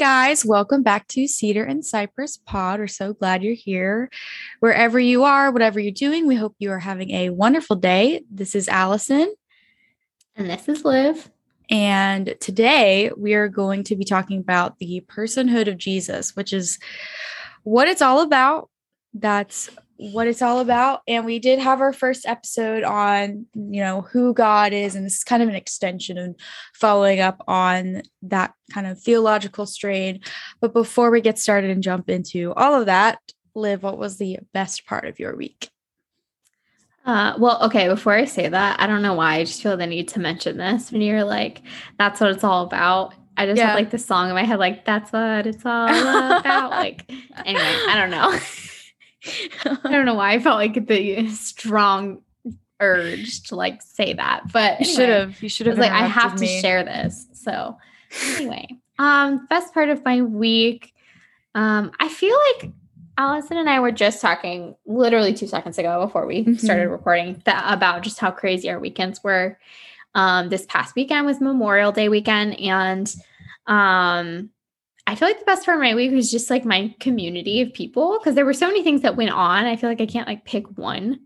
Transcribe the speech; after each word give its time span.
Guys, 0.00 0.46
welcome 0.46 0.82
back 0.82 1.06
to 1.08 1.28
Cedar 1.28 1.62
and 1.62 1.84
Cypress 1.84 2.38
Pod. 2.38 2.80
We're 2.80 2.86
so 2.86 3.12
glad 3.12 3.42
you're 3.42 3.52
here. 3.52 4.08
Wherever 4.60 4.98
you 4.98 5.24
are, 5.24 5.50
whatever 5.50 5.78
you're 5.78 5.92
doing, 5.92 6.26
we 6.26 6.36
hope 6.36 6.56
you 6.58 6.70
are 6.70 6.78
having 6.78 7.10
a 7.10 7.28
wonderful 7.28 7.76
day. 7.76 8.22
This 8.30 8.54
is 8.54 8.66
Allison. 8.66 9.34
And 10.34 10.48
this 10.48 10.70
is 10.70 10.86
Liv. 10.86 11.30
And 11.68 12.34
today 12.40 13.10
we 13.14 13.34
are 13.34 13.50
going 13.50 13.84
to 13.84 13.94
be 13.94 14.06
talking 14.06 14.38
about 14.40 14.78
the 14.78 15.04
personhood 15.06 15.68
of 15.68 15.76
Jesus, 15.76 16.34
which 16.34 16.54
is 16.54 16.78
what 17.64 17.86
it's 17.86 18.00
all 18.00 18.22
about. 18.22 18.70
That's 19.12 19.68
what 20.00 20.26
it's 20.26 20.40
all 20.40 20.60
about. 20.60 21.02
And 21.06 21.26
we 21.26 21.38
did 21.38 21.58
have 21.58 21.82
our 21.82 21.92
first 21.92 22.26
episode 22.26 22.84
on, 22.84 23.44
you 23.54 23.82
know, 23.82 24.00
who 24.00 24.32
God 24.32 24.72
is. 24.72 24.94
And 24.94 25.04
this 25.04 25.18
is 25.18 25.24
kind 25.24 25.42
of 25.42 25.48
an 25.50 25.54
extension 25.54 26.16
and 26.16 26.34
following 26.74 27.20
up 27.20 27.44
on 27.46 28.02
that 28.22 28.54
kind 28.72 28.86
of 28.86 28.98
theological 28.98 29.66
strain. 29.66 30.20
But 30.58 30.72
before 30.72 31.10
we 31.10 31.20
get 31.20 31.38
started 31.38 31.68
and 31.68 31.82
jump 31.82 32.08
into 32.08 32.54
all 32.54 32.80
of 32.80 32.86
that, 32.86 33.18
Liv, 33.54 33.82
what 33.82 33.98
was 33.98 34.16
the 34.16 34.38
best 34.54 34.86
part 34.86 35.04
of 35.04 35.18
your 35.18 35.36
week? 35.36 35.68
Uh, 37.04 37.34
well, 37.38 37.62
okay, 37.64 37.88
before 37.88 38.14
I 38.14 38.24
say 38.24 38.48
that, 38.48 38.80
I 38.80 38.86
don't 38.86 39.02
know 39.02 39.14
why 39.14 39.34
I 39.34 39.44
just 39.44 39.62
feel 39.62 39.76
the 39.76 39.86
need 39.86 40.08
to 40.08 40.20
mention 40.20 40.56
this 40.56 40.90
when 40.90 41.02
you're 41.02 41.24
like, 41.24 41.60
that's 41.98 42.20
what 42.20 42.30
it's 42.30 42.44
all 42.44 42.64
about. 42.64 43.14
I 43.36 43.44
just 43.44 43.58
yeah. 43.58 43.68
have 43.68 43.76
like 43.76 43.90
the 43.90 43.98
song 43.98 44.28
in 44.28 44.34
my 44.34 44.44
head, 44.44 44.58
like, 44.58 44.84
that's 44.86 45.12
what 45.12 45.46
it's 45.46 45.64
all 45.66 45.88
about. 45.88 46.70
like, 46.70 47.10
anyway, 47.44 47.76
I 47.88 47.96
don't 47.96 48.10
know. 48.10 48.38
I 49.26 49.90
don't 49.90 50.06
know 50.06 50.14
why 50.14 50.32
I 50.32 50.38
felt 50.38 50.56
like 50.56 50.86
the 50.86 51.28
strong 51.28 52.22
urge 52.80 53.42
to 53.44 53.56
like 53.56 53.82
say 53.82 54.14
that, 54.14 54.50
but 54.52 54.80
you 54.80 54.86
should 54.86 55.08
have. 55.08 55.42
You 55.42 55.48
should 55.48 55.66
have. 55.66 55.78
Like 55.78 55.92
I 55.92 56.06
have 56.06 56.34
to 56.36 56.42
me. 56.42 56.60
share 56.60 56.82
this. 56.84 57.26
So 57.32 57.76
anyway, 58.36 58.68
um, 58.98 59.46
best 59.46 59.74
part 59.74 59.88
of 59.88 60.04
my 60.04 60.22
week. 60.22 60.94
Um, 61.54 61.92
I 62.00 62.08
feel 62.08 62.36
like 62.52 62.70
Allison 63.18 63.58
and 63.58 63.68
I 63.68 63.80
were 63.80 63.92
just 63.92 64.20
talking 64.20 64.74
literally 64.86 65.34
two 65.34 65.46
seconds 65.46 65.78
ago 65.78 66.04
before 66.06 66.26
we 66.26 66.40
mm-hmm. 66.40 66.54
started 66.54 66.88
recording 66.88 67.42
that, 67.44 67.64
about 67.72 68.02
just 68.02 68.18
how 68.18 68.30
crazy 68.30 68.70
our 68.70 68.78
weekends 68.78 69.22
were. 69.22 69.58
Um, 70.14 70.48
this 70.48 70.66
past 70.66 70.96
weekend 70.96 71.26
was 71.26 71.40
Memorial 71.40 71.92
Day 71.92 72.08
weekend, 72.08 72.58
and 72.58 73.14
um, 73.66 74.50
I 75.10 75.16
feel 75.16 75.26
like 75.26 75.40
the 75.40 75.44
best 75.44 75.66
part 75.66 75.76
of 75.76 75.82
my 75.82 75.96
week 75.96 76.12
was 76.12 76.30
just 76.30 76.50
like 76.50 76.64
my 76.64 76.94
community 77.00 77.62
of 77.62 77.74
people 77.74 78.16
because 78.16 78.36
there 78.36 78.44
were 78.44 78.52
so 78.52 78.68
many 78.68 78.84
things 78.84 79.02
that 79.02 79.16
went 79.16 79.32
on. 79.32 79.64
I 79.64 79.74
feel 79.74 79.90
like 79.90 80.00
I 80.00 80.06
can't 80.06 80.28
like 80.28 80.44
pick 80.44 80.78
one, 80.78 81.18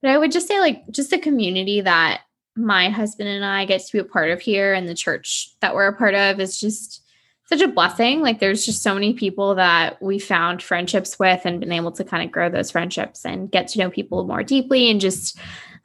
but 0.00 0.10
I 0.10 0.16
would 0.16 0.32
just 0.32 0.48
say 0.48 0.58
like 0.60 0.88
just 0.90 1.10
the 1.10 1.18
community 1.18 1.82
that 1.82 2.22
my 2.56 2.88
husband 2.88 3.28
and 3.28 3.44
I 3.44 3.66
get 3.66 3.84
to 3.84 3.92
be 3.92 3.98
a 3.98 4.04
part 4.04 4.30
of 4.30 4.40
here 4.40 4.72
and 4.72 4.88
the 4.88 4.94
church 4.94 5.54
that 5.60 5.74
we're 5.74 5.88
a 5.88 5.94
part 5.94 6.14
of 6.14 6.40
is 6.40 6.58
just 6.58 7.02
such 7.44 7.60
a 7.60 7.68
blessing. 7.68 8.22
Like 8.22 8.40
there's 8.40 8.64
just 8.64 8.82
so 8.82 8.94
many 8.94 9.12
people 9.12 9.56
that 9.56 10.00
we 10.00 10.18
found 10.18 10.62
friendships 10.62 11.18
with 11.18 11.42
and 11.44 11.60
been 11.60 11.70
able 11.70 11.92
to 11.92 12.04
kind 12.04 12.24
of 12.24 12.32
grow 12.32 12.48
those 12.48 12.70
friendships 12.70 13.26
and 13.26 13.50
get 13.50 13.68
to 13.68 13.78
know 13.78 13.90
people 13.90 14.24
more 14.24 14.42
deeply 14.42 14.90
and 14.90 15.02
just 15.02 15.38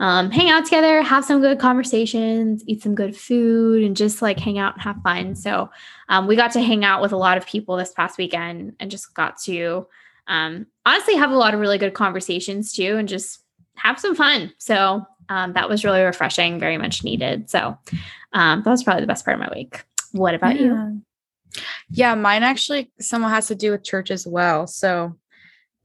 um, 0.04 0.32
hang 0.32 0.50
out 0.50 0.66
together, 0.66 1.02
have 1.02 1.24
some 1.24 1.40
good 1.40 1.60
conversations, 1.60 2.62
eat 2.68 2.84
some 2.84 2.94
good 2.94 3.16
food, 3.16 3.86
and 3.86 3.96
just 3.96 4.22
like 4.22 4.38
hang 4.38 4.58
out 4.58 4.74
and 4.74 4.82
have 4.82 5.02
fun. 5.02 5.34
So 5.34 5.70
um, 6.10 6.28
we 6.28 6.36
got 6.36 6.52
to 6.52 6.62
hang 6.62 6.84
out 6.84 7.02
with 7.02 7.14
a 7.14 7.18
lot 7.18 7.38
of 7.38 7.46
people 7.46 7.78
this 7.78 7.94
past 7.94 8.18
weekend 8.18 8.76
and 8.82 8.92
just 8.92 9.14
got 9.14 9.40
to 9.44 9.88
um, 10.28 10.68
honestly 10.86 11.16
have 11.16 11.32
a 11.32 11.38
lot 11.38 11.54
of 11.54 11.62
really 11.62 11.78
good 11.78 11.94
conversations 11.94 12.74
too 12.74 12.98
and 12.98 13.08
just 13.08 13.46
have 13.76 13.98
some 13.98 14.14
fun. 14.14 14.52
So 14.58 15.06
um, 15.30 15.54
that 15.54 15.70
was 15.70 15.86
really 15.86 16.02
refreshing, 16.02 16.60
very 16.60 16.78
much 16.78 17.06
needed. 17.06 17.50
So 17.50 17.78
um, 18.34 18.62
that 18.62 18.70
was 18.70 18.84
probably 18.84 19.04
the 19.04 19.08
best 19.08 19.24
part 19.24 19.40
of 19.40 19.40
my 19.40 19.56
week. 19.56 19.86
What 20.12 20.36
about 20.36 20.60
yeah. 20.60 20.90
you? 20.90 21.02
Yeah, 21.90 22.16
mine 22.16 22.44
actually 22.44 22.92
somehow 23.00 23.30
has 23.30 23.48
to 23.48 23.56
do 23.56 23.72
with 23.72 23.86
church 23.86 24.12
as 24.12 24.28
well. 24.28 24.68
So 24.68 25.16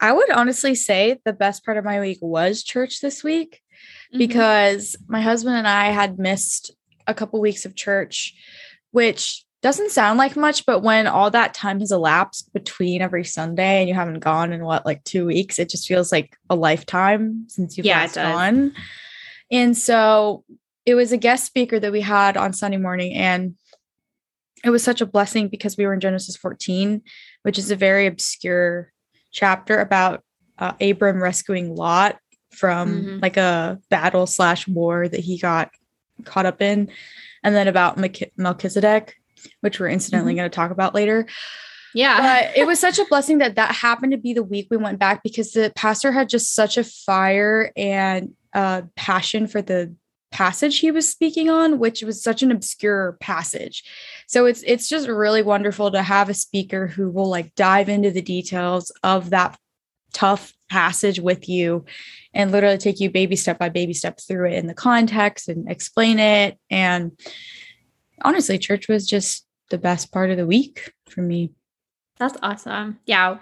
I 0.01 0.11
would 0.11 0.31
honestly 0.33 0.75
say 0.75 1.21
the 1.25 1.33
best 1.33 1.65
part 1.65 1.77
of 1.77 1.85
my 1.85 2.01
week 2.01 2.19
was 2.21 2.65
church 2.65 3.01
this 3.01 3.23
week 3.23 3.63
mm-hmm. 4.13 4.19
because 4.19 4.97
my 5.09 5.21
husband 5.21 5.57
and 5.57 5.69
I 5.69 5.87
had 5.87 6.19
missed 6.19 6.73
a 7.07 7.15
couple 7.15 7.41
weeks 7.41 7.65
of 7.65 7.75
church, 7.75 8.35
which 8.91 9.45
doesn't 9.61 9.91
sound 9.91 10.19
like 10.19 10.37
much, 10.37 10.65
but 10.67 10.81
when 10.81 11.07
all 11.07 11.31
that 11.31 11.53
time 11.53 11.81
has 11.81 11.91
elapsed 11.91 12.53
between 12.53 13.03
every 13.03 13.25
Sunday 13.25 13.81
and 13.81 13.89
you 13.89 13.95
haven't 13.95 14.21
gone 14.21 14.53
in 14.53 14.65
what, 14.65 14.87
like 14.87 15.03
two 15.03 15.27
weeks, 15.27 15.59
it 15.59 15.69
just 15.69 15.89
feels 15.89 16.13
like 16.13 16.37
a 16.49 16.55
lifetime 16.55 17.45
since 17.49 17.77
you've 17.77 17.87
yeah, 17.87 18.07
gone. 18.07 18.73
And 19.51 19.77
so 19.77 20.45
it 20.87 20.95
was 20.95 21.11
a 21.11 21.17
guest 21.17 21.45
speaker 21.45 21.81
that 21.81 21.91
we 21.91 22.01
had 22.01 22.37
on 22.37 22.53
Sunday 22.53 22.77
morning. 22.77 23.15
And 23.15 23.57
it 24.65 24.71
was 24.71 24.83
such 24.83 25.01
a 25.01 25.07
blessing 25.07 25.49
because 25.49 25.77
we 25.77 25.87
were 25.87 25.95
in 25.95 26.01
Genesis 26.01 26.37
14, 26.37 27.03
which 27.43 27.59
is 27.59 27.71
a 27.71 27.77
very 27.77 28.07
obscure 28.07 28.93
chapter 29.33 29.81
about 29.81 30.23
uh, 30.59 30.73
Abram 30.81 31.23
rescuing 31.23 31.75
Lot 31.75 32.19
from 32.59 33.03
mm-hmm. 33.03 33.19
like 33.21 33.37
a 33.37 33.79
battle 33.89 34.27
slash 34.27 34.67
war 34.67 35.09
that 35.09 35.21
he 35.21 35.39
got 35.39 35.71
caught 36.25 36.47
up 36.47 36.61
in, 36.61 36.91
and 37.43 37.55
then 37.55 37.69
about 37.69 37.99
Melchizedek, 38.37 39.17
which 39.61 39.79
we're 39.79 39.89
incidentally 39.89 40.33
mm-hmm. 40.33 40.41
going 40.41 40.51
to 40.51 40.55
talk 40.55 40.71
about 40.71 40.95
later. 40.95 41.27
Yeah. 41.95 42.21
but 42.21 42.57
it 42.57 42.67
was 42.67 42.79
such 42.79 42.99
a 42.99 43.05
blessing 43.07 43.39
that 43.39 43.57
that 43.57 43.75
happened 43.75 44.13
to 44.13 44.19
be 44.19 44.35
the 44.35 44.43
week 44.43 44.69
we 44.71 44.77
went 44.77 44.99
back 44.99 45.23
because 45.23 45.53
the 45.53 45.73
pastor 45.75 46.13
had 46.13 46.29
just 46.29 46.55
such 46.55 46.77
a 46.77 46.85
fire 46.85 47.73
and 47.77 48.35
uh, 48.53 48.83
passion 48.95 49.47
for 49.47 49.63
the 49.63 49.95
passage 50.31 50.79
he 50.81 50.91
was 50.91 51.09
speaking 51.09 51.49
on 51.49 51.79
which 51.79 52.03
was 52.03 52.23
such 52.23 52.43
an 52.43 52.53
obscure 52.53 53.17
passage 53.19 53.83
so 54.27 54.45
it's 54.45 54.63
it's 54.67 54.87
just 54.87 55.09
really 55.09 55.41
wonderful 55.41 55.91
to 55.91 56.03
have 56.03 56.29
a 56.29 56.35
speaker 56.35 56.87
who 56.87 57.11
will 57.11 57.31
like 57.31 57.55
dive 57.55 57.89
into 57.89 58.11
the 58.11 58.21
details 58.21 58.93
of 59.03 59.31
that 59.31 59.59
tough 60.13 60.53
passage 60.69 61.21
with 61.21 61.49
you 61.49 61.85
and 62.35 62.53
literally 62.53 62.79
take 62.79 63.01
you 63.01 63.11
baby 63.11 63.37
step 63.37 63.59
by 63.59 63.69
baby 63.69 63.95
step 63.95 64.21
through 64.21 64.51
it 64.51 64.55
in 64.55 64.67
the 64.67 64.75
context 64.75 65.49
and 65.49 65.71
explain 65.71 66.19
it. 66.19 66.59
And 66.71 67.13
honestly, 68.23 68.59
church 68.59 68.89
was 68.89 69.07
just 69.07 69.47
the 69.71 69.79
best 69.79 70.13
part 70.13 70.31
of 70.31 70.37
the 70.37 70.47
week 70.47 70.93
for 71.09 71.23
me. 71.23 71.51
That's 72.19 72.37
awesome. 72.43 72.99
Yeah. 73.07 73.39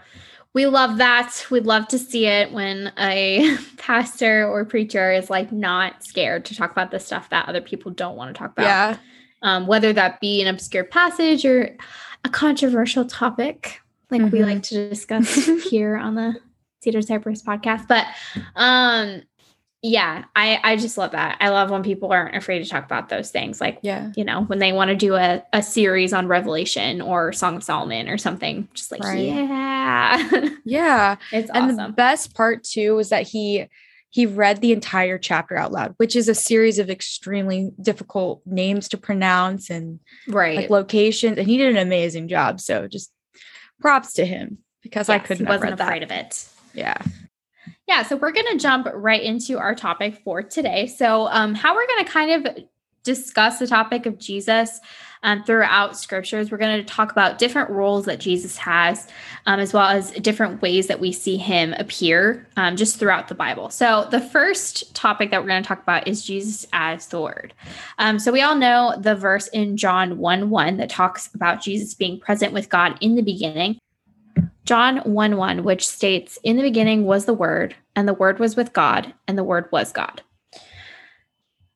We 0.53 0.67
love 0.67 0.99
that. 0.99 1.47
We'd 1.51 1.67
love 1.67 1.89
to 1.89 1.99
see 1.99 2.27
it 2.27 2.53
when 2.53 2.93
a 2.99 3.57
pastor 3.77 4.49
or 4.49 4.65
preacher 4.65 5.13
is 5.13 5.29
like 5.29 5.53
not 5.53 6.03
scared 6.03 6.47
to 6.47 6.57
talk 6.57 6.71
about 6.71 6.91
the 6.91 6.99
stuff 6.99 7.29
that 7.31 7.49
other 7.49 7.61
people 7.61 7.91
don't 7.91 8.17
want 8.17 8.35
to 8.35 8.39
talk 8.39 8.53
about. 8.53 8.65
Yeah. 8.65 8.97
Um, 9.43 9.67
whether 9.67 9.93
that 9.93 10.21
be 10.21 10.41
an 10.41 10.49
obscure 10.49 10.85
passage 10.85 11.45
or 11.45 11.77
a 12.25 12.29
controversial 12.29 13.05
topic, 13.05 13.81
like 14.11 14.23
mm-hmm. 14.23 14.31
we 14.31 14.45
like 14.45 14.63
to 14.65 14.89
discuss 14.89 15.47
here 15.69 15.97
on 15.97 16.15
the 16.15 16.37
Cedar 16.83 17.03
Cypress 17.03 17.43
podcast. 17.43 17.89
But 17.89 18.07
um 18.55 19.23
yeah, 19.83 20.25
I 20.35 20.59
I 20.65 20.77
just 20.77 20.99
love 20.99 21.13
that. 21.13 21.37
I 21.41 21.51
love 21.51 21.71
when 21.71 21.83
people 21.83 22.11
aren't 22.11 22.35
afraid 22.35 22.63
to 22.63 22.69
talk 22.69 22.85
about 22.85 23.09
those 23.09 23.31
things. 23.31 23.61
Like 23.61 23.79
yeah, 23.83 24.11
you 24.17 24.25
know, 24.25 24.43
when 24.45 24.59
they 24.59 24.73
want 24.73 24.89
to 24.89 24.97
do 24.97 25.15
a, 25.15 25.45
a 25.53 25.63
series 25.63 26.13
on 26.13 26.27
Revelation 26.27 27.01
or 27.01 27.33
Song 27.33 27.57
of 27.57 27.63
Solomon 27.63 28.09
or 28.09 28.19
something, 28.19 28.69
just 28.75 28.91
like 28.91 29.03
right. 29.03 29.19
yeah. 29.19 30.49
yeah. 30.65 31.17
It's 31.31 31.51
and 31.51 31.71
awesome. 31.71 31.77
the 31.77 31.93
best 31.93 32.35
part 32.35 32.65
too 32.65 32.97
was 32.97 33.11
that 33.11 33.29
he 33.29 33.69
he 34.11 34.25
read 34.25 34.61
the 34.61 34.73
entire 34.73 35.19
chapter 35.19 35.57
out 35.57 35.73
loud, 35.73 35.95
which 35.99 36.17
is 36.17 36.29
a 36.29 36.35
series 36.35 36.79
of 36.79 36.89
extremely 36.89 37.71
difficult 37.81 38.41
names 38.47 38.89
to 38.89 38.97
pronounce 38.97 39.69
and 39.69 40.01
right 40.27 40.57
like 40.57 40.71
locations. 40.71 41.39
And 41.39 41.47
he 41.47 41.59
did 41.59 41.71
an 41.71 41.77
amazing 41.77 42.29
job. 42.29 42.61
So 42.61 42.89
just 42.89 43.13
props 43.79 44.15
to 44.15 44.25
him 44.25 44.59
because 44.83 45.09
yes, 45.09 45.15
I 45.15 45.19
couldn't. 45.19 45.47
He 45.47 45.53
wasn't 45.53 45.75
afraid 45.75 46.03
that. 46.03 46.11
of 46.11 46.11
it. 46.11 46.49
Yeah. 46.77 46.99
Yeah. 47.89 48.03
So 48.03 48.17
we're 48.17 48.33
going 48.33 48.53
to 48.53 48.59
jump 48.59 48.89
right 48.93 49.23
into 49.23 49.59
our 49.59 49.75
topic 49.75 50.21
for 50.25 50.43
today. 50.43 50.87
So, 50.87 51.29
um, 51.29 51.55
how 51.55 51.75
we're 51.75 51.87
going 51.87 52.05
to 52.05 52.11
kind 52.11 52.47
of 52.47 52.65
discuss 53.07 53.61
the 53.61 53.67
topic 53.69 54.05
of 54.05 54.19
Jesus 54.19 54.81
um, 55.23 55.43
throughout 55.45 55.97
scriptures. 55.97 56.51
We're 56.51 56.59
going 56.59 56.79
to 56.79 56.85
talk 56.85 57.13
about 57.13 57.39
different 57.39 57.71
roles 57.71 58.05
that 58.05 58.21
Jesus 58.21 58.57
has, 58.59 59.09
um, 59.47 59.61
as 59.61 59.73
well 59.73 59.89
as 59.89 60.11
different 60.11 60.61
ways 60.61 60.89
that 60.89 61.01
we 61.01 61.13
see 61.13 61.37
him 61.37 61.73
appear 61.75 62.47
um, 62.57 62.77
just 62.77 62.99
throughout 62.99 63.29
the 63.29 63.35
Bible. 63.35 63.71
So, 63.71 64.09
the 64.11 64.21
first 64.21 64.95
topic 64.95 65.31
that 65.31 65.41
we're 65.41 65.49
going 65.49 65.63
to 65.63 65.67
talk 65.67 65.83
about 65.83 66.07
is 66.07 66.25
Jesus 66.25 66.67
as 66.73 67.07
the 67.07 67.21
Word. 67.21 67.55
Um, 67.99 68.19
so, 68.19 68.33
we 68.33 68.43
all 68.43 68.57
know 68.57 68.95
the 68.99 69.15
verse 69.15 69.47
in 69.49 69.77
John 69.77 70.19
1 70.19 70.51
1 70.51 70.77
that 70.77 70.91
talks 70.91 71.33
about 71.33 71.63
Jesus 71.63 71.95
being 71.95 72.21
present 72.21 72.53
with 72.53 72.69
God 72.69 72.99
in 73.01 73.15
the 73.15 73.23
beginning. 73.23 73.79
John 74.67 74.99
1 74.99 75.37
1, 75.37 75.63
which 75.63 75.87
states, 75.87 76.39
In 76.43 76.57
the 76.57 76.63
beginning 76.63 77.05
was 77.05 77.25
the 77.25 77.33
Word, 77.33 77.77
and 77.95 78.07
the 78.07 78.15
Word 78.15 78.41
was 78.41 78.57
with 78.57 78.73
God, 78.73 79.15
and 79.29 79.39
the 79.39 79.45
Word 79.45 79.67
was 79.71 79.93
God. 79.93 80.23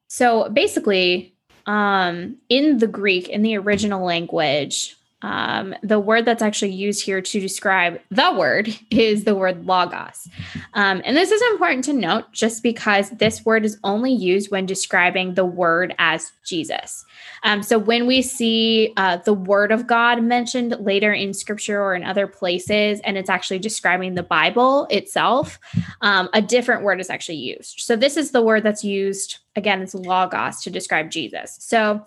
So 0.08 0.48
basically, 0.48 1.36
um, 1.66 2.36
in 2.48 2.78
the 2.78 2.88
Greek, 2.88 3.28
in 3.28 3.42
the 3.42 3.56
original 3.56 4.04
language, 4.04 4.96
um, 5.22 5.74
the 5.82 6.00
word 6.00 6.24
that's 6.24 6.42
actually 6.42 6.72
used 6.72 7.04
here 7.04 7.20
to 7.20 7.40
describe 7.40 8.00
the 8.10 8.32
word 8.32 8.68
is 8.90 9.24
the 9.24 9.34
word 9.34 9.66
logos. 9.66 10.28
Um, 10.74 11.02
and 11.04 11.16
this 11.16 11.30
is 11.30 11.42
important 11.52 11.84
to 11.84 11.92
note 11.92 12.32
just 12.32 12.62
because 12.62 13.10
this 13.10 13.44
word 13.44 13.64
is 13.64 13.78
only 13.84 14.12
used 14.12 14.50
when 14.50 14.66
describing 14.66 15.34
the 15.34 15.44
word 15.44 15.94
as 15.98 16.32
Jesus. 16.44 17.04
Um, 17.42 17.62
so 17.62 17.78
when 17.78 18.06
we 18.06 18.22
see 18.22 18.92
uh, 18.96 19.18
the 19.18 19.34
word 19.34 19.72
of 19.72 19.86
God 19.86 20.22
mentioned 20.22 20.76
later 20.80 21.12
in 21.12 21.34
scripture 21.34 21.80
or 21.80 21.94
in 21.94 22.04
other 22.04 22.26
places, 22.26 23.00
and 23.04 23.16
it's 23.16 23.30
actually 23.30 23.58
describing 23.58 24.14
the 24.14 24.22
Bible 24.22 24.86
itself, 24.90 25.58
um, 26.00 26.28
a 26.32 26.42
different 26.42 26.82
word 26.82 27.00
is 27.00 27.10
actually 27.10 27.36
used. 27.36 27.80
So 27.80 27.96
this 27.96 28.16
is 28.16 28.30
the 28.30 28.42
word 28.42 28.62
that's 28.62 28.84
used, 28.84 29.38
again, 29.56 29.82
it's 29.82 29.94
logos 29.94 30.60
to 30.62 30.70
describe 30.70 31.10
Jesus. 31.10 31.56
So 31.60 32.04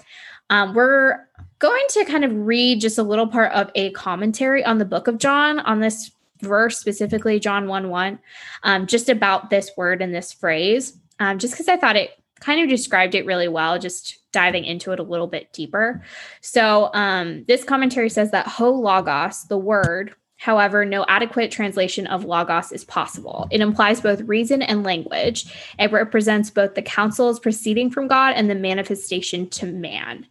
um, 0.54 0.76
we're 0.76 1.18
going 1.58 1.84
to 1.90 2.06
kind 2.06 2.24
of 2.24 2.32
read 2.32 2.80
just 2.80 3.00
a 3.00 3.04
little 3.04 3.26
part 3.26 3.52
of 3.54 3.72
a 3.74 3.90
commentary 3.94 4.64
on 4.64 4.78
the 4.78 4.86
book 4.86 5.08
of 5.08 5.18
John 5.18 5.60
on 5.62 5.80
this 5.80 6.12
verse, 6.42 6.78
specifically 6.78 7.40
John 7.40 7.68
1 7.68 7.90
1, 7.90 8.20
um, 8.62 8.86
just 8.86 9.10
about 9.10 9.50
this 9.50 9.72
word 9.76 10.00
and 10.00 10.14
this 10.14 10.32
phrase, 10.32 10.96
um, 11.20 11.40
just 11.40 11.56
because 11.56 11.68
I 11.68 11.78
thought 11.78 11.96
it 11.96 12.12
kind 12.40 12.62
of 12.62 12.70
described 12.70 13.16
it 13.16 13.26
really 13.26 13.48
well, 13.48 13.80
just 13.80 14.20
diving 14.32 14.64
into 14.64 14.92
it 14.92 15.00
a 15.00 15.04
little 15.04 15.26
bit 15.26 15.52
deeper. 15.54 16.04
So, 16.42 16.94
um, 16.94 17.46
this 17.48 17.64
commentary 17.64 18.10
says 18.10 18.30
that 18.30 18.46
ho 18.46 18.70
logos, 18.70 19.46
the 19.46 19.58
word, 19.58 20.14
However, 20.44 20.84
no 20.84 21.06
adequate 21.08 21.52
translation 21.52 22.06
of 22.06 22.26
logos 22.26 22.74
is 22.74 22.84
possible. 22.84 23.48
It 23.50 23.62
implies 23.62 24.02
both 24.02 24.20
reason 24.24 24.62
and 24.62 24.84
language. 24.84 25.46
It 25.80 25.94
represents 25.94 26.50
both 26.50 26.76
the 26.76 26.82
counsels 26.82 27.40
proceeding 27.40 27.90
from 27.90 28.10
God 28.10 28.34
and 28.36 28.50
the 28.50 28.56
manifestation 28.56 29.50
to 29.52 29.68
man. 29.68 30.28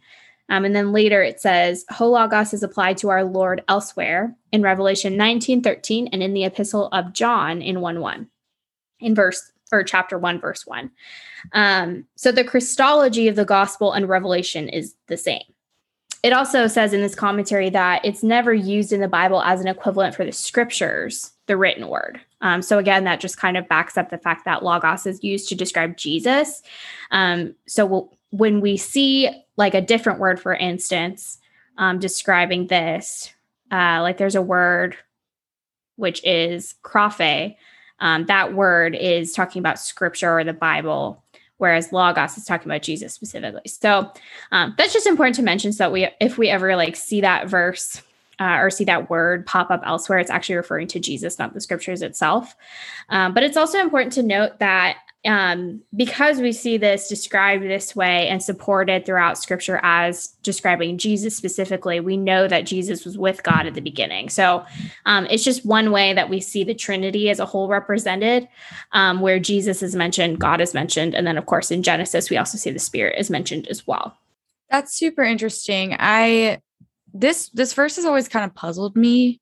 Um, 0.49 0.65
and 0.65 0.75
then 0.75 0.91
later 0.91 1.21
it 1.23 1.39
says, 1.39 1.85
Hologos 1.91 2.53
is 2.53 2.63
applied 2.63 2.97
to 2.97 3.09
our 3.09 3.23
Lord 3.23 3.63
elsewhere 3.67 4.35
in 4.51 4.61
Revelation 4.61 5.15
19 5.17 5.63
13 5.63 6.09
and 6.11 6.21
in 6.21 6.33
the 6.33 6.43
epistle 6.43 6.89
of 6.91 7.13
John 7.13 7.61
in 7.61 7.81
1 7.81 7.99
1, 7.99 8.27
in 8.99 9.15
verse 9.15 9.51
or 9.71 9.83
chapter 9.83 10.17
1, 10.17 10.39
verse 10.39 10.67
1. 10.67 10.91
Um, 11.53 12.05
so 12.15 12.31
the 12.31 12.43
Christology 12.43 13.27
of 13.27 13.35
the 13.35 13.45
gospel 13.45 13.91
and 13.91 14.07
revelation 14.07 14.69
is 14.69 14.95
the 15.07 15.17
same. 15.17 15.41
It 16.21 16.31
also 16.31 16.67
says 16.67 16.93
in 16.93 17.01
this 17.01 17.15
commentary 17.15 17.69
that 17.71 18.05
it's 18.05 18.23
never 18.23 18.53
used 18.53 18.93
in 18.93 19.01
the 19.01 19.09
Bible 19.09 19.41
as 19.41 19.59
an 19.59 19.67
equivalent 19.67 20.15
for 20.15 20.23
the 20.23 20.31
scriptures, 20.31 21.33
the 21.47 21.57
written 21.57 21.89
word. 21.89 22.21
Um, 22.39 22.61
so 22.61 22.77
again, 22.77 23.03
that 23.03 23.19
just 23.19 23.37
kind 23.37 23.57
of 23.57 23.67
backs 23.67 23.97
up 23.97 24.09
the 24.09 24.17
fact 24.17 24.45
that 24.45 24.63
logos 24.63 25.05
is 25.05 25.21
used 25.21 25.49
to 25.49 25.55
describe 25.55 25.97
Jesus. 25.97 26.61
Um, 27.11 27.55
so 27.67 27.85
we'll, 27.85 28.17
when 28.33 28.61
we 28.61 28.77
see 28.77 29.29
like 29.57 29.75
a 29.75 29.81
different 29.81 30.19
word, 30.19 30.39
for 30.39 30.55
instance, 30.55 31.37
um, 31.77 31.99
describing 31.99 32.65
this, 32.65 33.31
uh, 33.71 33.99
like 34.01 34.17
there's 34.17 34.33
a 34.33 34.41
word 34.41 34.97
which 35.97 36.19
is 36.25 36.73
graphe. 36.83 37.55
Um, 37.99 38.25
that 38.25 38.55
word 38.55 38.95
is 38.95 39.33
talking 39.33 39.59
about 39.59 39.77
scripture 39.77 40.39
or 40.39 40.43
the 40.43 40.51
Bible, 40.51 41.23
whereas 41.57 41.93
logos 41.93 42.35
is 42.35 42.43
talking 42.43 42.67
about 42.67 42.81
Jesus 42.81 43.13
specifically. 43.13 43.61
So 43.67 44.11
um, 44.51 44.73
that's 44.79 44.93
just 44.93 45.05
important 45.05 45.35
to 45.35 45.43
mention, 45.43 45.71
so 45.71 45.83
that 45.83 45.91
we, 45.91 46.09
if 46.19 46.39
we 46.39 46.49
ever 46.49 46.75
like 46.75 46.95
see 46.95 47.21
that 47.21 47.47
verse 47.47 48.01
uh, 48.39 48.57
or 48.59 48.71
see 48.71 48.85
that 48.85 49.11
word 49.11 49.45
pop 49.45 49.69
up 49.69 49.83
elsewhere, 49.85 50.17
it's 50.17 50.31
actually 50.31 50.55
referring 50.55 50.87
to 50.87 50.99
Jesus, 50.99 51.37
not 51.37 51.53
the 51.53 51.61
scriptures 51.61 52.01
itself. 52.01 52.55
Um, 53.09 53.35
but 53.35 53.43
it's 53.43 53.57
also 53.57 53.79
important 53.79 54.11
to 54.13 54.23
note 54.23 54.57
that 54.57 54.97
um, 55.25 55.81
because 55.95 56.39
we 56.39 56.51
see 56.51 56.77
this 56.77 57.07
described 57.07 57.63
this 57.63 57.95
way 57.95 58.27
and 58.27 58.43
supported 58.43 59.05
throughout 59.05 59.37
scripture 59.37 59.79
as 59.81 60.27
describing 60.43 60.97
Jesus 60.97 61.35
specifically, 61.35 62.01
we 62.01 62.17
know 62.17 62.47
that 62.47 62.65
Jesus 62.65 63.05
was 63.05 63.17
with 63.17 63.41
God 63.41 63.65
at 63.65 63.73
the 63.73 63.81
beginning. 63.81 64.29
So 64.29 64.65
um, 65.05 65.25
it's 65.29 65.43
just 65.43 65.65
one 65.65 65.91
way 65.91 66.13
that 66.13 66.29
we 66.29 66.41
see 66.41 66.65
the 66.65 66.73
Trinity 66.73 67.29
as 67.29 67.39
a 67.39 67.45
whole 67.45 67.69
represented, 67.69 68.49
um, 68.91 69.21
where 69.21 69.39
Jesus 69.39 69.81
is 69.81 69.95
mentioned, 69.95 70.39
God 70.39 70.59
is 70.59 70.73
mentioned. 70.73 71.15
And 71.15 71.25
then, 71.25 71.37
of 71.37 71.45
course, 71.45 71.71
in 71.71 71.83
Genesis, 71.83 72.29
we 72.29 72.37
also 72.37 72.57
see 72.57 72.71
the 72.71 72.79
Spirit 72.79 73.17
is 73.17 73.29
mentioned 73.29 73.67
as 73.69 73.87
well. 73.87 74.17
That's 74.69 74.93
super 74.93 75.23
interesting. 75.23 75.95
I 75.97 76.59
this 77.13 77.49
this 77.49 77.73
verse 77.73 77.95
has 77.95 78.05
always 78.05 78.27
kind 78.27 78.43
of 78.43 78.55
puzzled 78.55 78.95
me. 78.97 79.39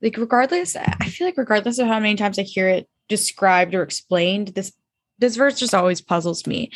Like 0.00 0.16
regardless, 0.16 0.76
I 0.76 1.06
feel 1.06 1.26
like 1.26 1.38
regardless 1.38 1.78
of 1.78 1.86
how 1.86 1.98
many 1.98 2.16
times 2.16 2.38
I 2.38 2.42
hear 2.42 2.68
it 2.68 2.88
described 3.08 3.74
or 3.74 3.82
explained, 3.82 4.48
this 4.48 4.72
this 5.22 5.36
verse 5.36 5.58
just 5.58 5.74
always 5.74 6.00
puzzles 6.00 6.46
me. 6.46 6.70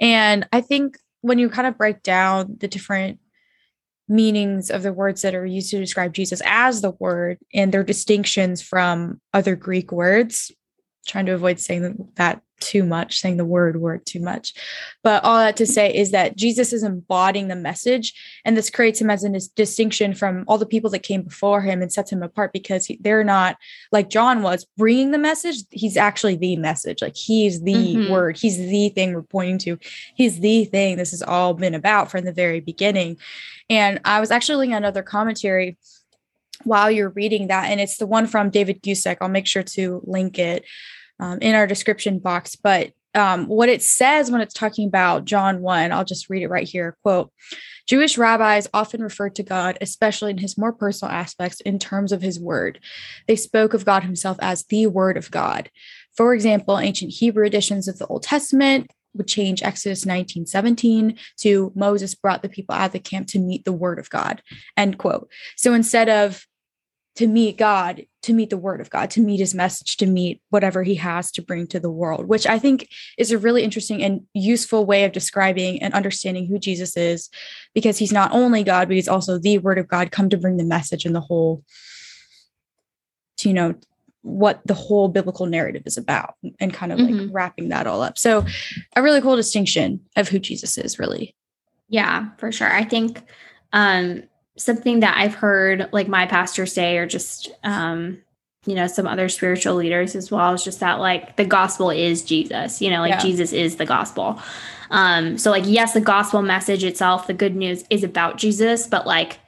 And 0.00 0.46
I 0.52 0.60
think 0.60 0.98
when 1.22 1.38
you 1.38 1.48
kind 1.48 1.66
of 1.66 1.78
break 1.78 2.02
down 2.02 2.56
the 2.58 2.68
different 2.68 3.20
meanings 4.08 4.70
of 4.70 4.82
the 4.82 4.92
words 4.92 5.22
that 5.22 5.34
are 5.34 5.46
used 5.46 5.70
to 5.70 5.78
describe 5.78 6.12
Jesus 6.12 6.42
as 6.44 6.82
the 6.82 6.90
word 6.90 7.38
and 7.54 7.72
their 7.72 7.84
distinctions 7.84 8.60
from 8.60 9.20
other 9.32 9.54
Greek 9.54 9.92
words, 9.92 10.50
trying 11.06 11.26
to 11.26 11.34
avoid 11.34 11.60
saying 11.60 12.08
that 12.16 12.42
too 12.60 12.84
much, 12.84 13.18
saying 13.18 13.36
the 13.36 13.44
word 13.44 13.80
word 13.80 14.04
too 14.06 14.20
much. 14.20 14.54
But 15.02 15.24
all 15.24 15.38
that 15.38 15.56
to 15.56 15.66
say 15.66 15.94
is 15.94 16.10
that 16.12 16.36
Jesus 16.36 16.72
is 16.72 16.82
embodying 16.82 17.48
the 17.48 17.56
message, 17.56 18.14
and 18.44 18.56
this 18.56 18.70
creates 18.70 19.00
him 19.00 19.10
as 19.10 19.24
a 19.24 19.30
distinction 19.54 20.14
from 20.14 20.44
all 20.46 20.58
the 20.58 20.66
people 20.66 20.90
that 20.90 21.02
came 21.02 21.22
before 21.22 21.60
him 21.62 21.82
and 21.82 21.92
sets 21.92 22.12
him 22.12 22.22
apart 22.22 22.52
because 22.52 22.86
he, 22.86 22.98
they're 23.00 23.24
not 23.24 23.56
like 23.92 24.10
John 24.10 24.42
was 24.42 24.66
bringing 24.76 25.10
the 25.10 25.18
message. 25.18 25.56
He's 25.70 25.96
actually 25.96 26.36
the 26.36 26.56
message. 26.56 27.02
Like 27.02 27.16
he's 27.16 27.62
the 27.62 27.74
mm-hmm. 27.74 28.12
word. 28.12 28.36
He's 28.36 28.58
the 28.58 28.88
thing 28.90 29.14
we're 29.14 29.22
pointing 29.22 29.58
to. 29.58 29.78
He's 30.14 30.40
the 30.40 30.64
thing 30.64 30.96
this 30.96 31.10
has 31.10 31.22
all 31.22 31.54
been 31.54 31.74
about 31.74 32.10
from 32.10 32.24
the 32.24 32.32
very 32.32 32.60
beginning. 32.60 33.18
And 33.68 34.00
I 34.04 34.20
was 34.20 34.30
actually 34.30 34.56
looking 34.56 34.74
at 34.74 34.78
another 34.78 35.02
commentary 35.02 35.76
while 36.62 36.90
you're 36.90 37.10
reading 37.10 37.48
that, 37.48 37.70
and 37.70 37.80
it's 37.80 37.98
the 37.98 38.06
one 38.06 38.26
from 38.26 38.50
David 38.50 38.82
Guzik. 38.82 39.18
I'll 39.20 39.28
make 39.28 39.46
sure 39.46 39.62
to 39.62 40.02
link 40.04 40.38
it 40.38 40.64
um, 41.20 41.38
in 41.40 41.54
our 41.54 41.66
description 41.66 42.18
box. 42.18 42.56
But 42.56 42.92
um, 43.14 43.46
what 43.46 43.68
it 43.68 43.82
says 43.82 44.30
when 44.30 44.40
it's 44.40 44.54
talking 44.54 44.88
about 44.88 45.24
John 45.24 45.60
1, 45.60 45.92
I'll 45.92 46.04
just 46.04 46.28
read 46.28 46.42
it 46.42 46.48
right 46.48 46.66
here. 46.66 46.96
Quote, 47.02 47.30
Jewish 47.86 48.18
rabbis 48.18 48.66
often 48.74 49.02
referred 49.02 49.36
to 49.36 49.42
God, 49.42 49.78
especially 49.80 50.30
in 50.30 50.38
his 50.38 50.58
more 50.58 50.72
personal 50.72 51.12
aspects, 51.12 51.60
in 51.60 51.78
terms 51.78 52.12
of 52.12 52.22
his 52.22 52.40
word. 52.40 52.80
They 53.28 53.36
spoke 53.36 53.74
of 53.74 53.84
God 53.84 54.02
himself 54.02 54.38
as 54.40 54.64
the 54.64 54.86
word 54.86 55.16
of 55.16 55.30
God. 55.30 55.70
For 56.16 56.34
example, 56.34 56.78
ancient 56.78 57.12
Hebrew 57.12 57.46
editions 57.46 57.88
of 57.88 57.98
the 57.98 58.06
Old 58.06 58.22
Testament 58.22 58.90
would 59.14 59.28
change 59.28 59.62
Exodus 59.62 60.04
19, 60.04 60.46
17 60.46 61.18
to 61.40 61.72
Moses 61.74 62.14
brought 62.14 62.42
the 62.42 62.48
people 62.48 62.74
out 62.74 62.86
of 62.86 62.92
the 62.92 62.98
camp 62.98 63.28
to 63.28 63.38
meet 63.38 63.64
the 63.64 63.72
word 63.72 63.98
of 63.98 64.10
God, 64.10 64.42
end 64.76 64.98
quote. 64.98 65.30
So 65.56 65.72
instead 65.72 66.08
of 66.08 66.46
to 67.16 67.26
meet 67.28 67.56
God, 67.56 68.06
to 68.24 68.32
meet 68.32 68.48
the 68.48 68.56
word 68.56 68.80
of 68.80 68.88
God, 68.88 69.10
to 69.10 69.20
meet 69.20 69.38
his 69.38 69.54
message, 69.54 69.98
to 69.98 70.06
meet 70.06 70.40
whatever 70.48 70.82
he 70.82 70.94
has 70.94 71.30
to 71.32 71.42
bring 71.42 71.66
to 71.68 71.78
the 71.78 71.90
world, 71.90 72.26
which 72.26 72.46
I 72.46 72.58
think 72.58 72.88
is 73.18 73.30
a 73.30 73.38
really 73.38 73.62
interesting 73.62 74.02
and 74.02 74.22
useful 74.32 74.86
way 74.86 75.04
of 75.04 75.12
describing 75.12 75.82
and 75.82 75.92
understanding 75.92 76.46
who 76.46 76.58
Jesus 76.58 76.96
is, 76.96 77.28
because 77.74 77.98
he's 77.98 78.12
not 78.12 78.32
only 78.32 78.64
God, 78.64 78.88
but 78.88 78.94
he's 78.94 79.08
also 79.08 79.38
the 79.38 79.58
word 79.58 79.78
of 79.78 79.88
God 79.88 80.10
come 80.10 80.30
to 80.30 80.38
bring 80.38 80.56
the 80.56 80.64
message 80.64 81.04
and 81.04 81.14
the 81.14 81.20
whole, 81.20 81.62
to, 83.38 83.48
you 83.48 83.54
know, 83.54 83.74
what 84.22 84.62
the 84.64 84.72
whole 84.72 85.08
biblical 85.08 85.44
narrative 85.44 85.82
is 85.84 85.98
about 85.98 86.34
and 86.58 86.72
kind 86.72 86.92
of 86.92 86.98
mm-hmm. 86.98 87.18
like 87.18 87.28
wrapping 87.30 87.68
that 87.68 87.86
all 87.86 88.00
up. 88.00 88.16
So, 88.16 88.46
a 88.96 89.02
really 89.02 89.20
cool 89.20 89.36
distinction 89.36 90.00
of 90.16 90.28
who 90.30 90.38
Jesus 90.38 90.78
is, 90.78 90.98
really. 90.98 91.36
Yeah, 91.90 92.30
for 92.38 92.50
sure. 92.50 92.72
I 92.72 92.84
think 92.84 93.22
um 93.74 94.22
something 94.56 95.00
that 95.00 95.16
I've 95.16 95.34
heard 95.34 95.88
like 95.92 96.08
my 96.08 96.26
pastor 96.26 96.66
say, 96.66 96.96
or 96.98 97.06
just, 97.06 97.50
um, 97.62 98.18
you 98.66 98.74
know, 98.74 98.86
some 98.86 99.06
other 99.06 99.28
spiritual 99.28 99.74
leaders 99.74 100.14
as 100.14 100.30
well, 100.30 100.54
is 100.54 100.64
just 100.64 100.80
that 100.80 101.00
like 101.00 101.36
the 101.36 101.44
gospel 101.44 101.90
is 101.90 102.22
Jesus, 102.22 102.80
you 102.80 102.90
know, 102.90 103.00
like 103.00 103.10
yeah. 103.10 103.20
Jesus 103.20 103.52
is 103.52 103.76
the 103.76 103.86
gospel. 103.86 104.40
Um, 104.90 105.38
so 105.38 105.50
like, 105.50 105.64
yes, 105.66 105.92
the 105.92 106.00
gospel 106.00 106.42
message 106.42 106.84
itself, 106.84 107.26
the 107.26 107.34
good 107.34 107.56
news 107.56 107.84
is 107.90 108.04
about 108.04 108.38
Jesus, 108.38 108.86
but 108.86 109.06
like 109.06 109.40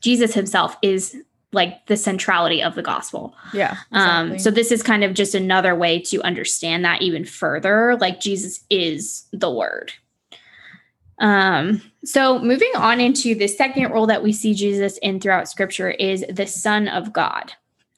Jesus 0.00 0.34
himself 0.34 0.76
is 0.82 1.16
like 1.52 1.86
the 1.86 1.96
centrality 1.96 2.62
of 2.62 2.74
the 2.74 2.82
gospel. 2.82 3.34
Yeah. 3.52 3.76
Um, 3.92 4.32
exactly. 4.32 4.32
Um, 4.32 4.38
so 4.38 4.50
this 4.50 4.72
is 4.72 4.82
kind 4.82 5.04
of 5.04 5.14
just 5.14 5.34
another 5.34 5.74
way 5.74 6.00
to 6.00 6.20
understand 6.22 6.84
that 6.84 7.02
even 7.02 7.24
further. 7.24 7.96
Like 8.00 8.20
Jesus 8.20 8.64
is 8.70 9.26
the 9.32 9.50
word. 9.50 9.92
Um, 11.24 11.80
so 12.04 12.38
moving 12.38 12.70
on 12.76 13.00
into 13.00 13.34
the 13.34 13.48
second 13.48 13.90
role 13.90 14.06
that 14.06 14.22
we 14.22 14.32
see 14.32 14.52
Jesus 14.52 14.98
in 14.98 15.20
throughout 15.20 15.48
scripture 15.48 15.90
is 15.92 16.22
the 16.28 16.46
Son 16.46 16.86
of 16.86 17.14
God. 17.14 17.52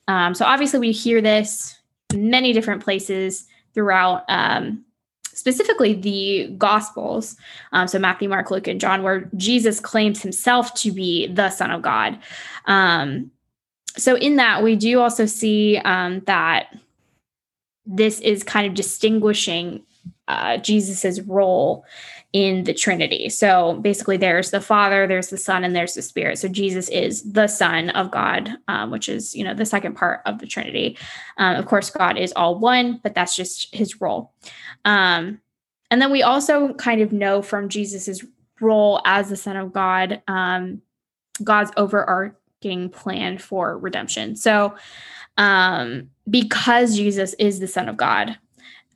Um, 0.07 0.33
so 0.33 0.45
obviously 0.45 0.79
we 0.79 0.93
hear 0.93 1.21
this 1.21 1.77
many 2.15 2.53
different 2.53 2.85
places 2.85 3.49
throughout 3.75 4.23
um, 4.29 4.85
specifically 5.25 5.93
the 5.93 6.55
gospels 6.57 7.37
um, 7.73 7.87
so 7.87 7.99
matthew 7.99 8.29
mark 8.29 8.51
luke 8.51 8.67
and 8.67 8.81
john 8.81 9.03
where 9.03 9.29
jesus 9.37 9.81
claims 9.81 10.23
himself 10.23 10.73
to 10.73 10.91
be 10.91 11.27
the 11.27 11.51
son 11.51 11.71
of 11.71 11.83
god 11.83 12.19
um, 12.67 13.31
so 13.97 14.17
in 14.17 14.37
that 14.37 14.63
we 14.63 14.77
do 14.77 15.01
also 15.01 15.27
see 15.27 15.77
um, 15.79 16.21
that 16.21 16.75
this 17.85 18.21
is 18.21 18.43
kind 18.43 18.67
of 18.67 18.73
distinguishing 18.75 19.83
uh, 20.29 20.57
jesus's 20.57 21.21
role 21.23 21.85
in 22.37 22.65
the 22.65 22.75
Trinity. 22.75 23.31
So 23.31 23.79
basically, 23.81 24.19
there's 24.19 24.51
the 24.51 24.61
Father, 24.61 25.07
there's 25.07 25.29
the 25.29 25.39
Son, 25.39 25.65
and 25.65 25.75
there's 25.75 25.95
the 25.95 26.03
Spirit. 26.03 26.39
So 26.39 26.49
Jesus 26.49 26.91
is 26.91 27.33
the 27.33 27.47
Son 27.47 27.89
of 27.91 28.11
God, 28.11 28.51
um, 28.69 28.91
which 28.91 29.09
is 29.09 29.35
you 29.35 29.43
know 29.43 29.55
the 29.55 29.65
second 29.65 29.95
part 29.95 30.21
of 30.27 30.39
the 30.39 30.47
Trinity. 30.47 30.99
Um, 31.39 31.57
of 31.57 31.65
course, 31.65 31.89
God 31.89 32.19
is 32.19 32.35
all 32.37 32.59
one, 32.59 33.01
but 33.03 33.15
that's 33.15 33.35
just 33.35 33.75
his 33.75 34.03
role. 34.03 34.35
Um, 34.85 35.41
and 35.91 36.03
then 36.03 36.13
we 36.13 36.23
also 36.23 36.75
kind 36.75 37.01
of 37.01 37.11
know 37.11 37.41
from 37.41 37.71
Jesus's 37.71 38.23
role 38.61 39.01
as 39.07 39.31
the 39.31 39.37
Son 39.37 39.57
of 39.57 39.73
God, 39.73 40.21
um, 40.29 40.83
God's 41.43 41.71
overarching 41.79 42.91
plan 42.91 43.39
for 43.39 43.79
redemption. 43.79 44.37
So 44.37 44.75
um, 45.39 46.11
because 46.29 46.97
Jesus 46.97 47.33
is 47.39 47.61
the 47.61 47.69
Son 47.69 47.89
of 47.89 47.97
God, 47.97 48.37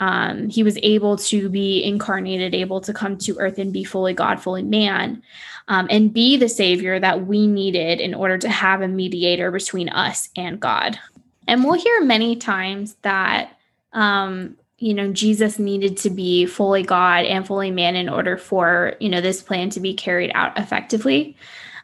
um, 0.00 0.48
he 0.48 0.62
was 0.62 0.78
able 0.82 1.16
to 1.18 1.48
be 1.50 1.84
incarnated, 1.84 2.54
able 2.54 2.80
to 2.80 2.92
come 2.92 3.18
to 3.18 3.38
earth 3.38 3.58
and 3.58 3.72
be 3.72 3.84
fully 3.84 4.14
God, 4.14 4.40
fully 4.40 4.62
man, 4.62 5.22
um, 5.68 5.86
and 5.90 6.12
be 6.12 6.36
the 6.36 6.48
Savior 6.48 6.98
that 6.98 7.26
we 7.26 7.46
needed 7.46 8.00
in 8.00 8.14
order 8.14 8.38
to 8.38 8.48
have 8.48 8.80
a 8.80 8.88
mediator 8.88 9.50
between 9.50 9.90
us 9.90 10.30
and 10.36 10.58
God. 10.58 10.98
And 11.46 11.62
we'll 11.62 11.74
hear 11.74 12.02
many 12.02 12.34
times 12.34 12.96
that, 13.02 13.58
um, 13.92 14.56
you 14.78 14.94
know, 14.94 15.12
Jesus 15.12 15.58
needed 15.58 15.98
to 15.98 16.10
be 16.10 16.46
fully 16.46 16.82
God 16.82 17.26
and 17.26 17.46
fully 17.46 17.70
man 17.70 17.94
in 17.94 18.08
order 18.08 18.38
for, 18.38 18.94
you 19.00 19.10
know, 19.10 19.20
this 19.20 19.42
plan 19.42 19.68
to 19.70 19.80
be 19.80 19.92
carried 19.92 20.32
out 20.34 20.58
effectively 20.58 21.36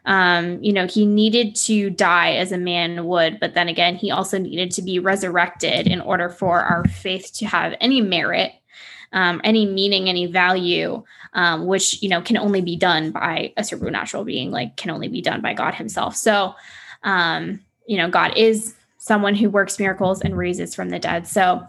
um, 0.07 0.63
you 0.63 0.71
know, 0.71 0.87
he 0.87 1.05
needed 1.05 1.53
to 1.55 1.89
die 1.89 2.31
as 2.31 2.53
a 2.53 2.57
man 2.57 3.05
would, 3.05 3.41
but 3.41 3.53
then 3.53 3.67
again, 3.67 3.97
he 3.97 4.09
also 4.09 4.37
needed 4.37 4.71
to 4.71 4.81
be 4.81 4.99
resurrected 4.99 5.85
in 5.85 5.99
order 5.99 6.29
for 6.29 6.61
our 6.61 6.85
faith 6.85 7.33
to 7.33 7.45
have 7.45 7.75
any 7.81 7.99
merit, 7.99 8.53
um, 9.11 9.41
any 9.43 9.65
meaning, 9.65 10.07
any 10.07 10.25
value, 10.25 11.03
um, 11.33 11.67
which, 11.67 12.01
you 12.01 12.07
know, 12.07 12.21
can 12.21 12.37
only 12.37 12.61
be 12.61 12.77
done 12.77 13.11
by 13.11 13.51
a 13.57 13.65
supernatural 13.65 14.23
being, 14.23 14.49
like 14.49 14.77
can 14.77 14.91
only 14.91 15.09
be 15.09 15.21
done 15.21 15.41
by 15.41 15.53
God 15.53 15.75
himself. 15.75 16.15
So, 16.15 16.55
um, 17.03 17.59
you 17.85 17.97
know, 17.97 18.09
God 18.09 18.31
is 18.37 18.75
someone 18.99 19.35
who 19.35 19.49
works 19.49 19.77
miracles 19.77 20.21
and 20.21 20.37
raises 20.37 20.73
from 20.73 20.87
the 20.87 20.99
dead. 20.99 21.27
So, 21.27 21.65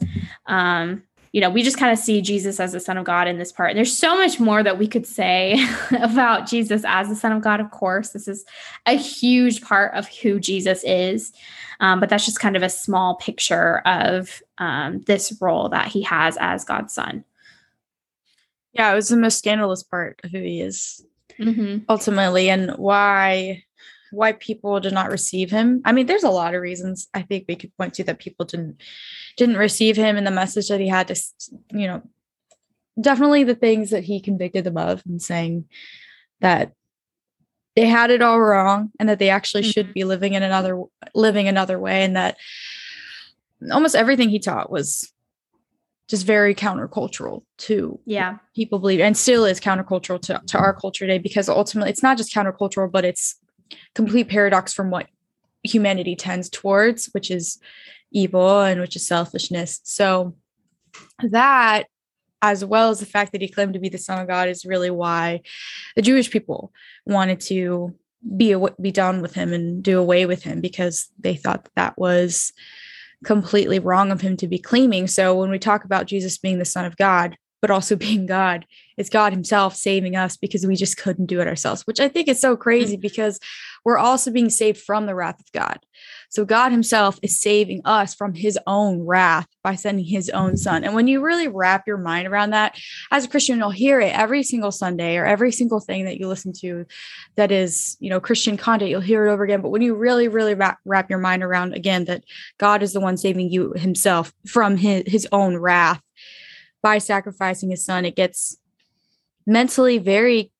um, 0.47 1.03
you 1.33 1.41
know, 1.41 1.51
we 1.51 1.63
just 1.63 1.79
kind 1.79 1.93
of 1.93 1.99
see 1.99 2.21
Jesus 2.21 2.59
as 2.61 2.73
the 2.73 2.81
Son 2.81 2.97
of 2.97 3.05
God 3.05 3.29
in 3.29 3.39
this 3.39 3.53
part. 3.53 3.71
And 3.71 3.77
there's 3.77 3.97
so 3.97 4.17
much 4.17 4.41
more 4.41 4.63
that 4.63 4.79
we 4.79 4.87
could 4.87 5.07
say 5.07 5.65
about 6.01 6.47
Jesus 6.47 6.83
as 6.87 7.09
the 7.09 7.17
Son 7.17 7.33
of 7.33 7.43
God, 7.43 7.61
of 7.61 7.71
course. 7.71 8.11
This 8.11 8.29
is 8.29 8.45
a 8.87 8.97
huge 8.97 9.63
part 9.63 9.95
of 9.95 10.09
who 10.09 10.41
Jesus 10.41 10.83
is. 10.85 11.33
Um, 11.81 12.01
but 12.01 12.09
that's 12.09 12.25
just 12.25 12.41
kind 12.41 12.57
of 12.57 12.63
a 12.63 12.71
small 12.71 13.17
picture 13.17 13.79
of 13.81 14.43
um, 14.59 15.03
this 15.03 15.37
role 15.41 15.69
that 15.69 15.89
he 15.89 16.03
has 16.03 16.37
as 16.41 16.65
God's 16.65 16.95
Son. 16.95 17.25
Yeah, 18.73 18.91
it 18.93 18.95
was 18.95 19.09
the 19.09 19.17
most 19.17 19.39
scandalous 19.39 19.83
part 19.83 20.21
of 20.25 20.31
who 20.31 20.41
he 20.41 20.61
is 20.61 21.05
mm-hmm. 21.39 21.85
ultimately, 21.89 22.51
and 22.51 22.73
why 22.73 23.65
why 24.11 24.33
people 24.33 24.81
did 24.81 24.93
not 24.93 25.11
receive 25.11 25.51
him. 25.51 25.83
I 25.85 25.93
mean, 25.93 26.07
there's 26.07 26.25
a 26.25 26.31
lot 26.31 26.55
of 26.55 26.63
reasons 26.63 27.09
I 27.15 27.23
think 27.23 27.45
we 27.49 27.57
could 27.57 27.77
point 27.77 27.95
to 27.95 28.05
that 28.05 28.19
people 28.19 28.47
didn't 28.47 28.81
didn't 29.37 29.57
receive 29.57 29.97
him 29.97 30.17
and 30.17 30.27
the 30.27 30.31
message 30.31 30.69
that 30.69 30.81
he 30.81 30.89
had 30.89 31.09
to, 31.09 31.23
you 31.73 31.87
know, 31.87 32.03
definitely 33.01 33.45
the 33.45 33.55
things 33.55 33.91
that 33.91 34.05
he 34.05 34.21
convicted 34.21 34.65
them 34.65 34.77
of 34.77 35.03
and 35.07 35.23
saying 35.23 35.67
that 36.41 36.73
they 37.77 37.87
had 37.87 38.11
it 38.11 38.23
all 38.23 38.41
wrong 38.41 38.91
and 38.99 39.09
that 39.09 39.19
they 39.19 39.31
actually 39.31 39.63
mm-hmm. 39.63 39.71
should 39.71 39.95
be 39.95 40.05
living 40.05 40.35
in 40.35 40.43
another 40.43 40.83
living 41.15 41.47
another 41.47 41.79
way 41.79 42.03
and 42.03 42.17
that 42.17 42.37
almost 43.73 43.95
everything 43.95 44.29
he 44.29 44.39
taught 44.39 44.71
was 44.71 45.13
just 46.09 46.27
very 46.27 46.55
countercultural 46.55 47.43
to 47.59 48.01
yeah 48.05 48.39
people 48.55 48.79
believe 48.79 49.01
and 49.01 49.17
still 49.17 49.45
is 49.45 49.61
countercultural 49.61 50.21
to, 50.21 50.41
to 50.47 50.59
our 50.59 50.75
culture 50.75 51.07
today 51.07 51.19
because 51.19 51.49
ultimately 51.49 51.91
it's 51.91 52.03
not 52.03 52.17
just 52.17 52.35
countercultural 52.35 52.91
but 52.91 53.05
it's 53.05 53.39
complete 53.95 54.29
paradox 54.29 54.73
from 54.73 54.91
what 54.91 55.09
humanity 55.63 56.17
tends 56.17 56.49
towards, 56.49 57.07
which 57.07 57.31
is 57.31 57.59
evil 58.11 58.61
and 58.61 58.81
which 58.81 58.97
is 58.97 59.07
selfishness. 59.07 59.81
So 59.85 60.35
that 61.23 61.87
as 62.41 62.65
well 62.65 62.91
as 62.91 63.01
the 63.01 63.07
fact 63.07 63.33
that 63.33 63.41
he 63.41 63.49
claimed 63.49 63.75
to 63.75 63.81
be 63.81 63.89
the 63.89 63.99
son 63.99 64.21
of 64.21 64.29
God 64.29 64.49
is 64.49 64.65
really 64.65 64.91
why 64.91 65.41
the 65.97 66.03
Jewish 66.03 66.31
people 66.31 66.73
wanted 67.05 67.41
to 67.41 67.95
be 68.37 68.55
be 68.81 68.91
done 68.91 69.23
with 69.23 69.35
him 69.35 69.53
and 69.53 69.83
do 69.83 69.99
away 69.99 70.27
with 70.27 70.43
him 70.43 70.61
because 70.61 71.09
they 71.19 71.35
thought 71.35 71.65
that, 71.65 71.73
that 71.77 71.99
was 71.99 72.53
completely 73.25 73.79
wrong 73.79 74.11
of 74.11 74.21
him 74.21 74.37
to 74.37 74.47
be 74.47 74.59
claiming. 74.59 75.07
So 75.07 75.35
when 75.35 75.51
we 75.51 75.59
talk 75.59 75.85
about 75.85 76.07
Jesus 76.07 76.39
being 76.39 76.59
the 76.59 76.65
son 76.65 76.85
of 76.85 76.97
God, 76.97 77.37
but 77.61 77.71
also 77.71 77.97
being 78.09 78.27
God. 78.27 78.67
It's 78.97 79.11
God 79.11 79.33
Himself 79.33 79.77
saving 79.77 80.17
us 80.17 80.37
because 80.37 80.67
we 80.67 80.75
just 80.75 80.97
couldn't 80.97 81.27
do 81.27 81.41
it 81.41 81.47
ourselves, 81.47 81.83
which 81.87 82.01
I 82.01 82.09
think 82.09 82.29
is 82.29 82.41
so 82.41 82.57
crazy 82.57 82.95
mm-hmm. 82.95 83.03
because 83.03 83.39
we're 83.85 83.99
also 83.99 84.31
being 84.31 84.51
saved 84.51 84.79
from 84.79 85.07
the 85.07 85.15
wrath 85.15 85.39
of 85.39 85.53
God. 85.53 85.79
So 86.31 86.45
God 86.45 86.73
Himself 86.73 87.19
is 87.23 87.41
saving 87.41 87.81
us 87.85 88.15
from 88.15 88.35
His 88.35 88.59
own 88.67 89.01
wrath 89.01 89.47
by 89.63 89.77
sending 89.77 90.05
His 90.05 90.29
own 90.31 90.57
Son. 90.57 90.85
And 90.85 90.95
when 90.95 91.07
you 91.07 91.21
really 91.21 91.49
wrap 91.49 91.87
your 91.87 91.97
mind 91.97 92.27
around 92.27 92.51
that, 92.51 92.77
as 93.11 93.25
a 93.25 93.29
Christian, 93.29 93.59
you'll 93.59 93.71
hear 93.71 94.01
it 94.01 94.15
every 94.15 94.43
single 94.43 94.73
Sunday 94.73 95.17
or 95.17 95.25
every 95.25 95.53
single 95.53 95.81
thing 95.81 96.05
that 96.05 96.19
you 96.19 96.27
listen 96.27 96.53
to 96.61 96.85
that 97.37 97.53
is, 97.53 97.97
you 98.01 98.11
know, 98.11 98.21
Christian 98.21 98.57
content, 98.57 98.91
you'll 98.91 99.01
hear 99.01 99.27
it 99.27 99.33
over 99.33 99.45
again. 99.45 99.63
But 99.63 99.71
when 99.71 99.83
you 99.83 99.95
really, 99.95 100.29
really 100.29 100.55
wrap, 100.55 100.79
wrap 100.85 101.09
your 101.09 101.21
mind 101.21 101.43
around 101.43 101.75
again 101.75 102.05
that 102.07 102.25
God 102.59 102.83
is 102.83 102.93
the 102.93 103.01
one 103.01 103.17
saving 103.17 103.51
you 103.51 103.73
Himself 103.75 104.33
from 104.47 104.77
His, 104.77 105.05
his 105.07 105.29
own 105.33 105.57
wrath 105.57 106.03
by 106.83 106.99
sacrificing 106.99 107.71
his 107.71 107.85
son, 107.85 108.05
it 108.05 108.17
gets 108.17 108.57
mentally 109.47 109.99
very 109.99 110.53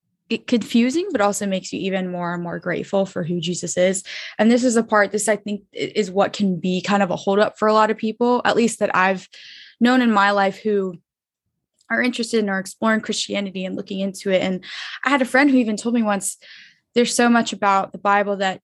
confusing, 0.47 1.07
but 1.11 1.21
also 1.21 1.47
makes 1.47 1.73
you 1.73 1.79
even 1.79 2.11
more 2.11 2.33
and 2.33 2.43
more 2.43 2.59
grateful 2.59 3.05
for 3.05 3.23
who 3.23 3.39
Jesus 3.39 3.77
is. 3.77 4.03
And 4.37 4.51
this 4.51 4.63
is 4.63 4.75
a 4.75 4.83
part, 4.83 5.11
this 5.11 5.27
I 5.27 5.35
think 5.35 5.63
is 5.73 6.11
what 6.11 6.33
can 6.33 6.59
be 6.59 6.81
kind 6.81 7.01
of 7.01 7.09
a 7.09 7.15
holdup 7.15 7.57
for 7.57 7.67
a 7.67 7.73
lot 7.73 7.89
of 7.89 7.97
people, 7.97 8.41
at 8.45 8.55
least 8.55 8.79
that 8.79 8.95
I've 8.95 9.27
known 9.79 10.01
in 10.01 10.11
my 10.11 10.31
life 10.31 10.57
who 10.57 10.95
are 11.89 12.01
interested 12.01 12.39
in 12.39 12.49
or 12.49 12.59
exploring 12.59 13.01
Christianity 13.01 13.65
and 13.65 13.75
looking 13.75 13.99
into 13.99 14.29
it. 14.29 14.43
And 14.43 14.63
I 15.03 15.09
had 15.09 15.23
a 15.23 15.25
friend 15.25 15.49
who 15.49 15.57
even 15.57 15.77
told 15.77 15.95
me 15.95 16.03
once, 16.03 16.37
there's 16.93 17.15
so 17.15 17.29
much 17.29 17.53
about 17.53 17.91
the 17.91 17.97
Bible 17.97 18.37
that 18.37 18.61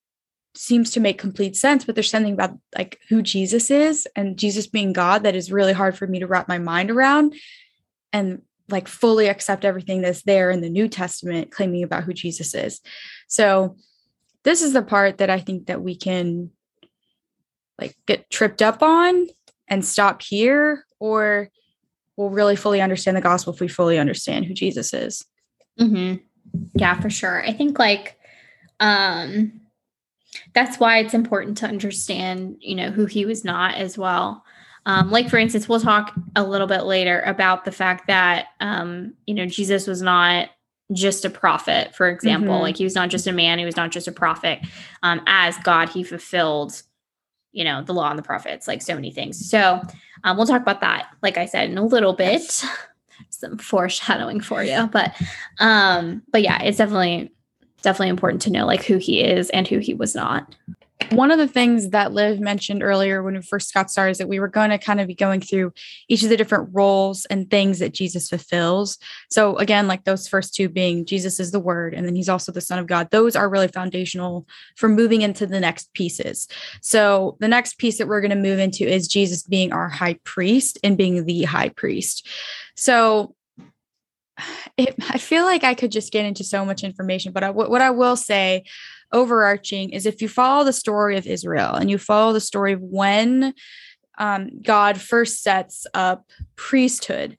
seems 0.57 0.91
to 0.91 0.99
make 0.99 1.17
complete 1.17 1.55
sense 1.55 1.83
but 1.83 1.95
there's 1.95 2.09
something 2.09 2.33
about 2.33 2.57
like 2.77 2.99
who 3.09 3.21
jesus 3.21 3.69
is 3.69 4.07
and 4.15 4.37
jesus 4.37 4.67
being 4.67 4.93
god 4.93 5.23
that 5.23 5.35
is 5.35 5.51
really 5.51 5.73
hard 5.73 5.97
for 5.97 6.07
me 6.07 6.19
to 6.19 6.27
wrap 6.27 6.47
my 6.47 6.57
mind 6.57 6.89
around 6.89 7.35
and 8.13 8.41
like 8.69 8.87
fully 8.87 9.27
accept 9.27 9.65
everything 9.65 10.01
that's 10.01 10.23
there 10.23 10.49
in 10.49 10.61
the 10.61 10.69
new 10.69 10.87
testament 10.87 11.51
claiming 11.51 11.83
about 11.83 12.03
who 12.03 12.13
jesus 12.13 12.55
is. 12.55 12.81
So 13.27 13.75
this 14.43 14.61
is 14.61 14.73
the 14.73 14.81
part 14.81 15.17
that 15.17 15.29
i 15.29 15.39
think 15.39 15.67
that 15.67 15.81
we 15.81 15.95
can 15.95 16.51
like 17.79 17.95
get 18.05 18.29
tripped 18.29 18.61
up 18.61 18.81
on 18.81 19.27
and 19.67 19.83
stop 19.83 20.21
here 20.21 20.85
or 20.99 21.49
we'll 22.15 22.29
really 22.29 22.55
fully 22.55 22.81
understand 22.81 23.17
the 23.17 23.21
gospel 23.21 23.53
if 23.53 23.59
we 23.59 23.67
fully 23.67 23.99
understand 23.99 24.45
who 24.45 24.53
jesus 24.53 24.93
is. 24.93 25.25
Mm-hmm. 25.79 26.23
yeah 26.75 26.99
for 26.99 27.09
sure. 27.09 27.43
I 27.43 27.51
think 27.51 27.77
like 27.77 28.17
um 28.79 29.61
that's 30.53 30.79
why 30.79 30.99
it's 30.99 31.13
important 31.13 31.57
to 31.59 31.67
understand, 31.67 32.57
you 32.59 32.75
know, 32.75 32.91
who 32.91 33.05
he 33.05 33.25
was 33.25 33.43
not 33.43 33.75
as 33.75 33.97
well. 33.97 34.43
Um, 34.85 35.09
like 35.09 35.29
for 35.29 35.37
instance, 35.37 35.67
we'll 35.67 35.79
talk 35.79 36.13
a 36.35 36.43
little 36.43 36.67
bit 36.67 36.83
later 36.83 37.21
about 37.21 37.65
the 37.65 37.71
fact 37.71 38.07
that 38.07 38.47
um, 38.59 39.13
you 39.25 39.33
know 39.33 39.45
Jesus 39.45 39.87
was 39.87 40.01
not 40.01 40.49
just 40.93 41.25
a 41.25 41.29
prophet, 41.29 41.95
for 41.95 42.07
example, 42.07 42.53
mm-hmm. 42.53 42.61
like 42.61 42.77
he 42.77 42.83
was 42.83 42.95
not 42.95 43.09
just 43.09 43.25
a 43.25 43.31
man, 43.31 43.57
he 43.57 43.65
was 43.65 43.75
not 43.75 43.91
just 43.91 44.07
a 44.07 44.11
prophet. 44.11 44.59
Um, 45.01 45.21
as 45.25 45.57
God, 45.59 45.89
he 45.89 46.03
fulfilled, 46.03 46.83
you 47.51 47.63
know, 47.63 47.81
the 47.81 47.93
law 47.93 48.09
and 48.09 48.19
the 48.19 48.23
prophets, 48.23 48.67
like 48.67 48.83
so 48.83 48.93
many 48.93 49.11
things. 49.11 49.49
So 49.49 49.81
um, 50.23 50.37
we'll 50.37 50.45
talk 50.45 50.61
about 50.61 50.81
that, 50.81 51.07
like 51.23 51.37
I 51.37 51.47
said, 51.47 51.69
in 51.71 51.77
a 51.77 51.85
little 51.85 52.13
bit. 52.13 52.63
Some 53.29 53.57
foreshadowing 53.57 54.41
for 54.41 54.63
you, 54.63 54.87
but 54.87 55.15
um, 55.59 56.21
but 56.31 56.41
yeah, 56.41 56.61
it's 56.61 56.77
definitely 56.77 57.33
definitely 57.85 58.09
important 58.09 58.41
to 58.41 58.51
know 58.51 58.65
like 58.65 58.83
who 58.83 58.97
he 58.97 59.21
is 59.21 59.49
and 59.51 59.65
who 59.65 59.79
he 59.79 59.93
was 59.93 60.13
not. 60.13 60.53
One 61.11 61.29
of 61.29 61.37
the 61.37 61.47
things 61.47 61.89
that 61.89 62.13
Liv 62.13 62.39
mentioned 62.39 62.81
earlier 62.81 63.21
when 63.21 63.35
we 63.35 63.41
first 63.41 63.73
got 63.73 63.91
started 63.91 64.11
is 64.11 64.17
that 64.17 64.29
we 64.29 64.39
were 64.39 64.47
going 64.47 64.69
to 64.69 64.77
kind 64.77 65.01
of 65.01 65.07
be 65.07 65.13
going 65.13 65.41
through 65.41 65.73
each 66.07 66.23
of 66.23 66.29
the 66.29 66.37
different 66.37 66.69
roles 66.71 67.25
and 67.25 67.49
things 67.49 67.79
that 67.79 67.93
Jesus 67.93 68.29
fulfills. 68.29 68.97
So, 69.29 69.57
again, 69.57 69.87
like 69.87 70.05
those 70.05 70.27
first 70.27 70.55
two 70.55 70.69
being 70.69 71.05
Jesus 71.05 71.39
is 71.39 71.51
the 71.51 71.59
Word, 71.59 71.93
and 71.93 72.07
then 72.07 72.15
he's 72.15 72.29
also 72.29 72.51
the 72.51 72.61
Son 72.61 72.79
of 72.79 72.87
God, 72.87 73.11
those 73.11 73.35
are 73.35 73.49
really 73.49 73.67
foundational 73.67 74.47
for 74.77 74.87
moving 74.87 75.21
into 75.21 75.45
the 75.45 75.59
next 75.59 75.93
pieces. 75.93 76.47
So, 76.81 77.37
the 77.39 77.49
next 77.49 77.77
piece 77.77 77.97
that 77.97 78.07
we're 78.07 78.21
going 78.21 78.29
to 78.31 78.35
move 78.37 78.59
into 78.59 78.87
is 78.87 79.07
Jesus 79.07 79.43
being 79.43 79.73
our 79.73 79.89
high 79.89 80.17
priest 80.23 80.79
and 80.81 80.97
being 80.97 81.25
the 81.25 81.43
high 81.43 81.69
priest. 81.69 82.27
So, 82.75 83.35
it, 84.77 84.95
I 85.09 85.17
feel 85.17 85.43
like 85.43 85.63
I 85.63 85.73
could 85.73 85.91
just 85.91 86.11
get 86.11 86.25
into 86.25 86.43
so 86.43 86.65
much 86.65 86.83
information, 86.83 87.31
but 87.31 87.43
I, 87.43 87.49
what 87.49 87.81
I 87.81 87.91
will 87.91 88.15
say 88.15 88.63
overarching 89.11 89.91
is 89.91 90.05
if 90.05 90.21
you 90.21 90.27
follow 90.27 90.63
the 90.63 90.73
story 90.73 91.17
of 91.17 91.27
Israel 91.27 91.73
and 91.73 91.89
you 91.89 91.97
follow 91.97 92.33
the 92.33 92.41
story 92.41 92.73
of 92.73 92.81
when 92.81 93.53
um, 94.17 94.49
God 94.61 94.99
first 94.99 95.43
sets 95.43 95.85
up 95.93 96.25
priesthood, 96.55 97.37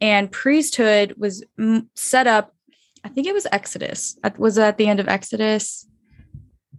and 0.00 0.30
priesthood 0.30 1.14
was 1.18 1.44
set 1.94 2.26
up 2.26 2.54
I 3.04 3.08
think 3.10 3.26
it 3.26 3.34
was 3.34 3.46
Exodus. 3.52 4.18
Was 4.38 4.58
at 4.58 4.78
the 4.78 4.88
end 4.88 4.98
of 4.98 5.08
Exodus? 5.08 5.86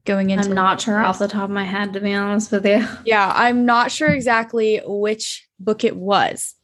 Going 0.05 0.31
into 0.31 0.45
I'm 0.45 0.55
not 0.55 0.81
sure 0.81 0.99
off 0.99 1.19
the 1.19 1.27
top 1.27 1.45
of 1.45 1.49
my 1.51 1.63
head, 1.63 1.93
to 1.93 1.99
be 1.99 2.13
honest 2.13 2.51
with 2.51 2.65
you. 2.65 2.85
Yeah, 3.05 3.31
I'm 3.35 3.65
not 3.65 3.91
sure 3.91 4.09
exactly 4.09 4.81
which 4.85 5.47
book 5.59 5.83
it 5.83 5.95
was, 5.95 6.55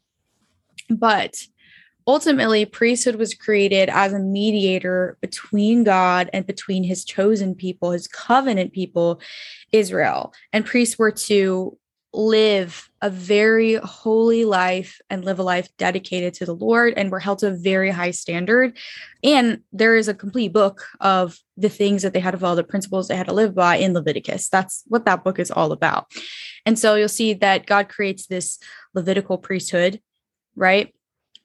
but 0.90 1.36
ultimately, 2.08 2.66
priesthood 2.66 3.16
was 3.16 3.34
created 3.34 3.90
as 3.90 4.14
a 4.14 4.20
mediator 4.20 5.18
between 5.22 5.84
God 5.84 6.30
and 6.34 6.46
between 6.46 6.84
his 6.84 7.06
chosen 7.06 7.56
people, 7.56 7.92
his 7.92 8.08
covenant 8.08 8.74
people, 8.74 9.22
Israel. 9.72 10.34
And 10.54 10.66
priests 10.66 10.98
were 10.98 11.12
to 11.12 11.78
live 12.14 12.90
a 13.02 13.10
very 13.10 13.76
holy 13.76 14.44
life 14.44 15.00
and 15.10 15.24
live 15.24 15.40
a 15.40 15.44
life 15.44 15.70
dedicated 15.78 16.34
to 16.34 16.46
the 16.46 16.54
Lord 16.54 16.94
and 16.98 17.10
were 17.10 17.20
held 17.20 17.40
to 17.40 17.48
a 17.48 17.52
very 17.52 17.90
high 17.90 18.12
standard. 18.12 18.78
And 19.24 19.62
there 19.72 19.96
is 19.96 20.10
a 20.10 20.14
complete 20.14 20.52
book 20.52 20.86
of 21.00 21.40
the 21.56 21.70
things 21.70 22.02
that 22.02 22.14
they 22.14 22.20
had 22.20 22.32
to 22.32 22.38
follow, 22.38 22.56
the 22.56 22.64
principles 22.64 23.08
they 23.08 23.16
had 23.16 23.28
to 23.28 23.34
live 23.34 23.56
by 23.56 23.78
in 23.78 23.94
Leviticus. 23.94 24.50
That's 24.50 24.84
what 24.88 25.06
that 25.06 25.24
book 25.24 25.40
is 25.40 25.52
all 25.52 25.72
about. 25.72 26.12
And 26.66 26.78
so 26.78 26.96
you'll 26.96 27.08
see 27.08 27.34
that 27.36 27.66
God 27.66 27.88
creates 27.88 28.28
this 28.28 28.60
Levitical 28.94 29.38
priesthood, 29.38 30.02
right? 30.56 30.94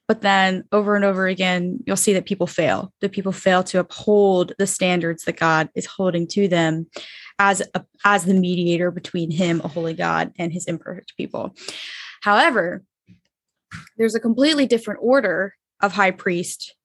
But 0.07 0.21
then 0.21 0.63
over 0.71 0.95
and 0.95 1.03
over 1.03 1.27
again, 1.27 1.83
you'll 1.85 1.97
see 1.97 2.13
that 2.13 2.25
people 2.25 2.47
fail, 2.47 2.93
that 3.01 3.11
people 3.11 3.33
fail 3.33 3.63
to 3.65 3.79
uphold 3.79 4.53
the 4.57 4.67
standards 4.67 5.25
that 5.25 5.37
God 5.37 5.69
is 5.75 5.85
holding 5.85 6.27
to 6.29 6.47
them 6.47 6.87
as 7.39 7.61
a, 7.73 7.85
as 8.05 8.25
the 8.25 8.33
mediator 8.33 8.89
between 8.89 9.31
him, 9.31 9.61
a 9.63 9.67
holy 9.67 9.93
God, 9.93 10.31
and 10.39 10.53
his 10.53 10.65
imperfect 10.65 11.17
people. 11.17 11.53
However, 12.21 12.83
there's 13.97 14.15
a 14.15 14.19
completely 14.19 14.65
different 14.65 15.01
order 15.03 15.55
of 15.81 15.93
high 15.93 16.11
priest 16.11 16.75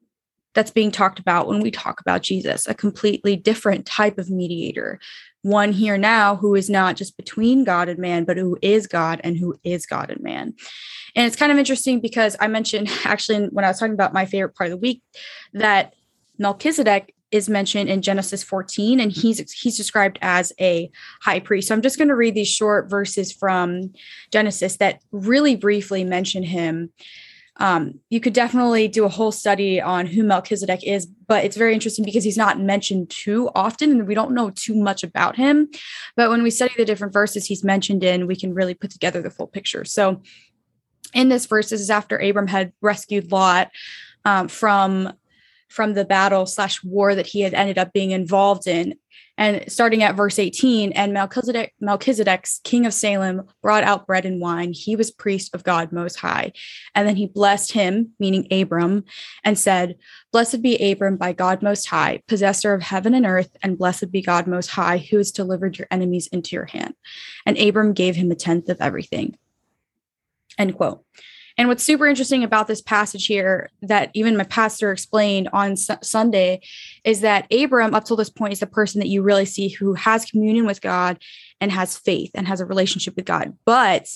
that's 0.55 0.71
being 0.71 0.91
talked 0.91 1.19
about 1.19 1.47
when 1.47 1.61
we 1.61 1.71
talk 1.71 2.01
about 2.01 2.23
Jesus, 2.23 2.67
a 2.67 2.75
completely 2.75 3.37
different 3.37 3.87
type 3.87 4.19
of 4.19 4.31
mediator, 4.31 4.99
one 5.43 5.73
here 5.73 5.99
now 5.99 6.37
who 6.37 6.55
is 6.55 6.71
not 6.71 6.97
just 6.97 7.17
between 7.17 7.65
God 7.65 7.89
and 7.89 7.99
man, 7.99 8.25
but 8.25 8.37
who 8.37 8.57
is 8.63 8.87
God 8.87 9.21
and 9.25 9.37
who 9.37 9.59
is 9.65 9.87
God 9.87 10.11
and 10.11 10.23
man. 10.23 10.55
And 11.15 11.27
it's 11.27 11.37
kind 11.37 11.53
of 11.53 11.59
interesting 11.59 12.01
because 12.01 12.37
I 12.41 12.47
mentioned 12.47 12.89
actually 13.05 13.47
when 13.49 13.65
I 13.65 13.69
was 13.69 13.79
talking 13.79 13.95
about 13.95 14.13
my 14.13 14.25
favorite 14.25 14.55
part 14.55 14.71
of 14.71 14.73
the 14.73 14.83
week 14.83 15.03
that 15.53 15.95
Melchizedek 16.39 17.15
is 17.31 17.49
mentioned 17.49 17.89
in 17.89 18.03
Genesis 18.03 18.43
14 18.43 19.01
and 19.01 19.11
he's 19.11 19.51
he's 19.53 19.77
described 19.77 20.19
as 20.23 20.53
a 20.61 20.91
high 21.23 21.41
priest. 21.41 21.69
So 21.69 21.75
I'm 21.75 21.83
just 21.83 21.99
going 21.99 22.09
to 22.09 22.15
read 22.15 22.35
these 22.35 22.49
short 22.49 22.91
verses 22.91 23.33
from 23.33 23.93
Genesis 24.31 24.77
that 24.77 25.01
really 25.11 25.57
briefly 25.57 26.05
mention 26.05 26.43
him. 26.43 26.93
Um, 27.59 28.01
you 28.09 28.19
could 28.19 28.33
definitely 28.33 28.89
do 28.89 29.05
a 29.05 29.11
whole 29.11 29.31
study 29.31 29.81
on 29.81 30.07
who 30.07 30.23
Melchizedek 30.23 30.85
is, 30.85 31.07
but 31.07 31.45
it's 31.45 31.57
very 31.57 31.75
interesting 31.75 32.05
because 32.05 32.25
he's 32.25 32.37
not 32.37 32.59
mentioned 32.59 33.11
too 33.11 33.51
often 33.55 33.91
and 33.91 34.09
we 34.09 34.15
don't 34.15 34.33
know 34.33 34.51
too 34.51 34.75
much 34.75 35.03
about 35.03 35.37
him. 35.37 35.69
But 36.17 36.31
when 36.31 36.43
we 36.43 36.51
study 36.51 36.73
the 36.77 36.85
different 36.85 37.13
verses 37.13 37.45
he's 37.45 37.63
mentioned 37.63 38.05
in, 38.05 38.27
we 38.27 38.37
can 38.37 38.55
really 38.55 38.75
put 38.75 38.91
together 38.91 39.21
the 39.21 39.31
full 39.31 39.47
picture. 39.47 39.85
So 39.85 40.23
in 41.13 41.29
this 41.29 41.47
verse, 41.47 41.71
this 41.71 41.81
is 41.81 41.91
after 41.91 42.17
Abram 42.17 42.47
had 42.47 42.73
rescued 42.81 43.31
Lot 43.33 43.71
um, 44.25 44.49
from 44.49 45.13
from 45.69 45.95
the 45.95 46.05
battle 46.05 46.45
slash 46.45 46.85
war 46.85 47.15
that 47.15 47.27
he 47.27 47.41
had 47.41 47.55
ended 47.55 47.79
up 47.79 47.95
being 47.95 48.11
involved 48.11 48.67
in. 48.67 48.95
And 49.43 49.65
starting 49.67 50.05
at 50.05 50.15
verse 50.15 50.39
18, 50.39 50.93
and 50.93 51.13
Melchizedek, 51.13 51.75
Melchizedek's 51.81 52.61
king 52.63 52.87
of 52.87 52.95
Salem 52.95 53.43
brought 53.61 53.83
out 53.83 54.07
bread 54.07 54.25
and 54.25 54.41
wine. 54.41 54.73
He 54.73 54.95
was 54.95 55.11
priest 55.11 55.53
of 55.53 55.65
God 55.65 55.91
Most 55.91 56.21
High. 56.21 56.53
And 56.95 57.09
then 57.09 57.17
he 57.17 57.27
blessed 57.27 57.73
him, 57.73 58.13
meaning 58.21 58.47
Abram, 58.53 59.03
and 59.43 59.59
said, 59.59 59.97
Blessed 60.31 60.63
be 60.63 60.93
Abram 60.93 61.17
by 61.17 61.33
God 61.33 61.61
Most 61.61 61.87
High, 61.87 62.23
possessor 62.29 62.73
of 62.73 62.83
heaven 62.83 63.15
and 63.15 63.27
earth, 63.27 63.51
and 63.65 63.77
blessed 63.77 64.13
be 64.13 64.23
God 64.23 64.47
Most 64.47 64.69
High, 64.69 64.99
who 64.99 65.17
has 65.17 65.33
delivered 65.33 65.77
your 65.77 65.89
enemies 65.91 66.29
into 66.29 66.55
your 66.55 66.67
hand. 66.67 66.95
And 67.45 67.59
Abram 67.59 67.95
gave 67.95 68.15
him 68.15 68.31
a 68.31 68.37
tenth 68.37 68.69
of 68.69 68.81
everything. 68.81 69.37
End 70.57 70.77
quote. 70.77 71.05
And 71.59 71.69
what's 71.69 71.85
super 71.85 72.07
interesting 72.07 72.45
about 72.45 72.67
this 72.67 72.81
passage 72.81 73.27
here 73.27 73.71
that 73.83 74.11
even 74.15 74.37
my 74.37 74.45
pastor 74.45 74.91
explained 74.91 75.49
on 75.53 75.77
su- 75.77 75.95
Sunday 76.03 76.61
is 77.05 77.21
that 77.21 77.53
Abram, 77.53 77.95
up 77.95 78.05
till 78.05 78.17
this 78.17 78.31
point, 78.31 78.53
is 78.53 78.61
the 78.61 78.67
person 78.67 79.01
that 79.01 79.09
you 79.09 79.23
really 79.23 79.45
see 79.45 79.69
who 79.69 79.95
has 79.95 80.25
communion 80.25 80.67
with 80.67 80.81
God 80.81 81.19
and 81.61 81.71
has 81.71 81.97
faith 81.97 82.31
and 82.35 82.49
has 82.49 82.61
a 82.61 82.67
relationship 82.67 83.17
with 83.17 83.25
God. 83.25 83.57
But 83.65 84.09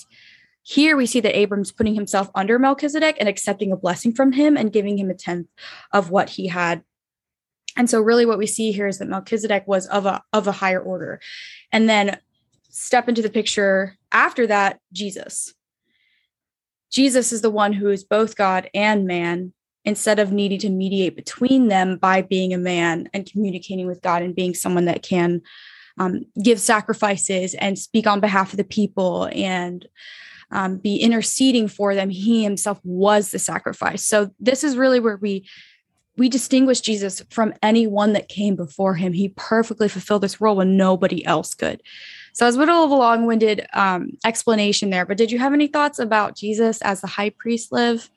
here 0.63 0.97
we 0.97 1.05
see 1.05 1.19
that 1.21 1.37
Abram's 1.37 1.71
putting 1.71 1.95
himself 1.95 2.29
under 2.35 2.59
Melchizedek 2.59 3.17
and 3.19 3.29
accepting 3.29 3.71
a 3.71 3.77
blessing 3.77 4.13
from 4.13 4.33
him 4.33 4.57
and 4.57 4.73
giving 4.73 4.97
him 4.97 5.09
a 5.09 5.13
tenth 5.13 5.47
of 5.93 6.09
what 6.09 6.29
he 6.29 6.47
had. 6.47 6.83
And 7.77 7.89
so 7.89 8.01
really 8.01 8.25
what 8.25 8.39
we 8.39 8.47
see 8.47 8.71
here 8.71 8.87
is 8.87 8.97
that 8.97 9.07
Melchizedek 9.07 9.67
was 9.67 9.87
of 9.87 10.05
a 10.05 10.23
of 10.33 10.47
a 10.47 10.51
higher 10.51 10.81
order. 10.81 11.21
And 11.71 11.87
then 11.87 12.17
step 12.69 13.07
into 13.07 13.21
the 13.21 13.29
picture 13.29 13.95
after 14.11 14.47
that, 14.47 14.79
Jesus 14.91 15.53
Jesus 16.91 17.31
is 17.31 17.41
the 17.41 17.49
one 17.49 17.73
who 17.73 17.89
is 17.89 18.03
both 18.03 18.35
God 18.35 18.69
and 18.73 19.05
man 19.05 19.53
instead 19.85 20.19
of 20.19 20.31
needing 20.31 20.59
to 20.59 20.69
mediate 20.69 21.15
between 21.15 21.67
them 21.67 21.97
by 21.97 22.21
being 22.21 22.53
a 22.53 22.57
man 22.57 23.09
and 23.13 23.25
communicating 23.25 23.87
with 23.87 24.01
God 24.01 24.21
and 24.21 24.35
being 24.35 24.53
someone 24.53 24.85
that 24.85 25.01
can 25.01 25.41
um, 25.97 26.21
give 26.43 26.59
sacrifices 26.59 27.53
and 27.55 27.79
speak 27.79 28.05
on 28.05 28.19
behalf 28.19 28.51
of 28.51 28.57
the 28.57 28.63
people 28.63 29.29
and 29.33 29.87
um, 30.51 30.77
be 30.77 30.97
interceding 30.97 31.67
for 31.67 31.95
them. 31.95 32.09
He 32.09 32.43
himself 32.43 32.79
was 32.83 33.31
the 33.31 33.39
sacrifice. 33.39 34.03
So 34.03 34.31
this 34.39 34.63
is 34.63 34.77
really 34.77 34.99
where 34.99 35.17
we 35.17 35.47
we 36.17 36.29
distinguish 36.29 36.81
Jesus 36.81 37.23
from 37.29 37.53
anyone 37.61 38.13
that 38.13 38.27
came 38.27 38.55
before 38.55 38.95
him. 38.95 39.13
He 39.13 39.29
perfectly 39.29 39.87
fulfilled 39.87 40.23
this 40.23 40.41
role 40.41 40.55
when 40.55 40.75
nobody 40.75 41.23
else 41.25 41.53
could. 41.53 41.83
So 42.37 42.45
it 42.45 42.49
was 42.49 42.55
a 42.55 42.59
little 42.59 42.83
of 42.83 42.91
a 42.91 42.95
long-winded 42.95 43.65
um, 43.73 44.15
explanation 44.23 44.91
there, 44.91 45.07
but 45.07 45.17
did 45.17 45.31
you 45.31 45.39
have 45.39 45.53
any 45.53 45.65
thoughts 45.65 45.97
about 45.97 46.35
Jesus 46.35 46.83
as 46.83 47.01
the 47.01 47.07
high 47.07 47.31
priest 47.31 47.71
Liv? 47.71 48.11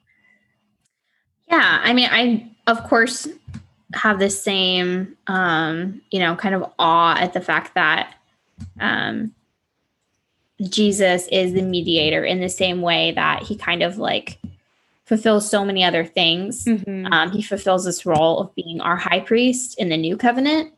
Yeah, 1.49 1.81
I 1.83 1.95
mean, 1.95 2.07
I 2.13 2.51
of 2.67 2.85
course 2.85 3.27
have 3.95 4.19
the 4.19 4.29
same, 4.29 5.17
um, 5.27 6.03
you 6.11 6.21
know, 6.21 6.37
kind 6.37 6.55
of 6.55 6.71
awe 6.79 7.17
at 7.19 7.33
the 7.33 7.41
fact 7.41 7.75
that 7.77 8.15
um, 8.79 9.35
Jesus 10.69 11.27
is 11.29 11.55
the 11.55 11.63
mediator 11.63 12.23
in 12.23 12.43
the 12.43 12.51
same 12.51 12.83
way 12.83 13.13
that 13.13 13.45
he 13.45 13.57
kind 13.57 13.83
of 13.83 13.97
like 13.97 14.39
fulfills 15.07 15.49
so 15.49 15.65
many 15.65 15.83
other 15.83 16.05
things. 16.05 16.67
Mm-hmm. 16.67 17.11
Um, 17.11 17.31
he 17.31 17.41
fulfills 17.41 17.87
this 17.87 18.05
role 18.05 18.41
of 18.41 18.55
being 18.55 18.83
our 18.83 18.97
high 18.97 19.21
priest 19.21 19.79
in 19.79 19.89
the 19.89 19.97
new 19.97 20.19
covenant 20.19 20.75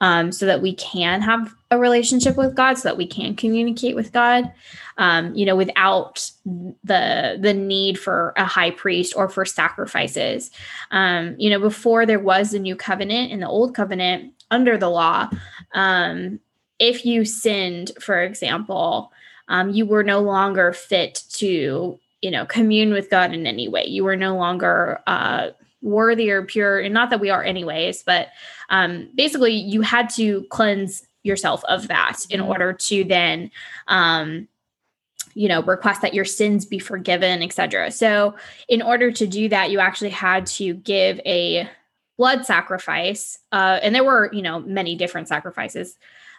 um, 0.00 0.32
so 0.32 0.44
that 0.46 0.60
we 0.60 0.74
can 0.74 1.22
have 1.22 1.54
a 1.70 1.78
relationship 1.78 2.36
with 2.36 2.54
God, 2.54 2.78
so 2.78 2.88
that 2.88 2.96
we 2.96 3.06
can 3.06 3.36
communicate 3.36 3.94
with 3.94 4.12
God, 4.12 4.52
um, 4.98 5.34
you 5.34 5.46
know, 5.46 5.56
without 5.56 6.30
the 6.44 7.38
the 7.40 7.54
need 7.54 7.98
for 7.98 8.32
a 8.36 8.44
high 8.44 8.70
priest 8.70 9.14
or 9.16 9.28
for 9.28 9.44
sacrifices. 9.44 10.50
Um, 10.90 11.36
you 11.38 11.50
know, 11.50 11.60
before 11.60 12.06
there 12.06 12.18
was 12.18 12.50
the 12.50 12.58
new 12.58 12.76
covenant 12.76 13.32
in 13.32 13.40
the 13.40 13.48
old 13.48 13.74
covenant 13.74 14.34
under 14.50 14.76
the 14.76 14.88
law, 14.88 15.30
um, 15.74 16.40
if 16.78 17.06
you 17.06 17.24
sinned, 17.24 17.92
for 18.00 18.20
example, 18.20 19.12
um, 19.48 19.70
you 19.70 19.86
were 19.86 20.02
no 20.02 20.20
longer 20.20 20.72
fit 20.72 21.22
to 21.34 21.98
you 22.20 22.30
know 22.30 22.46
commune 22.46 22.92
with 22.92 23.10
God 23.10 23.32
in 23.32 23.46
any 23.46 23.68
way. 23.68 23.84
You 23.86 24.04
were 24.04 24.16
no 24.16 24.36
longer 24.36 25.00
uh, 25.06 25.50
worthy 25.82 26.30
or 26.30 26.42
pure 26.42 26.78
and 26.78 26.92
not 26.92 27.08
that 27.10 27.20
we 27.20 27.30
are 27.30 27.42
anyways 27.42 28.02
but 28.02 28.28
um, 28.68 29.08
basically 29.14 29.54
you 29.54 29.80
had 29.80 30.10
to 30.10 30.44
cleanse 30.50 31.06
yourself 31.22 31.62
of 31.64 31.88
that 31.88 32.18
in 32.30 32.40
mm-hmm. 32.40 32.48
order 32.48 32.72
to 32.72 33.04
then 33.04 33.50
um, 33.88 34.48
you 35.34 35.48
know 35.48 35.62
request 35.62 36.02
that 36.02 36.14
your 36.14 36.24
sins 36.24 36.64
be 36.64 36.78
forgiven 36.78 37.42
etc 37.42 37.90
so 37.90 38.34
in 38.68 38.82
order 38.82 39.12
to 39.12 39.26
do 39.26 39.48
that 39.48 39.70
you 39.70 39.78
actually 39.78 40.10
had 40.10 40.46
to 40.46 40.74
give 40.74 41.20
a 41.24 41.68
blood 42.16 42.44
sacrifice 42.44 43.38
uh, 43.52 43.78
and 43.82 43.94
there 43.94 44.04
were 44.04 44.30
you 44.32 44.42
know 44.42 44.60
many 44.60 44.94
different 44.94 45.28
sacrifices 45.28 45.96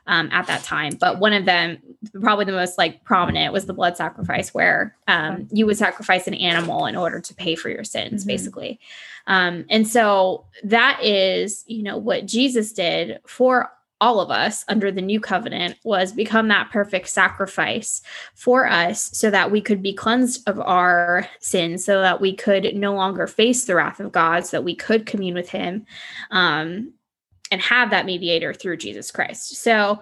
um, 0.08 0.30
at 0.32 0.48
that 0.48 0.64
time. 0.64 0.94
But 1.00 1.20
one 1.20 1.34
of 1.34 1.46
them, 1.46 1.78
probably 2.22 2.46
the 2.46 2.52
most 2.52 2.78
like 2.78 3.04
prominent, 3.04 3.54
was 3.54 3.66
the 3.66 3.74
blood 3.74 3.98
sacrifice, 3.98 4.54
where 4.54 4.96
um, 5.08 5.48
you 5.52 5.66
would 5.66 5.78
sacrifice 5.78 6.28
an 6.28 6.34
animal 6.34 6.86
in 6.86 6.96
order 6.96 7.20
to 7.20 7.34
pay 7.34 7.56
for 7.56 7.70
your 7.70 7.84
sins, 7.84 8.22
mm-hmm. 8.22 8.28
basically. 8.28 8.80
Um, 9.28 9.66
and 9.70 9.88
so 9.88 10.46
that 10.64 11.04
is, 11.04 11.64
you 11.68 11.84
know, 11.84 11.98
what 11.98 12.26
Jesus 12.26 12.74
did 12.74 13.20
for 13.26 13.72
all 14.02 14.20
of 14.20 14.30
us 14.30 14.66
under 14.68 14.92
the 14.92 15.02
new 15.02 15.20
covenant 15.20 15.78
was 15.86 16.12
become 16.12 16.50
that 16.50 16.72
perfect 16.72 17.08
sacrifice 17.08 18.02
for 18.36 18.68
us 18.68 19.10
so 19.18 19.30
that 19.30 19.52
we 19.52 19.62
could 19.62 19.82
be 19.82 19.94
cleansed 19.94 20.48
of 20.50 20.60
our 20.60 21.28
sins 21.40 21.86
so 21.86 22.02
that 22.02 22.20
we 22.20 22.36
could 22.36 22.76
no 22.76 22.94
longer 22.94 23.28
face 23.28 23.64
the 23.64 23.76
wrath 23.76 24.02
of 24.02 24.12
god 24.12 24.46
so 24.46 24.58
that 24.58 24.64
we 24.64 24.76
could 24.76 25.06
commune 25.06 25.36
with 25.36 25.50
him 25.50 25.86
um, 26.32 26.92
and 27.52 27.62
have 27.62 27.92
that 27.92 28.06
mediator 28.06 28.54
through 28.54 28.78
Jesus 28.78 29.12
Christ. 29.12 29.56
So 29.58 30.02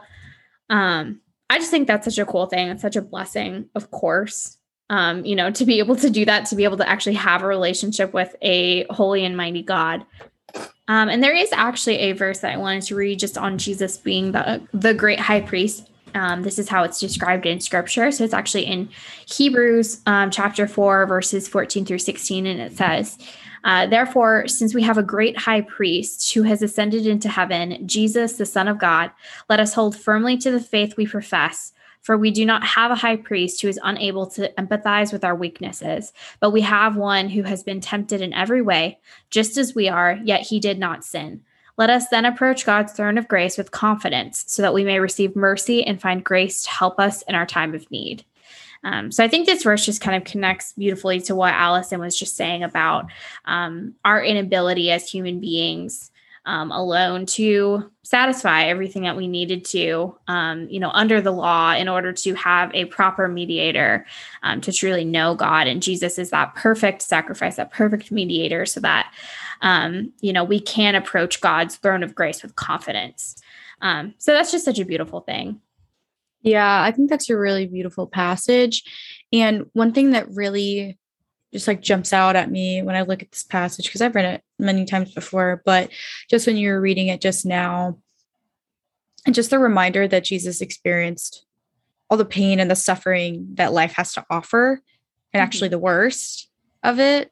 um 0.70 1.20
I 1.50 1.58
just 1.58 1.72
think 1.72 1.88
that's 1.88 2.06
such 2.06 2.20
a 2.20 2.26
cool 2.26 2.46
thing. 2.46 2.70
It's 2.70 2.82
such 2.82 2.96
a 2.96 3.02
blessing, 3.02 3.70
of 3.74 3.90
course. 3.90 4.58
Um, 4.92 5.26
you 5.26 5.36
know, 5.36 5.52
to 5.52 5.66
be 5.66 5.80
able 5.80 5.96
to 5.98 6.10
do 6.10 6.26
that, 6.26 6.46
to 6.48 6.56
be 6.56 6.64
able 6.64 6.78
to 6.78 6.88
actually 6.88 7.16
have 7.16 7.42
a 7.42 7.48
relationship 7.48 8.14
with 8.14 8.36
a 8.42 8.86
holy 8.92 9.26
and 9.26 9.36
mighty 9.36 9.64
God. 9.64 10.06
Um, 10.90 11.08
and 11.08 11.24
there 11.24 11.36
is 11.36 11.52
actually 11.54 12.00
a 12.00 12.14
verse 12.14 12.40
that 12.40 12.52
I 12.52 12.58
wanted 12.58 12.82
to 12.84 12.96
read 12.96 13.20
just 13.20 13.38
on 13.38 13.60
Jesus 13.60 13.96
being 13.96 14.32
the, 14.32 14.60
the 14.74 14.94
great 14.94 15.20
high 15.20 15.42
priest. 15.42 15.88
Um, 16.16 16.42
this 16.42 16.58
is 16.58 16.68
how 16.68 16.84
it's 16.84 17.00
described 17.00 17.46
in 17.46 17.60
scripture. 17.60 18.12
So 18.12 18.24
it's 18.24 18.34
actually 18.34 18.66
in 18.66 18.90
Hebrews 19.28 20.02
um, 20.08 20.32
chapter 20.32 20.68
4, 20.68 21.06
verses 21.06 21.48
14 21.48 21.86
through 21.86 22.00
16. 22.00 22.48
And 22.48 22.60
it 22.60 22.76
says, 22.76 23.20
uh, 23.64 23.86
Therefore, 23.86 24.48
since 24.48 24.74
we 24.74 24.82
have 24.82 24.98
a 24.98 25.04
great 25.04 25.38
high 25.38 25.62
priest 25.62 26.34
who 26.34 26.42
has 26.42 26.64
ascended 26.64 27.06
into 27.06 27.30
heaven, 27.30 27.88
Jesus, 27.88 28.34
the 28.34 28.46
Son 28.48 28.68
of 28.68 28.80
God, 28.80 29.12
let 29.48 29.60
us 29.60 29.76
hold 29.76 29.96
firmly 29.96 30.38
to 30.38 30.50
the 30.50 30.60
faith 30.60 30.98
we 30.98 31.06
profess. 31.06 31.72
For 32.02 32.18
we 32.18 32.32
do 32.32 32.46
not 32.46 32.64
have 32.64 32.92
a 32.92 32.96
high 32.96 33.18
priest 33.18 33.62
who 33.62 33.68
is 33.68 33.80
unable 33.84 34.26
to 34.28 34.52
empathize 34.58 35.12
with 35.12 35.24
our 35.24 35.36
weaknesses, 35.36 36.14
but 36.40 36.52
we 36.52 36.62
have 36.62 36.96
one 36.96 37.30
who 37.30 37.44
has 37.44 37.62
been 37.64 37.82
tempted 37.82 38.22
in 38.22 38.34
every 38.34 38.62
way, 38.62 39.00
just 39.30 39.58
as 39.58 39.76
we 39.76 39.90
are, 39.90 40.20
yet 40.24 40.42
he 40.42 40.60
did 40.60 40.80
not 40.80 41.04
sin. 41.04 41.42
Let 41.78 41.90
us 41.90 42.10
then 42.10 42.26
approach 42.26 42.66
God's 42.66 42.92
throne 42.94 43.18
of 43.18 43.28
grace 43.28 43.58
with 43.58 43.72
confidence 43.72 44.44
so 44.48 44.62
that 44.62 44.74
we 44.74 44.84
may 44.84 45.00
receive 45.00 45.36
mercy 45.36 45.84
and 45.84 46.02
find 46.02 46.24
grace 46.24 46.64
to 46.64 46.70
help 46.70 47.00
us 47.00 47.22
in 47.22 47.36
our 47.36 47.46
time 47.46 47.74
of 47.74 47.90
need. 47.90 48.26
Um, 48.84 49.12
so 49.12 49.24
I 49.24 49.28
think 49.28 49.46
this 49.46 49.64
verse 49.64 49.86
just 49.86 50.02
kind 50.02 50.16
of 50.16 50.30
connects 50.30 50.74
beautifully 50.74 51.20
to 51.22 51.36
what 51.36 51.54
Allison 51.54 52.00
was 52.00 52.18
just 52.18 52.36
saying 52.36 52.64
about 52.64 53.06
um, 53.46 53.96
our 54.06 54.24
inability 54.24 54.92
as 54.92 55.10
human 55.10 55.40
beings 55.40 56.12
um, 56.46 56.72
alone 56.72 57.26
to 57.26 57.92
satisfy 58.04 58.64
everything 58.64 59.04
that 59.04 59.18
we 59.18 59.28
needed 59.28 59.66
to, 59.66 60.18
um, 60.28 60.68
you 60.70 60.80
know, 60.80 60.90
under 60.92 61.22
the 61.22 61.32
law 61.32 61.74
in 61.74 61.88
order 61.88 62.12
to 62.12 62.34
have 62.34 62.74
a 62.74 62.86
proper 62.86 63.28
mediator 63.28 64.06
um, 64.44 64.62
to 64.62 64.72
truly 64.72 65.06
know 65.06 65.36
God. 65.36 65.68
And 65.68 65.82
Jesus 65.82 66.20
is 66.20 66.30
that 66.32 66.56
perfect 66.56 67.02
sacrifice, 67.02 67.56
that 67.56 67.72
perfect 67.72 68.12
mediator, 68.12 68.66
so 68.66 68.80
that, 68.82 69.14
um, 69.62 70.14
you 70.22 70.34
know, 70.34 70.44
we 70.44 70.60
can 70.60 70.96
approach 70.96 71.42
God's 71.42 71.78
throne 71.78 72.04
of 72.04 72.16
grace 72.16 72.42
with 72.44 72.56
confidence. 72.56 73.36
Um, 73.82 74.14
so 74.18 74.34
that's 74.34 74.52
just 74.52 74.66
such 74.66 74.80
a 74.80 74.86
beautiful 74.86 75.22
thing. 75.22 75.62
Yeah, 76.42 76.82
I 76.82 76.92
think 76.92 77.10
that's 77.10 77.30
a 77.30 77.38
really 77.38 77.66
beautiful 77.66 78.08
passage. 78.08 78.84
And 79.34 79.66
one 79.74 79.94
thing 79.94 80.12
that 80.12 80.30
really 80.30 80.99
just 81.52 81.68
like 81.68 81.82
jumps 81.82 82.14
out 82.14 82.36
at 82.36 82.52
me 82.52 82.82
when 82.82 82.96
I 82.96 83.02
look 83.02 83.22
at 83.24 83.32
this 83.32 83.44
passage 83.44 83.86
because 83.86 84.02
I've 84.02 84.16
read 84.16 84.26
it 84.26 84.44
many 84.58 84.86
times 84.86 85.14
before, 85.14 85.62
but 85.66 85.90
just 86.30 86.46
when 86.46 86.58
you 86.58 86.72
were 86.72 86.82
reading 86.82 87.08
it 87.08 87.22
just 87.22 87.46
now, 87.46 87.98
and 89.26 89.36
just 89.36 89.50
the 89.50 89.60
reminder 89.60 90.08
that 90.08 90.24
Jesus 90.24 90.62
experienced 90.62 91.46
all 92.10 92.18
the 92.18 92.26
pain 92.26 92.60
and 92.60 92.70
the 92.70 92.76
suffering 92.76 93.48
that 93.56 93.74
life 93.74 93.94
has 93.94 94.14
to 94.14 94.26
offer, 94.30 94.82
and 95.34 95.40
mm-hmm. 95.40 95.44
actually 95.44 95.70
the 95.70 95.80
worst 95.80 96.50
of 96.84 97.00
it. 97.00 97.32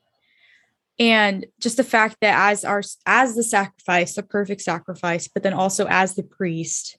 And 1.00 1.46
just 1.60 1.78
the 1.78 1.84
fact 1.84 2.18
that 2.22 2.52
as 2.52 2.66
our 2.66 2.82
as 3.06 3.36
the 3.36 3.44
sacrifice, 3.44 4.16
the 4.16 4.24
perfect 4.24 4.62
sacrifice, 4.62 5.28
but 5.28 5.44
then 5.44 5.54
also 5.54 5.86
as 5.88 6.16
the 6.16 6.24
priest 6.24 6.98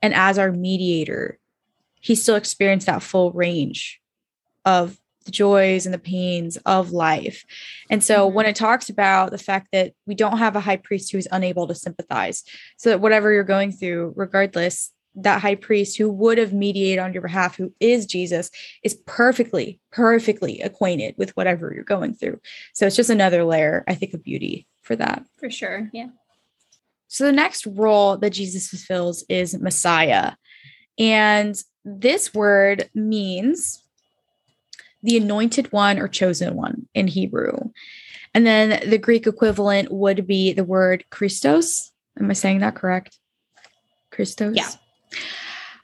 and 0.00 0.14
as 0.14 0.38
our 0.38 0.52
mediator, 0.52 1.38
he 2.00 2.14
still 2.14 2.36
experienced 2.36 2.86
that 2.86 3.02
full 3.02 3.32
range 3.32 4.00
of 4.64 4.98
the 5.28 5.32
joys 5.32 5.86
and 5.86 5.94
the 5.94 5.98
pains 5.98 6.56
of 6.64 6.90
life. 6.90 7.44
And 7.90 8.02
so 8.02 8.26
mm-hmm. 8.26 8.34
when 8.34 8.46
it 8.46 8.56
talks 8.56 8.88
about 8.88 9.30
the 9.30 9.38
fact 9.38 9.68
that 9.72 9.92
we 10.06 10.14
don't 10.14 10.38
have 10.38 10.56
a 10.56 10.60
high 10.60 10.78
priest 10.78 11.12
who 11.12 11.18
is 11.18 11.28
unable 11.30 11.66
to 11.68 11.74
sympathize, 11.74 12.42
so 12.78 12.90
that 12.90 13.00
whatever 13.00 13.30
you're 13.32 13.44
going 13.44 13.72
through, 13.72 14.14
regardless, 14.16 14.90
that 15.14 15.42
high 15.42 15.56
priest 15.56 15.98
who 15.98 16.10
would 16.10 16.38
have 16.38 16.52
mediated 16.52 16.98
on 16.98 17.12
your 17.12 17.22
behalf, 17.22 17.56
who 17.56 17.72
is 17.80 18.06
Jesus, 18.06 18.50
is 18.82 18.94
perfectly, 19.06 19.80
perfectly 19.90 20.60
acquainted 20.60 21.14
with 21.18 21.36
whatever 21.36 21.72
you're 21.74 21.84
going 21.84 22.14
through. 22.14 22.40
So 22.72 22.86
it's 22.86 22.96
just 22.96 23.10
another 23.10 23.44
layer, 23.44 23.84
I 23.88 23.94
think, 23.94 24.14
of 24.14 24.22
beauty 24.22 24.66
for 24.82 24.96
that. 24.96 25.24
For 25.38 25.50
sure. 25.50 25.90
Yeah. 25.92 26.08
So 27.08 27.24
the 27.24 27.32
next 27.32 27.66
role 27.66 28.16
that 28.18 28.30
Jesus 28.30 28.68
fulfills 28.68 29.24
is 29.28 29.58
Messiah. 29.58 30.32
And 30.98 31.60
this 31.84 32.34
word 32.34 32.88
means 32.94 33.82
the 35.02 35.16
anointed 35.16 35.72
one 35.72 35.98
or 35.98 36.08
chosen 36.08 36.54
one 36.54 36.88
in 36.94 37.06
Hebrew. 37.06 37.70
And 38.34 38.46
then 38.46 38.88
the 38.88 38.98
Greek 38.98 39.26
equivalent 39.26 39.90
would 39.90 40.26
be 40.26 40.52
the 40.52 40.64
word 40.64 41.04
Christos. 41.10 41.92
Am 42.18 42.30
I 42.30 42.34
saying 42.34 42.60
that 42.60 42.74
correct? 42.74 43.18
Christos? 44.10 44.56
Yeah. 44.56 44.70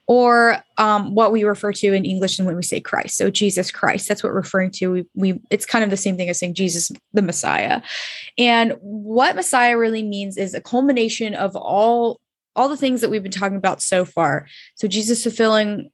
Or 0.07 0.63
um, 0.77 1.15
what 1.15 1.33
we 1.33 1.45
refer 1.45 1.73
to 1.73 1.93
in 1.95 2.05
English 2.05 2.39
and 2.39 2.47
when 2.47 2.57
we 2.57 2.63
say 2.63 2.79
Christ. 2.79 3.17
So 3.17 3.31
Jesus 3.31 3.71
Christ, 3.71 4.07
that's 4.07 4.23
what 4.23 4.31
we're 4.31 4.41
referring 4.41 4.71
to. 4.73 4.93
We, 4.93 5.07
we 5.15 5.41
it's 5.51 5.65
kind 5.65 5.83
of 5.83 5.89
the 5.89 5.97
same 5.97 6.17
thing 6.17 6.29
as 6.29 6.39
saying 6.39 6.55
Jesus 6.55 6.93
the 7.15 7.23
Messiah. 7.23 7.81
And 8.37 8.75
what 8.81 9.37
Messiah 9.37 9.79
really 9.79 10.03
means 10.03 10.37
is 10.37 10.53
a 10.53 10.61
culmination 10.61 11.35
of 11.35 11.57
all 11.57 12.21
all 12.57 12.69
the 12.69 12.77
things 12.77 13.01
that 13.01 13.11
we've 13.11 13.23
been 13.23 13.33
talking 13.33 13.57
about 13.57 13.83
so 13.83 14.05
far. 14.05 14.47
So 14.77 14.87
Jesus 14.87 15.23
fulfilling 15.23 15.91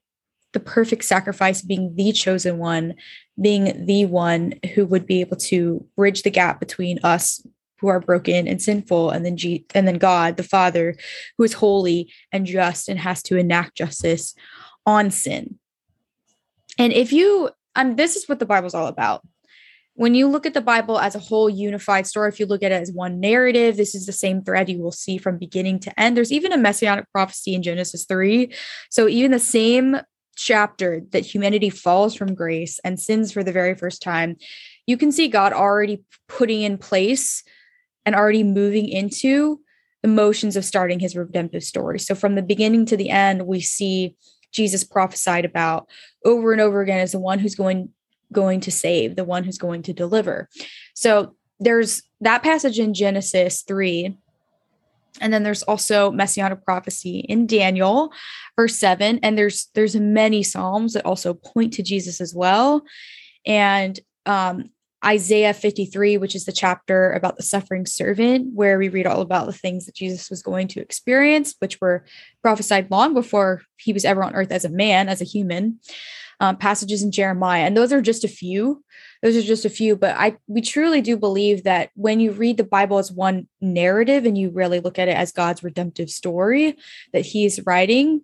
the 0.53 0.61
perfect 0.61 1.05
sacrifice 1.05 1.63
being 1.63 1.95
the 1.95 2.13
chosen 2.13 2.59
one, 2.59 2.95
being 3.41 3.87
the 3.87 4.07
one 4.07 4.55
who 4.75 4.85
would 4.87 5.07
be 5.07 5.21
able 5.21 5.37
to 5.37 5.87
bridge 5.97 6.23
the 6.23 6.31
gap 6.31 6.61
between 6.61 6.99
us 7.03 7.45
who 7.81 7.89
are 7.89 8.01
broken 8.01 8.47
and 8.47 8.61
sinful 8.61 9.11
and 9.11 9.25
then 9.25 9.37
G- 9.37 9.65
and 9.75 9.89
then 9.89 9.99
God 9.99 10.37
the 10.37 10.43
Father 10.43 10.97
who 11.39 11.45
is 11.45 11.55
holy 11.55 12.13
and 12.33 12.47
just 12.47 12.89
and 12.89 12.99
has 12.99 13.23
to 13.25 13.37
enact 13.37 13.77
justice 13.77 14.35
on 14.87 15.11
sin. 15.11 15.59
And 16.79 16.93
if 16.93 17.13
you 17.13 17.51
um 17.75 17.97
this 17.97 18.17
is 18.17 18.29
what 18.29 18.39
the 18.39 18.47
Bible's 18.47 18.75
all 18.75 18.87
about. 18.87 19.23
When 19.95 20.15
you 20.15 20.29
look 20.29 20.47
at 20.47 20.55
the 20.55 20.63
Bible 20.63 20.99
as 20.99 21.15
a 21.15 21.19
whole 21.19 21.51
unified 21.51 22.07
story, 22.07 22.29
if 22.31 22.41
you 22.41 22.47
look 22.47 22.63
at 22.63 22.73
it 22.73 22.81
as 22.81 22.93
one 22.93 23.21
narrative, 23.21 23.77
this 23.77 23.95
is 23.95 24.07
the 24.07 24.13
same 24.13 24.43
thread 24.43 24.71
you 24.71 24.81
will 24.81 24.93
see 24.93 25.19
from 25.19 25.37
beginning 25.37 25.79
to 25.81 26.01
end. 26.01 26.17
There's 26.17 26.33
even 26.33 26.53
a 26.53 26.57
messianic 26.57 27.05
prophecy 27.13 27.55
in 27.55 27.63
Genesis 27.63 28.07
3. 28.07 28.51
So 28.89 29.09
even 29.09 29.31
the 29.31 29.39
same 29.39 30.01
chapter 30.41 31.03
that 31.11 31.27
humanity 31.27 31.71
falls 31.71 32.15
from 32.15 32.35
grace 32.35 32.81
and 32.83 32.99
sins 32.99 33.31
for 33.31 33.45
the 33.45 33.53
very 33.53 33.75
first 33.75 34.03
time, 34.03 34.37
you 34.87 34.97
can 34.97 35.13
see 35.13 35.29
God 35.29 35.53
already 35.53 36.03
putting 36.29 36.63
in 36.63 36.79
place 36.79 37.43
and 38.07 38.15
already 38.15 38.43
moving 38.43 38.89
into 38.89 39.61
the 40.03 40.09
motions 40.09 40.57
of 40.57 40.65
starting 40.65 40.99
his 40.99 41.15
redemptive 41.15 41.63
story. 41.63 41.99
So 41.99 42.15
from 42.15 42.35
the 42.35 42.43
beginning 42.43 42.87
to 42.87 42.97
the 42.97 43.11
end, 43.11 43.47
we 43.47 43.61
see 43.61 44.17
Jesus 44.53 44.83
prophesied 44.83 45.45
about 45.45 45.89
over 46.25 46.53
and 46.53 46.61
over 46.61 46.81
again 46.81 47.01
as 47.01 47.13
the 47.13 47.19
one 47.19 47.39
who's 47.39 47.55
going 47.55 47.91
going 48.33 48.61
to 48.61 48.71
save, 48.71 49.17
the 49.17 49.25
one 49.25 49.45
who's 49.45 49.59
going 49.59 49.83
to 49.83 49.93
deliver. 49.93 50.49
So 50.95 51.35
there's 51.59 52.03
that 52.21 52.43
passage 52.43 52.79
in 52.79 52.95
Genesis 52.95 53.63
3 53.63 54.17
and 55.21 55.33
then 55.33 55.43
there's 55.43 55.63
also 55.63 56.11
messianic 56.11 56.65
prophecy 56.65 57.21
in 57.21 57.47
Daniel 57.47 58.13
verse 58.57 58.77
7 58.77 59.21
and 59.23 59.37
there's 59.37 59.69
there's 59.75 59.97
many 59.97 60.43
psalms 60.43 60.93
that 60.93 61.07
also 61.07 61.35
point 61.35 61.73
to 61.75 61.83
Jesus 61.83 62.21
as 62.21 62.35
well. 62.35 62.83
And 63.47 63.99
um 64.27 64.71
Isaiah 65.05 65.55
53 65.55 66.19
which 66.19 66.35
is 66.35 66.45
the 66.45 66.53
chapter 66.53 67.13
about 67.13 67.37
the 67.37 67.43
suffering 67.43 67.87
servant 67.87 68.55
where 68.55 68.79
we 68.79 68.89
read 68.89 69.07
all 69.07 69.23
about 69.23 69.47
the 69.47 69.53
things 69.53 69.87
that 69.87 69.95
Jesus 69.95 70.29
was 70.29 70.43
going 70.43 70.69
to 70.69 70.81
experience 70.81 71.55
which 71.59 71.81
were 71.81 72.05
prophesied 72.43 72.91
long 72.91 73.15
before 73.15 73.63
he 73.77 73.93
was 73.93 74.05
ever 74.05 74.23
on 74.23 74.35
earth 74.35 74.53
as 74.53 74.65
a 74.65 74.71
man 74.71 75.09
as 75.09 75.21
a 75.21 75.25
human. 75.25 75.81
Um, 76.43 76.57
passages 76.57 77.03
in 77.03 77.13
Jeremiah. 77.13 77.65
And 77.65 77.77
those 77.77 77.93
are 77.93 78.01
just 78.01 78.25
a 78.25 78.29
few 78.29 78.83
those 79.23 79.37
are 79.37 79.43
just 79.43 79.65
a 79.65 79.71
few 79.71 79.97
but 79.97 80.15
i 80.17 80.37
we 80.47 80.61
truly 80.61 81.01
do 81.01 81.17
believe 81.17 81.65
that 81.65 81.91
when 81.95 82.21
you 82.21 82.33
read 82.33 82.57
the 82.57 82.65
bible 82.65 82.99
as 82.99 83.13
one 83.13 83.47
narrative 83.61 84.25
and 84.25 84.37
you 84.37 84.51
really 84.51 84.81
look 84.81 84.99
at 84.99 85.09
it 85.09 85.17
as 85.17 85.33
god's 85.33 85.63
redemptive 85.63 86.11
story 86.11 86.77
that 87.13 87.25
he's 87.25 87.65
writing 87.67 88.21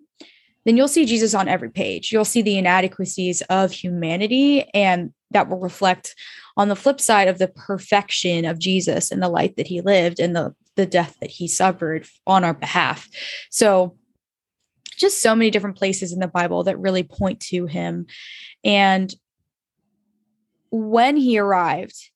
then 0.67 0.75
you'll 0.75 0.89
see 0.89 1.05
jesus 1.05 1.33
on 1.33 1.47
every 1.47 1.69
page. 1.69 2.11
You'll 2.11 2.25
see 2.25 2.41
the 2.41 2.57
inadequacies 2.57 3.41
of 3.43 3.71
humanity 3.71 4.65
and 4.73 5.13
that 5.31 5.47
will 5.47 5.59
reflect 5.59 6.13
on 6.57 6.67
the 6.67 6.75
flip 6.75 6.99
side 6.99 7.29
of 7.29 7.37
the 7.37 7.47
perfection 7.47 8.43
of 8.43 8.59
jesus 8.59 9.09
and 9.09 9.23
the 9.23 9.29
life 9.29 9.55
that 9.55 9.67
he 9.67 9.79
lived 9.79 10.19
and 10.19 10.35
the 10.35 10.53
the 10.75 10.85
death 10.85 11.15
that 11.21 11.29
he 11.29 11.47
suffered 11.47 12.05
on 12.27 12.43
our 12.43 12.53
behalf. 12.53 13.07
So 13.49 13.95
just 14.97 15.21
so 15.21 15.35
many 15.35 15.51
different 15.51 15.77
places 15.77 16.11
in 16.11 16.19
the 16.19 16.27
bible 16.27 16.63
that 16.65 16.77
really 16.77 17.03
point 17.03 17.39
to 17.39 17.65
him. 17.65 18.05
And 18.65 19.13
when 20.71 21.17
he 21.17 21.37
arrived, 21.37 22.09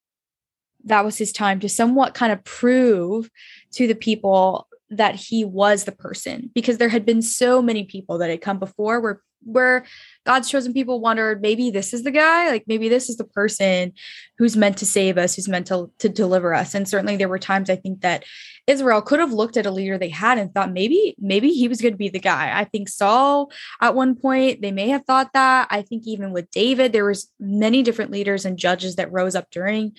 that 0.86 1.06
was 1.06 1.18
his 1.18 1.32
time 1.32 1.60
to 1.60 1.70
somewhat 1.70 2.14
kind 2.14 2.32
of 2.32 2.44
prove 2.44 3.30
to 3.74 3.88
the 3.88 3.96
people 3.96 4.68
that 4.90 5.16
he 5.16 5.46
was 5.46 5.86
the 5.86 5.92
person 5.92 6.52
because 6.54 6.78
there 6.78 6.90
had 6.90 7.06
been 7.06 7.22
so 7.22 7.62
many 7.62 7.84
people 7.84 8.18
that 8.18 8.30
had 8.30 8.42
come 8.42 8.60
before 8.60 9.00
where 9.00 9.22
where 9.44 9.86
God's 10.26 10.50
chosen 10.50 10.74
people 10.74 11.00
wondered 11.00 11.42
maybe 11.42 11.72
this 11.72 11.94
is 11.94 12.04
the 12.04 12.12
guy 12.12 12.50
like 12.50 12.66
maybe 12.68 12.90
this 12.90 13.10
is 13.10 13.18
the 13.18 13.24
person 13.24 13.94
who's 14.38 14.56
meant 14.58 14.78
to 14.78 14.86
save 14.86 15.18
us 15.18 15.36
who's 15.36 15.48
meant 15.48 15.68
to, 15.68 15.92
to 16.00 16.10
deliver 16.10 16.54
us 16.54 16.74
and 16.74 16.88
certainly 16.88 17.18
there 17.18 17.30
were 17.30 17.40
times 17.40 17.70
I 17.70 17.76
think 17.76 18.02
that 18.02 18.24
Israel 18.68 19.02
could 19.02 19.20
have 19.20 19.34
looked 19.34 19.58
at 19.58 19.66
a 19.66 19.72
leader 19.72 19.98
they 19.98 20.10
had 20.10 20.38
and 20.38 20.54
thought 20.54 20.72
maybe 20.72 21.16
maybe 21.20 21.50
he 21.50 21.68
was 21.68 21.82
going 21.82 21.94
to 21.94 21.98
be 21.98 22.10
the 22.10 22.20
guy. 22.20 22.58
I 22.58 22.66
think 22.66 22.90
Saul 22.90 23.52
at 23.82 23.96
one 23.96 24.16
point 24.16 24.62
they 24.62 24.72
may 24.72 24.90
have 24.90 25.06
thought 25.06 25.34
that. 25.34 25.68
I 25.70 25.82
think 25.82 26.04
even 26.06 26.32
with 26.32 26.50
David 26.52 26.94
there 26.94 27.06
was 27.06 27.32
many 27.40 27.84
different 27.84 28.12
leaders 28.12 28.46
and 28.46 28.58
judges 28.58 28.96
that 28.96 29.12
rose 29.12 29.36
up 29.36 29.50
during 29.52 29.94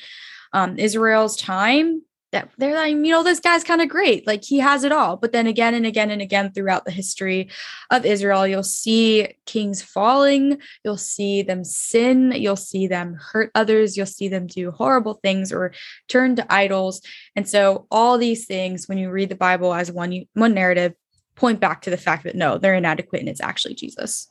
um, 0.53 0.79
Israel's 0.79 1.37
time 1.37 2.03
that 2.33 2.51
they're 2.59 2.75
like, 2.75 2.93
you 2.93 3.11
know, 3.11 3.23
this 3.23 3.41
guy's 3.41 3.63
kind 3.63 3.81
of 3.81 3.89
great. 3.89 4.27
Like 4.27 4.43
he 4.43 4.59
has 4.59 4.85
it 4.85 4.93
all. 4.93 5.17
But 5.17 5.33
then 5.33 5.47
again 5.47 5.75
and 5.75 5.87
again 5.87 6.11
and 6.11 6.21
again 6.21 6.53
throughout 6.53 6.85
the 6.85 6.91
history 6.91 7.51
of 7.91 8.05
Israel, 8.05 8.47
you'll 8.47 8.63
see 8.63 9.35
kings 9.47 9.83
falling, 9.83 10.59
you'll 10.85 10.97
see 10.97 11.43
them 11.43 11.65
sin, 11.65 12.33
you'll 12.33 12.57
see 12.57 12.87
them 12.87 13.15
hurt 13.15 13.51
others, 13.55 13.97
you'll 13.97 14.07
see 14.07 14.29
them 14.29 14.47
do 14.47 14.71
horrible 14.71 15.15
things 15.15 15.53
or 15.53 15.73
turn 16.09 16.35
to 16.37 16.53
idols. 16.53 17.03
And 17.37 17.49
so 17.49 17.87
all 17.91 18.19
these 18.19 18.47
things, 18.47 18.89
when 18.89 18.99
you 18.99 19.11
read 19.11 19.29
the 19.29 19.35
Bible 19.35 19.73
as 19.75 19.93
one 19.93 20.25
one 20.35 20.55
narrative, 20.55 20.95
point 21.37 21.61
back 21.61 21.83
to 21.83 21.91
the 21.91 21.97
fact 21.97 22.25
that 22.25 22.35
no, 22.35 22.59
they're 22.59 22.75
inadequate 22.75 23.21
and 23.21 23.29
it's 23.29 23.41
actually 23.41 23.75
Jesus. 23.75 24.31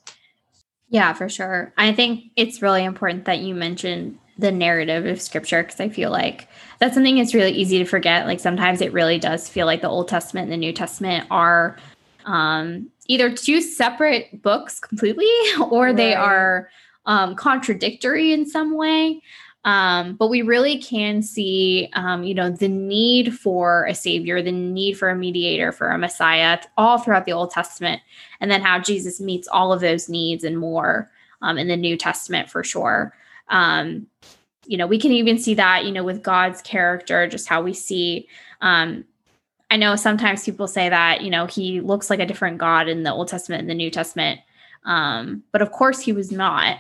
Yeah, 0.90 1.14
for 1.14 1.30
sure. 1.30 1.74
I 1.78 1.94
think 1.94 2.32
it's 2.36 2.62
really 2.62 2.84
important 2.84 3.26
that 3.26 3.40
you 3.40 3.56
mentioned 3.56 4.20
the 4.42 4.52
narrative 4.52 5.06
of 5.06 5.22
scripture 5.22 5.64
because 5.64 5.80
I 5.80 5.90
feel 5.90 6.12
like 6.12 6.48
that's 6.80 6.96
something 6.96 7.18
that's 7.18 7.34
really 7.34 7.52
easy 7.52 7.78
to 7.78 7.86
forget. 7.86 8.26
Like 8.26 8.40
sometimes 8.40 8.82
it 8.82 8.92
really 8.92 9.20
does 9.20 9.48
feel 9.48 9.66
like 9.66 9.82
the 9.82 9.90
Old 9.90 10.08
Testament 10.08 10.46
and 10.46 10.54
the 10.54 10.58
New 10.58 10.74
Testament 10.74 11.28
are 11.32 11.78
um, 12.26 12.90
either 13.08 13.34
two 13.34 13.62
separate 13.62 14.42
books 14.42 14.80
completely 14.80 15.30
or 15.70 15.86
right. 15.86 15.96
they 15.96 16.14
are 16.14 16.70
um, 17.06 17.36
contradictory 17.36 18.34
in 18.34 18.46
some 18.46 18.76
way. 18.76 19.22
Um, 19.64 20.16
but 20.16 20.30
we 20.30 20.42
really 20.42 20.80
can 20.82 21.22
see, 21.22 21.88
um, 21.94 22.24
you 22.24 22.34
know, 22.34 22.50
the 22.50 22.68
need 22.68 23.38
for 23.38 23.86
a 23.86 23.94
savior, 23.94 24.42
the 24.42 24.52
need 24.52 24.98
for 24.98 25.10
a 25.10 25.16
mediator, 25.16 25.72
for 25.72 25.92
a 25.92 26.00
Messiah, 26.00 26.60
all 26.78 26.98
throughout 26.98 27.26
the 27.26 27.34
Old 27.34 27.52
Testament, 27.52 28.02
and 28.40 28.50
then 28.50 28.62
how 28.62 28.80
Jesus 28.80 29.22
meets 29.22 29.48
all 29.48 29.72
of 29.72 29.82
those 29.82 30.10
needs 30.10 30.44
and 30.44 30.58
more 30.58 31.12
um, 31.44 31.60
in 31.60 31.68
the 31.68 31.78
New 31.78 31.96
Testament 31.96 32.50
for 32.50 32.64
sure. 32.64 33.14
Um, 33.52 34.08
you 34.66 34.78
know, 34.78 34.88
we 34.88 35.00
can 35.00 35.12
even 35.12 35.38
see 35.38 35.54
that, 35.56 35.86
you 35.86 35.92
know, 35.92 36.04
with 36.04 36.24
God's 36.24 36.62
character, 36.62 37.28
just 37.28 37.48
how 37.48 37.62
we 37.62 37.74
see. 37.74 38.28
Um, 38.62 39.06
I 39.70 39.78
know 39.78 39.96
sometimes 39.96 40.44
people 40.44 40.68
say 40.68 40.90
that, 40.90 41.22
you 41.22 41.30
know, 41.30 41.46
he 41.46 41.82
looks 41.82 42.10
like 42.10 42.20
a 42.20 42.26
different 42.26 42.58
God 42.58 42.88
in 42.88 43.04
the 43.04 43.12
Old 43.12 43.28
Testament 43.28 43.62
and 43.62 43.70
the 43.70 43.76
New 43.76 43.92
Testament. 43.92 44.40
Um, 44.86 45.44
but 45.52 45.62
of 45.62 45.72
course, 45.72 46.00
he 46.00 46.14
was 46.14 46.32
not. 46.32 46.78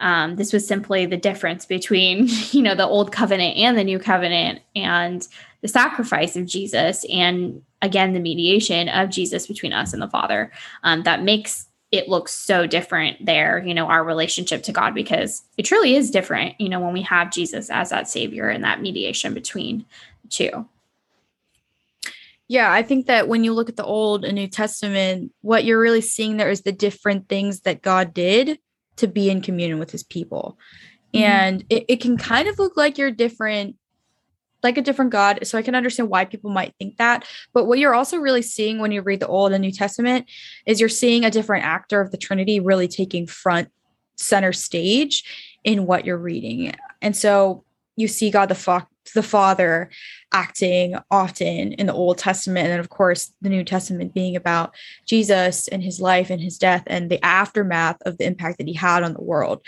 Um, 0.00 0.36
this 0.36 0.52
was 0.52 0.66
simply 0.66 1.06
the 1.06 1.16
difference 1.16 1.66
between, 1.66 2.28
you 2.50 2.62
know, 2.62 2.74
the 2.74 2.86
old 2.86 3.12
covenant 3.12 3.56
and 3.56 3.76
the 3.76 3.84
new 3.84 3.98
covenant 3.98 4.60
and 4.76 5.26
the 5.60 5.68
sacrifice 5.68 6.36
of 6.36 6.46
Jesus 6.46 7.04
and 7.10 7.62
again 7.82 8.12
the 8.12 8.20
mediation 8.20 8.88
of 8.88 9.10
Jesus 9.10 9.46
between 9.46 9.72
us 9.72 9.92
and 9.92 10.00
the 10.00 10.08
Father 10.08 10.52
um, 10.84 11.02
that 11.02 11.22
makes 11.22 11.67
it 11.90 12.08
looks 12.08 12.34
so 12.34 12.66
different 12.66 13.24
there, 13.24 13.64
you 13.64 13.72
know, 13.74 13.86
our 13.86 14.04
relationship 14.04 14.62
to 14.64 14.72
God, 14.72 14.94
because 14.94 15.42
it 15.56 15.64
truly 15.64 15.96
is 15.96 16.10
different, 16.10 16.60
you 16.60 16.68
know, 16.68 16.80
when 16.80 16.92
we 16.92 17.02
have 17.02 17.32
Jesus 17.32 17.70
as 17.70 17.90
that 17.90 18.08
savior 18.08 18.48
and 18.48 18.62
that 18.64 18.82
mediation 18.82 19.32
between 19.32 19.86
the 20.22 20.28
two. 20.28 20.66
Yeah, 22.46 22.70
I 22.70 22.82
think 22.82 23.06
that 23.06 23.28
when 23.28 23.44
you 23.44 23.52
look 23.52 23.68
at 23.68 23.76
the 23.76 23.84
Old 23.84 24.24
and 24.24 24.34
New 24.34 24.48
Testament, 24.48 25.32
what 25.42 25.64
you're 25.64 25.80
really 25.80 26.00
seeing 26.00 26.36
there 26.36 26.50
is 26.50 26.62
the 26.62 26.72
different 26.72 27.28
things 27.28 27.60
that 27.60 27.82
God 27.82 28.14
did 28.14 28.58
to 28.96 29.06
be 29.06 29.30
in 29.30 29.42
communion 29.42 29.78
with 29.78 29.90
his 29.90 30.02
people. 30.02 30.58
Mm-hmm. 31.14 31.24
And 31.24 31.64
it, 31.70 31.84
it 31.88 31.96
can 32.00 32.18
kind 32.18 32.48
of 32.48 32.58
look 32.58 32.76
like 32.76 32.98
you're 32.98 33.10
different 33.10 33.76
like 34.62 34.76
a 34.76 34.82
different 34.82 35.12
God. 35.12 35.40
So 35.44 35.58
I 35.58 35.62
can 35.62 35.74
understand 35.74 36.10
why 36.10 36.24
people 36.24 36.50
might 36.50 36.74
think 36.78 36.96
that. 36.96 37.24
But 37.52 37.64
what 37.64 37.78
you're 37.78 37.94
also 37.94 38.18
really 38.18 38.42
seeing 38.42 38.78
when 38.78 38.92
you 38.92 39.02
read 39.02 39.20
the 39.20 39.28
Old 39.28 39.52
and 39.52 39.62
New 39.62 39.72
Testament 39.72 40.28
is 40.66 40.80
you're 40.80 40.88
seeing 40.88 41.24
a 41.24 41.30
different 41.30 41.64
actor 41.64 42.00
of 42.00 42.10
the 42.10 42.16
Trinity 42.16 42.60
really 42.60 42.88
taking 42.88 43.26
front 43.26 43.70
center 44.16 44.52
stage 44.52 45.24
in 45.64 45.86
what 45.86 46.04
you're 46.04 46.18
reading. 46.18 46.74
And 47.00 47.16
so 47.16 47.64
you 47.96 48.08
see 48.08 48.30
God 48.30 48.48
the, 48.48 48.86
the 49.14 49.22
Father 49.22 49.90
acting 50.32 50.96
often 51.10 51.72
in 51.72 51.86
the 51.86 51.92
Old 51.92 52.18
Testament. 52.18 52.66
And 52.66 52.72
then, 52.72 52.80
of 52.80 52.90
course, 52.90 53.32
the 53.40 53.48
New 53.48 53.64
Testament 53.64 54.14
being 54.14 54.36
about 54.36 54.74
Jesus 55.06 55.68
and 55.68 55.82
his 55.82 56.00
life 56.00 56.30
and 56.30 56.40
his 56.40 56.58
death 56.58 56.84
and 56.86 57.10
the 57.10 57.24
aftermath 57.24 57.96
of 58.06 58.18
the 58.18 58.24
impact 58.24 58.58
that 58.58 58.68
he 58.68 58.74
had 58.74 59.02
on 59.02 59.14
the 59.14 59.22
world. 59.22 59.62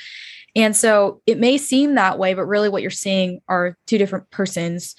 And 0.56 0.76
so 0.76 1.22
it 1.26 1.38
may 1.38 1.58
seem 1.58 1.94
that 1.94 2.18
way, 2.18 2.34
but 2.34 2.46
really 2.46 2.68
what 2.68 2.82
you're 2.82 2.90
seeing 2.90 3.40
are 3.48 3.76
two 3.86 3.98
different 3.98 4.30
persons 4.30 4.96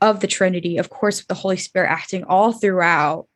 of 0.00 0.20
the 0.20 0.26
Trinity, 0.26 0.78
of 0.78 0.90
course, 0.90 1.20
with 1.20 1.28
the 1.28 1.34
Holy 1.34 1.56
Spirit 1.56 1.90
acting 1.90 2.24
all 2.24 2.52
throughout. 2.52 3.28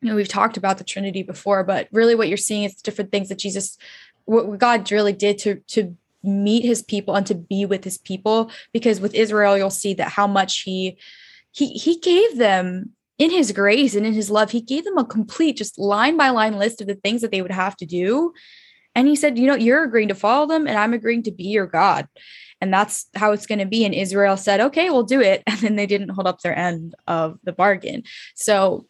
You 0.00 0.10
know, 0.10 0.16
we've 0.16 0.28
talked 0.28 0.56
about 0.56 0.78
the 0.78 0.84
Trinity 0.84 1.22
before, 1.22 1.64
but 1.64 1.88
really 1.92 2.14
what 2.14 2.28
you're 2.28 2.36
seeing 2.36 2.64
is 2.64 2.74
different 2.74 3.10
things 3.10 3.28
that 3.28 3.38
Jesus, 3.38 3.76
what 4.24 4.58
God 4.58 4.90
really 4.90 5.12
did 5.12 5.38
to 5.38 5.56
to 5.68 5.96
meet 6.24 6.64
his 6.64 6.82
people 6.82 7.16
and 7.16 7.26
to 7.26 7.34
be 7.34 7.66
with 7.66 7.82
his 7.82 7.98
people. 7.98 8.50
Because 8.72 9.00
with 9.00 9.14
Israel, 9.14 9.58
you'll 9.58 9.70
see 9.70 9.94
that 9.94 10.10
how 10.10 10.26
much 10.26 10.60
he 10.60 10.96
he 11.50 11.68
he 11.72 11.98
gave 11.98 12.38
them 12.38 12.90
in 13.18 13.30
his 13.30 13.52
grace 13.52 13.94
and 13.94 14.06
in 14.06 14.12
his 14.12 14.30
love, 14.30 14.50
he 14.50 14.60
gave 14.60 14.84
them 14.84 14.98
a 14.98 15.04
complete, 15.04 15.56
just 15.56 15.78
line 15.78 16.16
by 16.16 16.30
line 16.30 16.58
list 16.58 16.80
of 16.80 16.86
the 16.86 16.94
things 16.94 17.20
that 17.20 17.30
they 17.30 17.42
would 17.42 17.52
have 17.52 17.76
to 17.76 17.86
do 17.86 18.32
and 18.94 19.08
he 19.08 19.16
said, 19.16 19.38
You 19.38 19.46
know, 19.46 19.54
you're 19.54 19.84
agreeing 19.84 20.08
to 20.08 20.14
follow 20.14 20.46
them, 20.46 20.66
and 20.66 20.78
I'm 20.78 20.92
agreeing 20.92 21.22
to 21.24 21.30
be 21.30 21.44
your 21.44 21.66
God. 21.66 22.08
And 22.60 22.72
that's 22.72 23.06
how 23.16 23.32
it's 23.32 23.46
going 23.46 23.58
to 23.58 23.66
be. 23.66 23.84
And 23.84 23.94
Israel 23.94 24.36
said, 24.36 24.60
Okay, 24.60 24.90
we'll 24.90 25.02
do 25.02 25.20
it. 25.20 25.42
And 25.48 25.58
then 25.60 25.76
they 25.76 25.86
didn't 25.86 26.10
hold 26.10 26.26
up 26.26 26.40
their 26.40 26.56
end 26.56 26.94
of 27.06 27.38
the 27.44 27.52
bargain. 27.52 28.04
So, 28.34 28.86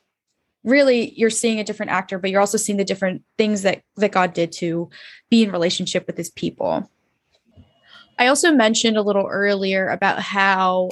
really, 0.65 1.13
you're 1.17 1.31
seeing 1.31 1.61
a 1.61 1.65
different 1.65 1.93
actor, 1.93 2.19
but 2.19 2.31
you're 2.31 2.41
also 2.41 2.59
seeing 2.59 2.79
the 2.79 2.85
different 2.85 3.23
things 3.37 3.63
that, 3.63 3.83
that 3.97 4.13
God 4.13 4.33
did 4.33 4.53
to 4.53 4.91
be 5.31 5.43
in 5.43 5.51
relationship 5.51 6.07
with 6.07 6.17
his 6.17 6.31
people. 6.31 6.89
I 8.19 8.29
also 8.29 8.53
mentioned 8.53 8.97
a 8.97 9.03
little 9.03 9.27
earlier 9.27 9.89
about 9.89 10.21
how 10.21 10.91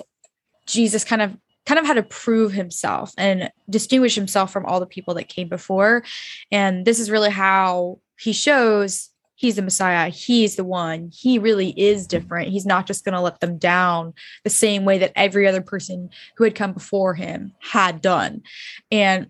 Jesus 0.66 1.05
kind 1.05 1.23
of 1.23 1.37
kind 1.66 1.79
of 1.79 1.87
had 1.87 1.94
to 1.94 2.03
prove 2.03 2.53
himself 2.53 3.12
and 3.16 3.51
distinguish 3.68 4.14
himself 4.14 4.53
from 4.53 4.66
all 4.66 4.81
the 4.81 4.87
people 4.87 5.14
that 5.14 5.29
came 5.29 5.49
before. 5.49 6.03
And 6.51 6.85
this 6.85 6.99
is 6.99 7.11
really 7.11 7.31
how 7.31 8.01
he 8.20 8.33
shows 8.33 9.11
he's 9.35 9.56
the 9.56 9.62
Messiah. 9.62 10.11
He's 10.11 10.56
the 10.56 10.64
one. 10.64 11.11
He 11.12 11.38
really 11.38 11.70
is 11.70 12.06
different. 12.06 12.50
He's 12.50 12.66
not 12.66 12.87
just 12.87 13.04
going 13.04 13.14
to 13.14 13.20
let 13.20 13.40
them 13.40 13.56
down 13.56 14.12
the 14.44 14.50
same 14.50 14.85
way 14.85 14.98
that 14.98 15.12
every 15.16 15.48
other 15.48 15.62
person 15.62 16.11
who 16.37 16.44
had 16.44 16.54
come 16.54 16.74
before 16.74 17.14
him 17.14 17.52
had 17.61 18.02
done. 18.02 18.42
And 18.90 19.28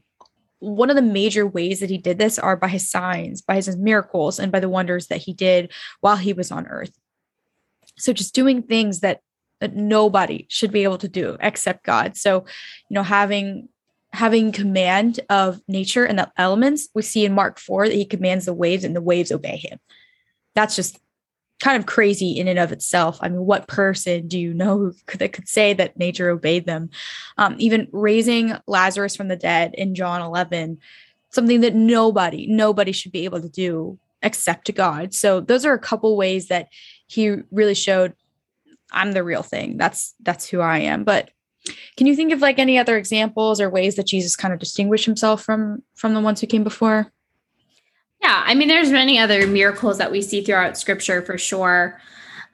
one 0.59 0.91
of 0.91 0.97
the 0.97 1.03
major 1.03 1.47
ways 1.47 1.81
that 1.81 1.91
he 1.91 1.97
did 1.97 2.19
this 2.19 2.39
are 2.39 2.57
by 2.57 2.69
his 2.69 2.91
signs, 2.91 3.41
by 3.41 3.55
his 3.55 3.77
miracles, 3.77 4.39
and 4.41 4.51
by 4.51 4.61
the 4.61 4.69
wonders 4.69 5.07
that 5.07 5.19
he 5.19 5.33
did 5.33 5.73
while 6.01 6.17
he 6.17 6.33
was 6.33 6.51
on 6.51 6.67
earth. 6.67 6.93
So 7.97 8.13
just 8.13 8.35
doing 8.35 8.63
things 8.63 9.01
that 9.01 9.21
that 9.61 9.77
nobody 9.77 10.47
should 10.49 10.73
be 10.73 10.85
able 10.85 10.99
to 10.99 11.09
do 11.09 11.37
except 11.39 11.85
God. 11.85 12.17
So, 12.17 12.47
you 12.89 12.95
know, 12.95 13.03
having 13.03 13.69
having 14.13 14.53
command 14.53 15.21
of 15.29 15.61
nature 15.69 16.05
and 16.05 16.19
the 16.19 16.31
elements, 16.37 16.89
we 16.95 17.03
see 17.03 17.25
in 17.25 17.33
Mark 17.33 17.59
4 17.59 17.89
that 17.89 17.95
he 17.95 18.05
commands 18.05 18.45
the 18.45 18.55
waves 18.55 18.85
and 18.85 18.95
the 18.95 19.01
waves 19.01 19.31
obey 19.31 19.57
him. 19.57 19.79
That's 20.55 20.75
just 20.75 20.99
kind 21.61 21.79
of 21.79 21.87
crazy 21.87 22.33
in 22.33 22.49
and 22.49 22.59
of 22.59 22.73
itself. 22.73 23.19
I 23.21 23.29
mean, 23.29 23.45
what 23.45 23.69
person 23.69 24.27
do 24.27 24.39
you 24.39 24.53
know 24.55 24.93
that 25.19 25.33
could 25.33 25.49
say 25.49 25.75
that 25.75 25.99
nature 25.99 26.31
obeyed 26.31 26.67
them? 26.67 26.91
Um, 27.39 27.55
even 27.59 27.89
raising 27.93 28.57
Lazarus 28.67 29.15
from 29.15 29.29
the 29.29 29.37
dead 29.37 29.75
in 29.75 29.95
John 29.95 30.23
11, 30.23 30.79
something 31.31 31.61
that 31.61 31.75
nobody, 31.75 32.47
nobody 32.49 32.93
should 32.93 33.13
be 33.13 33.27
able 33.27 33.41
to 33.43 33.49
do 33.49 33.99
except 34.23 34.75
God. 34.75 35.15
So 35.15 35.41
those 35.41 35.65
are 35.65 35.73
a 35.73 35.79
couple 35.79 36.17
ways 36.17 36.49
that 36.49 36.69
he 37.07 37.37
really 37.51 37.75
showed 37.75 38.15
I'm 38.93 39.13
the 39.13 39.23
real 39.23 39.43
thing. 39.43 39.77
That's 39.77 40.15
that's 40.21 40.49
who 40.49 40.61
I 40.61 40.79
am. 40.79 41.05
But 41.05 41.31
can 41.97 42.07
you 42.07 42.17
think 42.17 42.33
of 42.33 42.41
like 42.41 42.59
any 42.59 42.79
other 42.79 42.97
examples 42.97 43.61
or 43.61 43.71
ways 43.71 43.97
that 43.97 44.07
Jesus 44.07 44.37
kind 44.37 44.53
of 44.53 44.61
distinguished 44.61 45.05
himself 45.05 45.43
from 45.43 45.83
from 45.95 46.15
the 46.15 46.21
ones 46.21 46.41
who 46.41 46.47
came 46.47 46.65
before? 46.65 47.13
Yeah, 48.23 48.43
I 48.45 48.55
mean, 48.55 48.69
there's 48.69 48.91
many 48.91 49.19
other 49.19 49.47
miracles 49.47 49.99
that 49.99 50.13
we 50.13 50.21
see 50.23 50.43
throughout 50.43 50.77
Scripture 50.77 51.23
for 51.23 51.39
sure. 51.39 52.01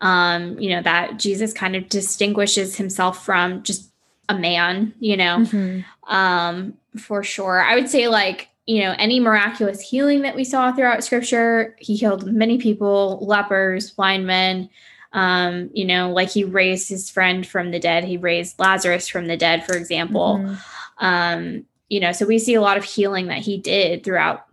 Um, 0.00 0.58
you 0.58 0.70
know 0.70 0.82
that 0.82 1.18
Jesus 1.18 1.52
kind 1.52 1.74
of 1.74 1.88
distinguishes 1.88 2.76
himself 2.76 3.24
from 3.24 3.62
just 3.62 3.90
a 4.28 4.38
man. 4.38 4.94
You 5.00 5.16
know, 5.16 5.38
mm-hmm. 5.38 6.14
um, 6.14 6.74
for 6.98 7.22
sure. 7.22 7.60
I 7.62 7.74
would 7.74 7.88
say 7.88 8.08
like 8.08 8.48
you 8.66 8.82
know 8.82 8.94
any 8.98 9.20
miraculous 9.20 9.80
healing 9.80 10.22
that 10.22 10.36
we 10.36 10.44
saw 10.44 10.72
throughout 10.72 11.04
Scripture. 11.04 11.76
He 11.78 11.96
healed 11.96 12.26
many 12.26 12.58
people, 12.58 13.18
lepers, 13.22 13.90
blind 13.90 14.26
men 14.26 14.68
um, 15.12 15.70
you 15.72 15.84
know, 15.84 16.10
like 16.10 16.30
he 16.30 16.44
raised 16.44 16.88
his 16.88 17.10
friend 17.10 17.46
from 17.46 17.70
the 17.70 17.78
dead, 17.78 18.04
he 18.04 18.16
raised 18.16 18.58
Lazarus 18.58 19.08
from 19.08 19.26
the 19.26 19.36
dead, 19.36 19.64
for 19.64 19.76
example. 19.76 20.38
Mm-hmm. 20.38 21.04
Um, 21.04 21.64
you 21.88 22.00
know, 22.00 22.12
so 22.12 22.26
we 22.26 22.38
see 22.38 22.54
a 22.54 22.60
lot 22.60 22.76
of 22.76 22.84
healing 22.84 23.26
that 23.28 23.38
he 23.38 23.58
did 23.58 24.02
throughout 24.02 24.46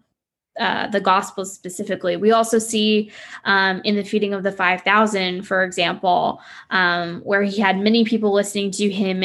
uh, 0.59 0.87
the 0.87 1.01
Gospels 1.01 1.51
specifically. 1.51 2.15
We 2.15 2.31
also 2.31 2.59
see 2.59 3.11
um, 3.45 3.81
in 3.83 3.95
the 3.95 4.03
feeding 4.03 4.33
of 4.33 4.43
the 4.43 4.51
5,000, 4.51 5.43
for 5.43 5.63
example, 5.63 6.39
um, 6.69 7.21
where 7.21 7.41
he 7.41 7.59
had 7.59 7.79
many 7.79 8.05
people 8.05 8.31
listening 8.31 8.69
to 8.71 8.91
him 8.91 9.23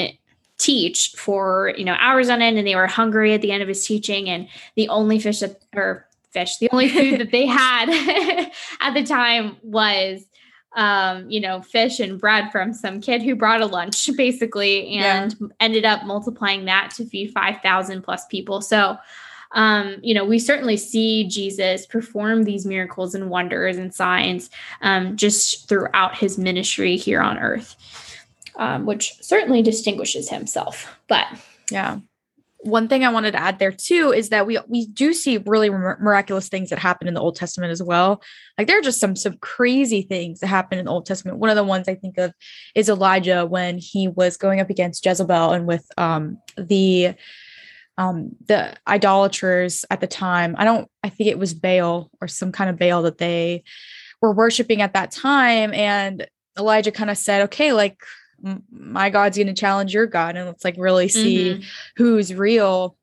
teach 0.57 1.12
for 1.17 1.73
you 1.77 1.85
know 1.85 1.95
hours 2.01 2.29
on 2.29 2.43
end 2.43 2.59
and 2.59 2.67
they 2.67 2.75
were 2.75 2.88
hungry 2.88 3.33
at 3.33 3.41
the 3.41 3.53
end 3.53 3.62
of 3.62 3.69
his 3.69 3.87
teaching 3.87 4.29
and 4.29 4.49
the 4.75 4.88
only 4.88 5.21
fish 5.21 5.38
that 5.38 5.62
or 5.75 6.05
fish 6.31 6.59
the 6.59 6.69
only 6.73 6.88
food 6.88 7.21
that 7.21 7.31
they 7.31 7.47
had 7.47 7.88
at 8.81 8.93
the 8.93 9.05
time 9.05 9.57
was 9.62 10.27
um, 10.79 11.29
you 11.29 11.41
know, 11.41 11.61
fish 11.61 11.99
and 11.99 12.21
bread 12.21 12.53
from 12.53 12.73
some 12.73 13.01
kid 13.01 13.21
who 13.21 13.35
brought 13.35 13.61
a 13.61 13.67
lunch 13.67 14.09
basically 14.17 14.97
and 14.97 15.35
yeah. 15.38 15.49
ended 15.59 15.85
up 15.85 16.05
multiplying 16.05 16.64
that 16.67 16.93
to 16.95 17.05
feed 17.05 17.33
5,000 17.33 18.01
plus 18.03 18.25
people. 18.27 18.62
So, 18.62 18.97
um, 19.53 19.97
you 20.03 20.14
know, 20.14 20.25
we 20.25 20.38
certainly 20.38 20.77
see 20.77 21.27
Jesus 21.27 21.85
perform 21.85 22.45
these 22.45 22.64
miracles 22.64 23.17
and 23.17 23.29
wonders 23.29 23.77
and 23.77 23.93
signs 23.93 24.51
um, 24.81 25.17
just 25.17 25.69
throughout 25.69 26.17
his 26.17 26.38
ministry 26.38 26.97
here 26.97 27.21
on 27.21 27.38
earth, 27.38 27.75
um, 28.55 28.87
which 28.87 29.14
certainly 29.21 29.62
distinguishes 29.62 30.29
himself. 30.29 30.97
But 31.09 31.27
yeah 31.73 31.99
one 32.61 32.88
thing 32.88 33.05
I 33.05 33.11
wanted 33.11 33.33
to 33.33 33.40
add 33.40 33.59
there 33.59 33.71
too 33.71 34.12
is 34.12 34.31
that 34.31 34.47
we 34.47 34.59
we 34.66 34.87
do 34.87 35.14
see 35.14 35.38
really 35.38 35.71
miraculous 35.71 36.49
things 36.49 36.71
that 36.71 36.79
happen 36.79 37.07
in 37.07 37.14
the 37.14 37.21
Old 37.21 37.37
Testament 37.37 37.71
as 37.71 37.83
well. 37.83 38.21
Like 38.57 38.66
there 38.66 38.79
are 38.79 38.83
just 38.83 39.01
some 39.01 39.14
some 39.14 39.37
crazy 39.38 40.03
things 40.03 40.40
that 40.40 40.49
happen 40.49 40.79
in 40.79 40.87
the 40.87 40.90
Old 40.90 41.07
Testament. 41.07 41.38
One 41.38 41.51
of 41.51 41.57
the 41.57 41.64
ones 41.64 41.88
I 41.88 41.94
think 41.94 42.18
of 42.18 42.33
is 42.75 42.88
Elijah 42.88 43.47
when 43.47 43.79
he 43.79 44.09
was 44.09 44.37
going 44.37 44.61
up 44.61 44.71
against 44.71 45.07
Jezebel 45.07 45.53
and 45.53 45.66
with 45.66 45.87
um 45.97 46.38
the 46.57 47.14
um 47.97 48.31
the 48.47 48.75
idolaters 48.88 49.85
at 49.90 50.01
the 50.01 50.09
time. 50.09 50.57
I 50.59 50.64
don't 50.64 50.90
I 51.05 51.11
think 51.11 51.31
it 51.31 51.38
was 51.38 51.55
Baal 51.55 52.11
or 52.21 52.27
some 52.27 52.51
kind 52.51 52.71
of 52.71 52.79
Baal 52.79 53.03
that 53.03 53.18
they 53.18 53.62
were 54.21 54.33
worshiping 54.33 54.83
at 54.83 54.94
that 54.94 55.12
time 55.12 55.73
and 55.75 56.27
Elijah 56.59 56.90
kind 56.90 57.09
of 57.09 57.16
said, 57.16 57.42
"Okay, 57.42 57.73
like 57.73 57.99
my 58.70 59.11
God's 59.11 59.37
going 59.37 59.48
to 59.48 59.55
challenge 59.55 59.92
your 59.92 60.07
God 60.07 60.37
and 60.37 60.46
let's 60.46 60.64
like 60.64 60.77
really 60.79 61.09
see 61.09 61.55
mm-hmm. 61.55 61.62
who's 61.96 62.33
real 62.33 62.96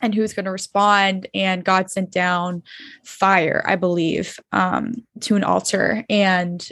and 0.00 0.14
who's 0.14 0.32
going 0.32 0.44
to 0.44 0.50
respond. 0.50 1.28
And 1.34 1.64
God 1.64 1.90
sent 1.90 2.10
down 2.10 2.62
fire, 3.04 3.64
I 3.66 3.76
believe, 3.76 4.38
um, 4.52 4.94
to 5.20 5.36
an 5.36 5.44
altar. 5.44 6.04
And 6.08 6.66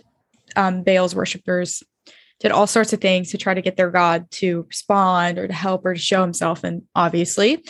um, 0.54 0.82
Baal's 0.82 1.14
worshippers 1.14 1.82
did 2.40 2.52
all 2.52 2.66
sorts 2.66 2.92
of 2.92 3.00
things 3.00 3.30
to 3.30 3.38
try 3.38 3.54
to 3.54 3.62
get 3.62 3.76
their 3.76 3.90
God 3.90 4.30
to 4.30 4.66
respond 4.68 5.38
or 5.38 5.48
to 5.48 5.54
help 5.54 5.84
or 5.84 5.94
to 5.94 6.00
show 6.00 6.20
himself. 6.22 6.64
And 6.64 6.82
obviously, 6.94 7.64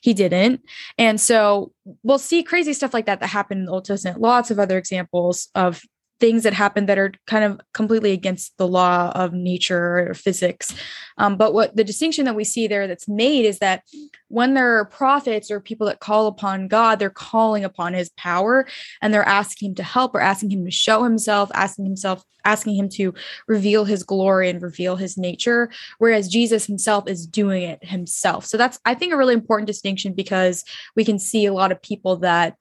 he 0.00 0.14
didn't. 0.14 0.60
And 0.98 1.20
so 1.20 1.72
we'll 2.02 2.18
see 2.18 2.42
crazy 2.42 2.72
stuff 2.72 2.94
like 2.94 3.06
that 3.06 3.20
that 3.20 3.28
happened 3.28 3.60
in 3.60 3.66
the 3.66 3.72
Old 3.72 3.84
Testament. 3.84 4.20
Lots 4.20 4.50
of 4.50 4.58
other 4.58 4.76
examples 4.76 5.48
of 5.54 5.82
things 6.22 6.44
that 6.44 6.52
happen 6.52 6.86
that 6.86 7.00
are 7.00 7.12
kind 7.26 7.42
of 7.42 7.60
completely 7.74 8.12
against 8.12 8.56
the 8.56 8.68
law 8.68 9.10
of 9.16 9.32
nature 9.32 10.08
or 10.08 10.14
physics. 10.14 10.72
Um, 11.18 11.36
but 11.36 11.52
what 11.52 11.74
the 11.74 11.82
distinction 11.82 12.26
that 12.26 12.36
we 12.36 12.44
see 12.44 12.68
there 12.68 12.86
that's 12.86 13.08
made 13.08 13.44
is 13.44 13.58
that 13.58 13.82
when 14.28 14.54
there 14.54 14.78
are 14.78 14.84
prophets 14.84 15.50
or 15.50 15.58
people 15.58 15.88
that 15.88 15.98
call 15.98 16.28
upon 16.28 16.68
God, 16.68 17.00
they're 17.00 17.10
calling 17.10 17.64
upon 17.64 17.92
his 17.92 18.08
power 18.10 18.68
and 19.00 19.12
they're 19.12 19.26
asking 19.26 19.70
him 19.70 19.74
to 19.74 19.82
help 19.82 20.14
or 20.14 20.20
asking 20.20 20.52
him 20.52 20.64
to 20.64 20.70
show 20.70 21.02
himself, 21.02 21.50
asking 21.54 21.86
himself, 21.86 22.22
asking 22.44 22.76
him 22.76 22.88
to 22.90 23.12
reveal 23.48 23.84
his 23.84 24.04
glory 24.04 24.48
and 24.48 24.62
reveal 24.62 24.94
his 24.94 25.18
nature. 25.18 25.72
Whereas 25.98 26.28
Jesus 26.28 26.66
himself 26.66 27.08
is 27.08 27.26
doing 27.26 27.64
it 27.64 27.84
himself. 27.84 28.46
So 28.46 28.56
that's, 28.56 28.78
I 28.84 28.94
think, 28.94 29.12
a 29.12 29.16
really 29.16 29.34
important 29.34 29.66
distinction 29.66 30.12
because 30.12 30.64
we 30.94 31.04
can 31.04 31.18
see 31.18 31.46
a 31.46 31.52
lot 31.52 31.72
of 31.72 31.82
people 31.82 32.18
that 32.18 32.54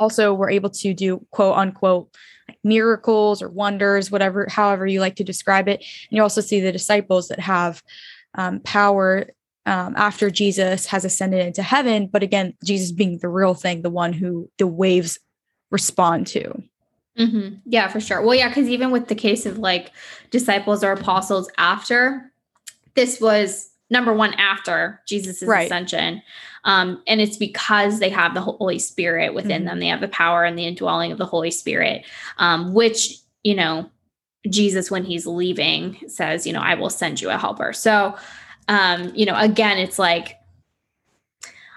also 0.00 0.32
we 0.32 0.38
were 0.38 0.50
able 0.50 0.70
to 0.70 0.92
do 0.92 1.24
quote 1.30 1.56
unquote 1.56 2.12
miracles 2.64 3.42
or 3.42 3.48
wonders, 3.48 4.10
whatever, 4.10 4.46
however 4.50 4.86
you 4.86 5.00
like 5.00 5.16
to 5.16 5.24
describe 5.24 5.68
it. 5.68 5.80
And 5.80 6.16
you 6.16 6.22
also 6.22 6.40
see 6.40 6.60
the 6.60 6.72
disciples 6.72 7.28
that 7.28 7.38
have 7.38 7.82
um, 8.34 8.60
power 8.60 9.30
um, 9.66 9.94
after 9.96 10.30
Jesus 10.30 10.86
has 10.86 11.04
ascended 11.04 11.46
into 11.46 11.62
heaven. 11.62 12.08
But 12.08 12.22
again, 12.22 12.54
Jesus 12.64 12.90
being 12.90 13.18
the 13.18 13.28
real 13.28 13.54
thing, 13.54 13.82
the 13.82 13.90
one 13.90 14.12
who 14.12 14.50
the 14.58 14.66
waves 14.66 15.18
respond 15.70 16.26
to. 16.28 16.62
Mm-hmm. 17.18 17.56
Yeah, 17.66 17.88
for 17.88 18.00
sure. 18.00 18.22
Well, 18.22 18.34
yeah, 18.34 18.48
because 18.48 18.68
even 18.68 18.90
with 18.90 19.08
the 19.08 19.14
case 19.14 19.46
of 19.46 19.58
like 19.58 19.92
disciples 20.30 20.82
or 20.82 20.92
apostles 20.92 21.50
after, 21.58 22.32
this 22.94 23.20
was 23.20 23.69
number 23.90 24.12
one 24.12 24.34
after 24.34 25.00
Jesus' 25.06 25.42
right. 25.42 25.66
ascension. 25.66 26.22
Um, 26.64 27.02
and 27.06 27.20
it's 27.20 27.36
because 27.36 27.98
they 27.98 28.10
have 28.10 28.34
the 28.34 28.40
Holy 28.40 28.78
Spirit 28.78 29.34
within 29.34 29.62
mm-hmm. 29.62 29.66
them. 29.66 29.80
They 29.80 29.88
have 29.88 30.00
the 30.00 30.08
power 30.08 30.44
and 30.44 30.58
the 30.58 30.66
indwelling 30.66 31.12
of 31.12 31.18
the 31.18 31.26
Holy 31.26 31.50
Spirit, 31.50 32.04
um, 32.38 32.72
which, 32.72 33.18
you 33.42 33.54
know, 33.54 33.90
Jesus, 34.48 34.90
when 34.90 35.04
he's 35.04 35.26
leaving, 35.26 35.98
says, 36.06 36.46
you 36.46 36.52
know, 36.52 36.60
I 36.60 36.74
will 36.74 36.90
send 36.90 37.20
you 37.20 37.30
a 37.30 37.36
helper. 37.36 37.72
So, 37.72 38.16
um, 38.68 39.12
you 39.14 39.26
know, 39.26 39.36
again, 39.36 39.78
it's 39.78 39.98
like, 39.98 40.36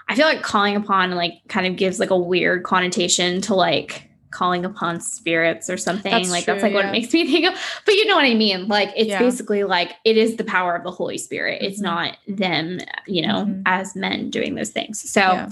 I 0.08 0.14
feel 0.14 0.26
like 0.26 0.42
calling 0.42 0.76
upon 0.76 1.12
like 1.12 1.40
kind 1.48 1.66
of 1.66 1.76
gives 1.76 1.98
like 1.98 2.10
a 2.10 2.18
weird 2.18 2.62
connotation 2.62 3.40
to 3.42 3.54
like 3.54 4.10
calling 4.34 4.64
upon 4.64 5.00
spirits 5.00 5.70
or 5.70 5.76
something. 5.76 6.12
That's 6.12 6.28
like 6.28 6.44
true, 6.44 6.54
that's 6.54 6.62
like 6.62 6.72
yeah. 6.72 6.78
what 6.78 6.86
it 6.86 6.92
makes 6.92 7.12
me 7.12 7.26
think 7.30 7.46
of. 7.46 7.58
But 7.86 7.94
you 7.94 8.04
know 8.04 8.16
what 8.16 8.24
I 8.24 8.34
mean? 8.34 8.68
Like 8.68 8.90
it's 8.96 9.08
yeah. 9.08 9.20
basically 9.20 9.64
like 9.64 9.92
it 10.04 10.16
is 10.16 10.36
the 10.36 10.44
power 10.44 10.74
of 10.74 10.82
the 10.82 10.90
Holy 10.90 11.16
Spirit. 11.16 11.62
Mm-hmm. 11.62 11.70
It's 11.70 11.80
not 11.80 12.18
them, 12.26 12.80
you 13.06 13.22
know, 13.26 13.44
mm-hmm. 13.44 13.62
as 13.64 13.94
men 13.94 14.30
doing 14.30 14.56
those 14.56 14.70
things. 14.70 15.08
So 15.08 15.20
yeah. 15.20 15.50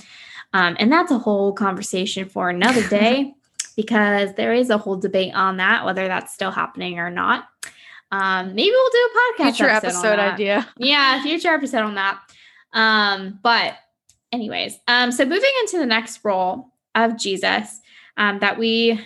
um, 0.52 0.76
and 0.78 0.92
that's 0.92 1.10
a 1.10 1.18
whole 1.18 1.52
conversation 1.52 2.28
for 2.28 2.50
another 2.50 2.86
day 2.88 3.34
because 3.76 4.34
there 4.34 4.52
is 4.52 4.68
a 4.68 4.76
whole 4.76 4.96
debate 4.96 5.34
on 5.34 5.56
that, 5.56 5.84
whether 5.84 6.08
that's 6.08 6.34
still 6.34 6.50
happening 6.50 6.98
or 6.98 7.10
not. 7.10 7.48
Um, 8.10 8.54
maybe 8.54 8.70
we'll 8.70 8.90
do 8.90 9.08
a 9.14 9.18
podcast 9.18 9.44
future 9.44 9.68
episode, 9.70 9.98
episode 9.98 10.18
idea. 10.18 10.68
Yeah, 10.76 11.22
future 11.22 11.48
episode 11.48 11.82
on 11.82 11.94
that. 11.94 12.20
Um, 12.74 13.38
but 13.42 13.74
anyways, 14.32 14.78
um, 14.88 15.12
so 15.12 15.24
moving 15.24 15.50
into 15.60 15.78
the 15.78 15.86
next 15.86 16.22
role 16.24 16.72
of 16.94 17.16
Jesus, 17.18 17.80
um, 18.16 18.38
that 18.40 18.58
we 18.58 19.00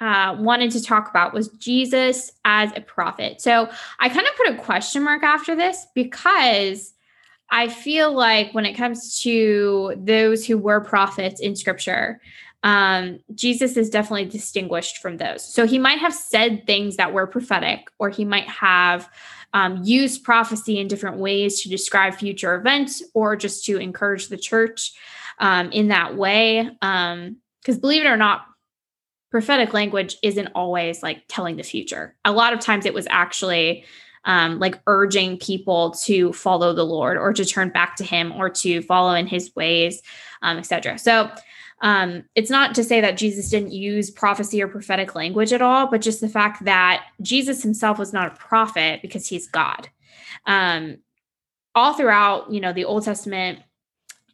uh, 0.00 0.36
wanted 0.38 0.70
to 0.70 0.82
talk 0.82 1.10
about 1.10 1.34
was 1.34 1.48
Jesus 1.48 2.30
as 2.44 2.70
a 2.76 2.80
prophet. 2.80 3.40
So 3.40 3.68
I 3.98 4.08
kind 4.08 4.26
of 4.26 4.36
put 4.36 4.54
a 4.54 4.62
question 4.62 5.02
mark 5.02 5.22
after 5.22 5.56
this 5.56 5.86
because 5.94 6.94
I 7.50 7.68
feel 7.68 8.12
like 8.12 8.52
when 8.52 8.66
it 8.66 8.74
comes 8.74 9.20
to 9.22 9.94
those 9.96 10.46
who 10.46 10.58
were 10.58 10.80
prophets 10.80 11.40
in 11.40 11.56
scripture, 11.56 12.20
um, 12.62 13.20
Jesus 13.34 13.76
is 13.76 13.88
definitely 13.88 14.26
distinguished 14.26 14.98
from 14.98 15.16
those. 15.16 15.42
So 15.42 15.66
he 15.66 15.78
might 15.78 15.98
have 15.98 16.14
said 16.14 16.66
things 16.66 16.96
that 16.96 17.12
were 17.12 17.26
prophetic, 17.26 17.88
or 17.98 18.10
he 18.10 18.24
might 18.24 18.48
have 18.48 19.08
um, 19.54 19.80
used 19.82 20.24
prophecy 20.24 20.78
in 20.78 20.88
different 20.88 21.18
ways 21.18 21.62
to 21.62 21.68
describe 21.68 22.14
future 22.14 22.54
events 22.54 23.02
or 23.14 23.36
just 23.36 23.64
to 23.64 23.78
encourage 23.78 24.28
the 24.28 24.36
church 24.36 24.92
um, 25.38 25.70
in 25.72 25.88
that 25.88 26.16
way. 26.16 26.68
Um, 26.82 27.36
because 27.68 27.78
believe 27.78 28.00
it 28.00 28.08
or 28.08 28.16
not, 28.16 28.46
prophetic 29.30 29.74
language 29.74 30.16
isn't 30.22 30.48
always 30.54 31.02
like 31.02 31.22
telling 31.28 31.56
the 31.56 31.62
future. 31.62 32.16
A 32.24 32.32
lot 32.32 32.54
of 32.54 32.60
times 32.60 32.86
it 32.86 32.94
was 32.94 33.06
actually 33.10 33.84
um, 34.24 34.58
like 34.58 34.80
urging 34.86 35.36
people 35.36 35.90
to 36.04 36.32
follow 36.32 36.72
the 36.72 36.86
Lord 36.86 37.18
or 37.18 37.34
to 37.34 37.44
turn 37.44 37.68
back 37.68 37.96
to 37.96 38.04
Him 38.04 38.32
or 38.32 38.48
to 38.48 38.80
follow 38.80 39.12
in 39.12 39.26
His 39.26 39.54
ways, 39.54 40.00
um, 40.40 40.56
etc. 40.56 40.98
So 40.98 41.30
um, 41.82 42.24
it's 42.34 42.48
not 42.48 42.74
to 42.76 42.82
say 42.82 43.02
that 43.02 43.18
Jesus 43.18 43.50
didn't 43.50 43.72
use 43.72 44.10
prophecy 44.10 44.62
or 44.62 44.68
prophetic 44.68 45.14
language 45.14 45.52
at 45.52 45.60
all, 45.60 45.88
but 45.88 46.00
just 46.00 46.22
the 46.22 46.28
fact 46.30 46.64
that 46.64 47.04
Jesus 47.20 47.62
Himself 47.62 47.98
was 47.98 48.14
not 48.14 48.32
a 48.32 48.36
prophet 48.36 49.02
because 49.02 49.28
He's 49.28 49.46
God. 49.46 49.90
Um, 50.46 51.00
all 51.74 51.92
throughout, 51.92 52.50
you 52.50 52.62
know, 52.62 52.72
the 52.72 52.86
Old 52.86 53.04
Testament 53.04 53.58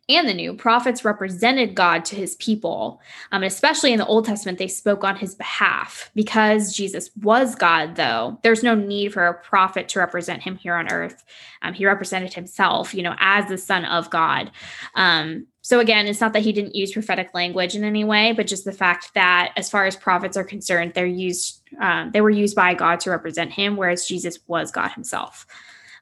and 0.08 0.28
the 0.28 0.34
new 0.34 0.54
prophets 0.54 1.04
represented 1.04 1.74
God 1.74 2.04
to 2.06 2.16
his 2.16 2.36
people. 2.36 3.00
Um, 3.32 3.42
especially 3.42 3.92
in 3.92 3.98
the 3.98 4.06
Old 4.06 4.26
Testament, 4.26 4.58
they 4.58 4.68
spoke 4.68 5.04
on 5.04 5.16
his 5.16 5.34
behalf. 5.34 6.10
Because 6.14 6.74
Jesus 6.74 7.10
was 7.22 7.54
God, 7.54 7.96
though, 7.96 8.38
there's 8.42 8.62
no 8.62 8.74
need 8.74 9.12
for 9.12 9.26
a 9.26 9.34
prophet 9.34 9.88
to 9.90 9.98
represent 9.98 10.42
him 10.42 10.56
here 10.56 10.74
on 10.74 10.90
earth. 10.90 11.24
Um, 11.62 11.72
he 11.72 11.86
represented 11.86 12.34
himself, 12.34 12.94
you 12.94 13.02
know, 13.02 13.14
as 13.18 13.48
the 13.48 13.58
Son 13.58 13.84
of 13.84 14.10
God. 14.10 14.50
Um, 14.94 15.46
so 15.62 15.80
again, 15.80 16.06
it's 16.06 16.20
not 16.20 16.34
that 16.34 16.42
he 16.42 16.52
didn't 16.52 16.74
use 16.74 16.92
prophetic 16.92 17.32
language 17.32 17.74
in 17.74 17.84
any 17.84 18.04
way, 18.04 18.32
but 18.32 18.46
just 18.46 18.66
the 18.66 18.72
fact 18.72 19.14
that 19.14 19.52
as 19.56 19.70
far 19.70 19.86
as 19.86 19.96
prophets 19.96 20.36
are 20.36 20.44
concerned, 20.44 20.92
they're 20.94 21.06
used, 21.06 21.62
um, 21.80 22.10
they 22.12 22.20
were 22.20 22.28
used 22.28 22.54
by 22.54 22.74
God 22.74 23.00
to 23.00 23.10
represent 23.10 23.50
him, 23.50 23.76
whereas 23.76 24.06
Jesus 24.06 24.38
was 24.46 24.70
God 24.70 24.88
himself. 24.90 25.46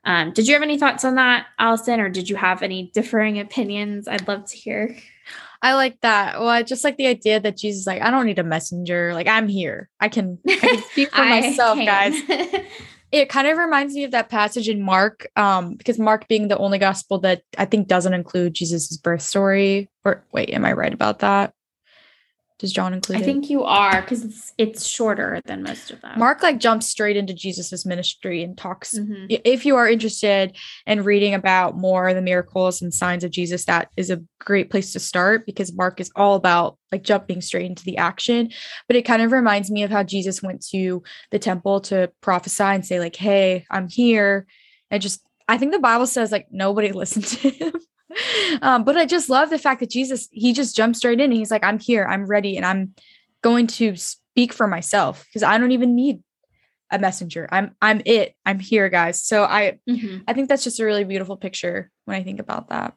Um, 0.05 0.32
did 0.32 0.48
you 0.48 0.55
have 0.55 0.62
any 0.62 0.78
thoughts 0.78 1.05
on 1.05 1.14
that, 1.14 1.46
Allison, 1.59 2.00
or 2.00 2.09
did 2.09 2.28
you 2.28 2.36
have 2.36 2.62
any 2.62 2.90
differing 2.92 3.38
opinions? 3.38 4.09
I'd 4.09 4.26
love 4.26 4.46
to 4.46 4.57
hear. 4.57 4.96
I 5.62 5.74
like 5.74 6.00
that. 6.00 6.40
Well, 6.40 6.48
I 6.48 6.64
just 6.64 6.82
like 6.82 6.96
the 6.96 7.07
idea 7.07 7.38
that 7.38 7.57
Jesus, 7.57 7.86
like, 7.86 8.03
I 8.03 8.11
don't 8.11 8.26
need 8.26 8.40
a 8.40 8.44
messenger. 8.44 9.14
Like, 9.14 9.28
I'm 9.28 9.46
here. 9.46 9.88
I 10.00 10.09
can, 10.09 10.38
I 10.48 10.57
can 10.57 10.82
speak 10.90 11.14
for 11.14 11.24
myself, 11.24 11.78
guys. 11.78 12.14
it 13.12 13.28
kind 13.28 13.46
of 13.46 13.57
reminds 13.59 13.94
me 13.94 14.03
of 14.03 14.11
that 14.11 14.28
passage 14.28 14.68
in 14.68 14.82
Mark, 14.82 15.28
um, 15.36 15.74
because 15.74 16.00
Mark 16.00 16.26
being 16.26 16.48
the 16.48 16.59
only 16.59 16.78
gospel 16.78 17.20
that 17.20 17.42
I 17.57 17.66
think 17.66 17.86
doesn't 17.86 18.12
include 18.12 18.55
Jesus's 18.55 18.98
birth 18.98 19.22
story. 19.22 19.88
Or 20.05 20.24
wait, 20.32 20.50
am 20.50 20.64
I 20.64 20.72
right 20.72 20.92
about 20.92 21.20
that? 21.20 21.55
Does 22.62 22.72
John 22.72 22.94
include 22.94 23.18
I 23.18 23.20
it? 23.22 23.24
think 23.24 23.50
you 23.50 23.64
are 23.64 24.00
because 24.02 24.24
it's 24.24 24.52
it's 24.56 24.86
shorter 24.86 25.40
than 25.46 25.64
most 25.64 25.90
of 25.90 26.00
them. 26.00 26.16
Mark 26.16 26.44
like 26.44 26.60
jumps 26.60 26.86
straight 26.86 27.16
into 27.16 27.34
Jesus's 27.34 27.84
ministry 27.84 28.44
and 28.44 28.56
talks. 28.56 28.96
Mhm. 28.96 29.40
If 29.44 29.66
you 29.66 29.74
are 29.74 29.88
interested 29.88 30.56
in 30.86 31.02
reading 31.02 31.34
about 31.34 31.76
more 31.76 32.08
of 32.08 32.14
the 32.14 32.22
miracles 32.22 32.80
and 32.80 32.94
signs 32.94 33.24
of 33.24 33.32
Jesus, 33.32 33.64
that 33.64 33.88
is 33.96 34.10
a 34.10 34.22
great 34.38 34.70
place 34.70 34.92
to 34.92 35.00
start 35.00 35.44
because 35.44 35.72
Mark 35.74 35.98
is 35.98 36.12
all 36.14 36.36
about 36.36 36.78
like 36.92 37.02
jumping 37.02 37.40
straight 37.40 37.66
into 37.66 37.82
the 37.82 37.96
action. 37.96 38.50
But 38.86 38.94
it 38.94 39.02
kind 39.02 39.22
of 39.22 39.32
reminds 39.32 39.68
me 39.68 39.82
of 39.82 39.90
how 39.90 40.04
Jesus 40.04 40.40
went 40.40 40.64
to 40.68 41.02
the 41.32 41.40
temple 41.40 41.80
to 41.80 42.12
prophesy 42.20 42.62
and 42.62 42.86
say, 42.86 43.00
like, 43.00 43.16
hey, 43.16 43.66
I'm 43.72 43.88
here. 43.88 44.46
And 44.88 45.02
just 45.02 45.20
I 45.48 45.58
think 45.58 45.72
the 45.72 45.80
Bible 45.80 46.06
says 46.06 46.30
like 46.30 46.46
nobody 46.52 46.92
listened 46.92 47.24
to 47.24 47.50
him. 47.50 47.72
um, 48.62 48.84
but 48.84 48.96
I 48.96 49.06
just 49.06 49.28
love 49.28 49.50
the 49.50 49.58
fact 49.58 49.80
that 49.80 49.90
Jesus, 49.90 50.28
he 50.32 50.52
just 50.52 50.76
jumped 50.76 50.96
straight 50.98 51.20
in 51.20 51.30
and 51.30 51.32
he's 51.32 51.50
like, 51.50 51.64
I'm 51.64 51.78
here, 51.78 52.04
I'm 52.04 52.26
ready, 52.26 52.56
and 52.56 52.66
I'm 52.66 52.94
going 53.42 53.66
to 53.66 53.96
speak 53.96 54.52
for 54.52 54.66
myself 54.66 55.24
because 55.26 55.42
I 55.42 55.58
don't 55.58 55.72
even 55.72 55.94
need 55.94 56.22
a 56.90 56.98
messenger. 56.98 57.48
I'm 57.50 57.74
I'm 57.80 58.02
it. 58.04 58.34
I'm 58.44 58.58
here, 58.58 58.88
guys. 58.90 59.22
So 59.22 59.44
I 59.44 59.78
Mhm. 59.88 60.24
I 60.28 60.34
think 60.34 60.48
that's 60.48 60.62
just 60.64 60.78
a 60.78 60.84
really 60.84 61.04
beautiful 61.04 61.36
picture 61.36 61.90
when 62.04 62.16
I 62.16 62.22
think 62.22 62.38
about 62.38 62.68
that. 62.68 62.94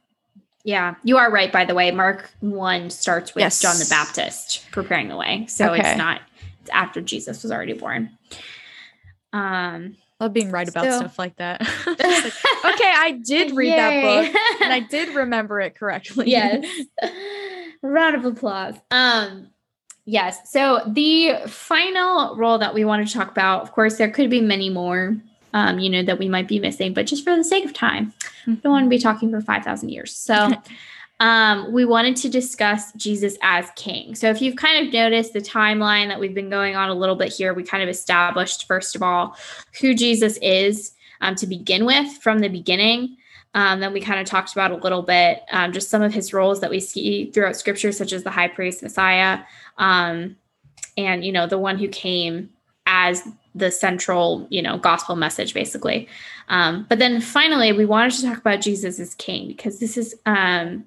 Yeah, 0.65 0.95
you 1.03 1.17
are 1.17 1.31
right. 1.31 1.51
By 1.51 1.63
the 1.65 1.75
way, 1.75 1.91
Mark 1.91 2.29
one 2.41 2.89
starts 2.89 3.33
with 3.35 3.41
Yes. 3.43 3.61
John 3.61 3.77
the 3.77 3.87
Baptist 3.89 4.65
preparing 4.71 5.07
the 5.07 5.15
way, 5.15 5.45
so 5.47 5.71
Okay. 5.71 5.81
it's 5.81 5.97
not 5.97 6.21
it's 6.61 6.69
after 6.71 6.99
Jesus 7.01 7.43
was 7.43 7.51
already 7.51 7.73
born. 7.73 8.17
Um, 9.31 9.95
Love 10.25 10.33
being 10.33 10.49
right 10.49 10.67
about 10.67 10.85
So- 10.85 10.97
stuff 11.01 11.19
like 11.19 11.35
that. 11.35 11.61
Like, 11.85 12.73
okay, 12.73 12.91
I 12.95 13.19
did 13.23 13.55
read 13.55 13.73
that 13.73 14.01
book 14.01 14.41
and 14.63 14.73
I 14.73 14.79
did 14.79 15.13
remember 15.13 15.61
it 15.61 15.75
correctly. 15.75 16.31
yes. 16.31 16.65
Round 17.83 18.15
of 18.15 18.25
applause. 18.25 18.73
Um, 18.89 19.49
yes. 20.05 20.51
So 20.51 20.81
the 20.87 21.35
final 21.45 22.35
role 22.37 22.57
that 22.57 22.73
we 22.73 22.83
wanted 22.85 23.07
to 23.07 23.13
talk 23.13 23.29
about, 23.29 23.61
of 23.61 23.71
course, 23.71 23.97
there 23.99 24.09
could 24.09 24.31
be 24.31 24.41
many 24.41 24.71
more, 24.71 25.15
um, 25.53 25.77
you 25.77 25.91
know, 25.91 26.01
that 26.01 26.17
we 26.17 26.27
might 26.27 26.47
be 26.47 26.57
missing, 26.57 26.93
but 26.95 27.05
just 27.05 27.23
for 27.23 27.35
the 27.35 27.43
sake 27.43 27.65
of 27.65 27.73
time, 27.73 28.11
we 28.47 28.55
don't 28.55 28.71
want 28.71 28.85
to 28.85 28.89
be 28.89 28.97
talking 28.97 29.29
for 29.29 29.39
5,000 29.41 29.89
years. 29.89 30.15
So 30.15 30.49
um, 31.19 31.71
we 31.71 31.85
wanted 31.85 32.15
to 32.17 32.29
discuss 32.29 32.91
Jesus 32.93 33.37
as 33.41 33.69
king. 33.75 34.15
So 34.15 34.29
if 34.29 34.41
you've 34.41 34.57
kind 34.57 34.85
of 34.85 34.93
noticed 34.93 35.33
the 35.33 35.39
timeline 35.39 36.09
that 36.09 36.19
we've 36.19 36.33
been 36.33 36.49
going 36.49 36.75
on 36.75 36.89
a 36.89 36.93
little 36.93 37.15
bit 37.15 37.31
here, 37.31 37.53
we 37.53 37.63
kind 37.63 37.81
of 37.81 37.89
established, 37.89 38.67
first 38.67 38.95
of 38.95 39.01
all, 39.01 39.37
who 39.79 39.93
Jesus 39.93 40.37
is 40.41 40.93
um, 41.21 41.35
to 41.35 41.47
begin 41.47 41.85
with 41.85 42.11
from 42.17 42.39
the 42.39 42.49
beginning. 42.49 43.17
Um, 43.53 43.79
then 43.79 43.93
we 43.93 44.01
kind 44.01 44.19
of 44.19 44.25
talked 44.25 44.51
about 44.51 44.71
a 44.71 44.75
little 44.75 45.01
bit 45.01 45.43
um, 45.51 45.71
just 45.71 45.89
some 45.89 46.01
of 46.01 46.13
his 46.13 46.33
roles 46.33 46.59
that 46.59 46.69
we 46.69 46.81
see 46.81 47.31
throughout 47.31 47.55
scripture, 47.55 47.93
such 47.93 48.11
as 48.11 48.23
the 48.23 48.29
high 48.29 48.49
priest 48.49 48.83
Messiah, 48.83 49.39
um, 49.77 50.35
and 50.97 51.23
you 51.23 51.31
know 51.31 51.47
the 51.47 51.57
one 51.57 51.77
who 51.77 51.87
came 51.87 52.49
as 52.85 53.25
the 53.55 53.71
central 53.71 54.45
you 54.49 54.61
know 54.61 54.77
gospel 54.77 55.15
message, 55.15 55.53
basically. 55.53 56.07
Um, 56.49 56.85
but 56.89 56.99
then 56.99 57.21
finally, 57.21 57.71
we 57.71 57.85
wanted 57.85 58.13
to 58.13 58.23
talk 58.23 58.37
about 58.37 58.61
Jesus 58.61 58.99
as 58.99 59.15
King 59.15 59.47
because 59.47 59.79
this 59.79 59.97
is 59.97 60.13
um, 60.25 60.85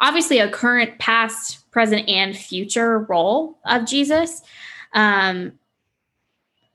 obviously 0.00 0.38
a 0.38 0.50
current, 0.50 0.98
past, 0.98 1.68
present, 1.70 2.08
and 2.08 2.36
future 2.36 3.00
role 3.00 3.58
of 3.64 3.86
Jesus. 3.86 4.42
Um, 4.92 5.52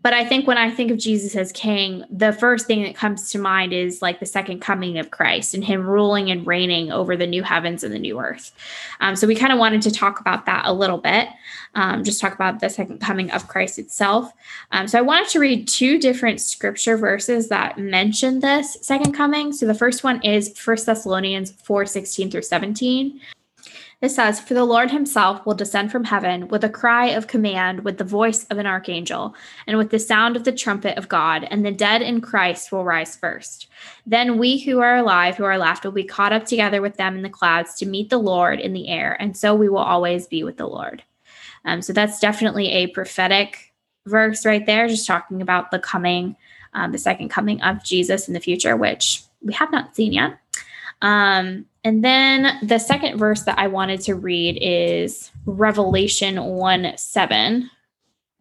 but 0.02 0.14
I 0.14 0.24
think 0.24 0.46
when 0.48 0.60
I 0.60 0.70
think 0.70 0.92
of 0.92 0.98
Jesus 0.98 1.36
as 1.36 1.52
king, 1.52 2.04
the 2.12 2.32
first 2.32 2.68
thing 2.68 2.84
that 2.84 2.96
comes 2.96 3.32
to 3.32 3.40
mind 3.40 3.74
is 3.74 4.02
like 4.02 4.20
the 4.20 4.28
second 4.28 4.60
coming 4.60 5.00
of 5.00 5.10
Christ 5.10 5.56
and 5.56 5.64
him 5.64 5.88
ruling 5.88 6.30
and 6.30 6.46
reigning 6.46 6.92
over 6.92 7.18
the 7.18 7.26
new 7.26 7.42
heavens 7.42 7.84
and 7.84 7.94
the 7.94 8.00
new 8.00 8.20
earth. 8.20 8.52
Um, 9.00 9.16
so 9.16 9.26
we 9.26 9.36
kind 9.36 9.52
of 9.52 9.58
wanted 9.58 9.82
to 9.82 9.92
talk 9.92 10.20
about 10.20 10.46
that 10.46 10.66
a 10.66 10.74
little 10.74 11.00
bit, 11.00 11.30
um, 11.74 12.04
just 12.04 12.22
talk 12.22 12.36
about 12.36 12.60
the 12.60 12.70
second 12.70 13.02
coming 13.02 13.32
of 13.32 13.48
Christ 13.48 13.80
itself. 13.80 14.32
Um, 14.72 14.88
so 14.88 15.00
I 15.00 15.02
wanted 15.02 15.30
to 15.30 15.40
read 15.40 15.68
two 15.68 15.98
different 15.98 16.42
scripture 16.42 16.96
verses 16.96 17.50
that 17.50 17.80
mention 17.80 18.40
this 18.40 18.78
second 18.82 19.14
coming. 19.14 19.52
So 19.52 19.66
the 19.66 19.74
first 19.74 20.04
one 20.04 20.22
is 20.22 20.54
1 20.64 20.78
Thessalonians 20.86 21.52
4 21.52 21.88
16 21.88 22.30
through 22.30 22.44
17. 22.44 23.20
It 24.00 24.10
says, 24.10 24.40
For 24.40 24.54
the 24.54 24.64
Lord 24.64 24.92
himself 24.92 25.44
will 25.44 25.56
descend 25.56 25.92
from 25.92 26.04
heaven 26.04 26.50
with 26.50 26.64
a 26.64 26.70
cry 26.70 27.08
of 27.08 27.26
command, 27.26 27.84
with 27.84 27.98
the 27.98 28.04
voice 28.04 28.44
of 28.46 28.60
an 28.60 28.68
archangel, 28.68 29.34
and 29.66 29.76
with 29.76 29.90
the 29.90 29.98
sound 29.98 30.36
of 30.36 30.44
the 30.44 30.52
trumpet 30.52 31.00
of 31.00 31.10
God, 31.10 31.48
and 31.50 31.66
the 31.66 31.72
dead 31.72 32.04
in 32.04 32.22
Christ 32.22 32.72
will 32.72 32.84
rise 32.84 33.16
first. 33.16 33.68
Then 34.06 34.38
we 34.38 34.60
who 34.60 34.82
are 34.82 34.98
alive, 34.98 35.36
who 35.36 35.46
are 35.46 35.58
left, 35.58 35.84
will 35.84 35.92
be 35.92 36.04
caught 36.04 36.32
up 36.32 36.46
together 36.46 36.80
with 36.80 36.98
them 36.98 37.16
in 37.16 37.24
the 37.24 37.30
clouds 37.30 37.74
to 37.76 37.88
meet 37.88 38.12
the 38.12 38.20
Lord 38.20 38.60
in 38.60 38.74
the 38.74 38.88
air, 38.88 39.18
and 39.20 39.36
so 39.36 39.56
we 39.56 39.68
will 39.68 39.80
always 39.80 40.28
be 40.28 40.44
with 40.44 40.58
the 40.58 40.68
Lord. 40.68 41.02
Um, 41.66 41.82
so 41.82 41.92
that's 41.92 42.20
definitely 42.20 42.70
a 42.70 42.88
prophetic 42.88 43.74
verse 44.06 44.46
right 44.46 44.66
there, 44.68 44.88
just 44.88 45.08
talking 45.08 45.42
about 45.42 45.72
the 45.72 45.80
coming, 45.80 46.36
um, 46.74 46.92
the 46.92 47.00
second 47.00 47.30
coming 47.30 47.64
of 47.64 47.84
Jesus 47.84 48.28
in 48.28 48.36
the 48.36 48.40
future, 48.40 48.78
which 48.78 49.24
we 49.42 49.54
have 49.54 49.72
not 49.72 49.96
seen 49.96 50.14
yet. 50.14 50.38
Um, 51.02 51.66
and 51.84 52.04
then 52.04 52.58
the 52.64 52.80
second 52.80 53.18
verse 53.18 53.44
that 53.44 53.60
I 53.60 53.68
wanted 53.68 54.02
to 54.02 54.16
read 54.16 54.58
is 54.62 55.32
Revelation 55.46 56.44
1 56.44 56.98
7. 56.98 57.70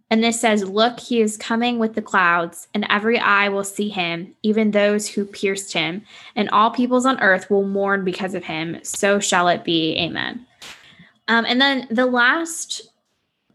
And 0.08 0.22
this 0.22 0.40
says, 0.40 0.64
Look, 0.64 1.00
he 1.00 1.20
is 1.20 1.36
coming 1.36 1.78
with 1.78 1.94
the 1.94 2.02
clouds, 2.02 2.68
and 2.74 2.86
every 2.88 3.18
eye 3.18 3.48
will 3.48 3.64
see 3.64 3.88
him, 3.88 4.34
even 4.42 4.70
those 4.70 5.08
who 5.08 5.24
pierced 5.24 5.72
him, 5.72 6.02
and 6.36 6.48
all 6.50 6.70
peoples 6.70 7.06
on 7.06 7.20
earth 7.20 7.50
will 7.50 7.66
mourn 7.66 8.04
because 8.04 8.34
of 8.34 8.44
him. 8.44 8.78
So 8.82 9.18
shall 9.18 9.48
it 9.48 9.64
be. 9.64 9.96
Amen. 9.98 10.46
Um, 11.28 11.44
and 11.44 11.60
then 11.60 11.88
the 11.90 12.06
last 12.06 12.88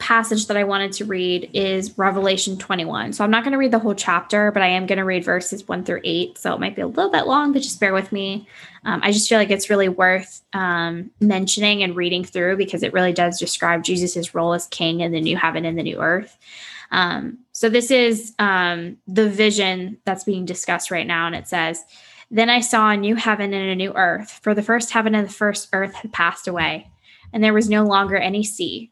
passage 0.02 0.48
that 0.48 0.58
I 0.58 0.64
wanted 0.64 0.92
to 0.94 1.06
read 1.06 1.52
is 1.54 1.98
Revelation 1.98 2.58
21. 2.58 3.14
So 3.14 3.24
I'm 3.24 3.32
not 3.32 3.44
going 3.44 3.52
to 3.52 3.58
read 3.58 3.72
the 3.72 3.80
whole 3.80 3.94
chapter, 3.94 4.52
but 4.52 4.64
I 4.64 4.68
am 4.68 4.88
going 4.88 4.98
to 4.98 5.06
read 5.06 5.24
verses 5.24 5.68
1 5.68 5.86
through 5.86 6.02
8. 6.04 6.38
So 6.40 6.54
it 6.54 6.60
might 6.60 6.76
be 6.76 6.82
a 6.82 6.88
little 6.88 7.12
bit 7.12 7.28
long, 7.28 7.54
but 7.54 7.62
just 7.62 7.80
bear 7.80 7.94
with 7.94 8.12
me. 8.12 8.48
Um, 8.84 9.00
I 9.04 9.12
just 9.12 9.30
feel 9.30 9.38
like 9.38 9.52
it's 9.52 9.70
really 9.70 9.90
worth 9.90 10.42
um, 10.54 11.12
mentioning 11.22 11.84
and 11.84 11.96
reading 11.96 12.24
through 12.24 12.58
because 12.58 12.82
it 12.82 12.94
really 12.94 13.14
does 13.14 13.40
describe 13.40 13.84
Jesus' 13.84 14.34
role 14.34 14.54
as 14.54 14.66
king 14.68 15.02
in 15.02 15.12
the 15.12 15.22
new 15.22 15.38
heaven 15.38 15.66
and 15.66 15.78
the 15.78 15.84
new 15.84 16.02
earth. 16.02 16.38
Um, 16.92 17.38
so 17.52 17.70
this 17.70 17.92
is 17.92 18.34
um, 18.40 18.98
the 19.08 19.30
vision 19.30 20.00
that's 20.04 20.24
being 20.24 20.46
discussed 20.46 20.90
right 20.90 21.08
now. 21.08 21.28
And 21.28 21.36
it 21.36 21.48
says, 21.48 21.84
Then 22.32 22.50
I 22.50 22.60
saw 22.60 22.90
a 22.90 22.98
new 22.98 23.16
heaven 23.16 23.54
and 23.54 23.70
a 23.70 23.76
new 23.76 23.94
earth, 23.94 24.40
for 24.42 24.56
the 24.56 24.64
first 24.64 24.90
heaven 24.90 25.14
and 25.14 25.28
the 25.28 25.34
first 25.34 25.70
earth 25.74 25.94
had 25.94 26.12
passed 26.12 26.48
away, 26.48 26.90
and 27.32 27.44
there 27.44 27.54
was 27.54 27.70
no 27.70 27.86
longer 27.86 28.18
any 28.18 28.44
sea. 28.44 28.92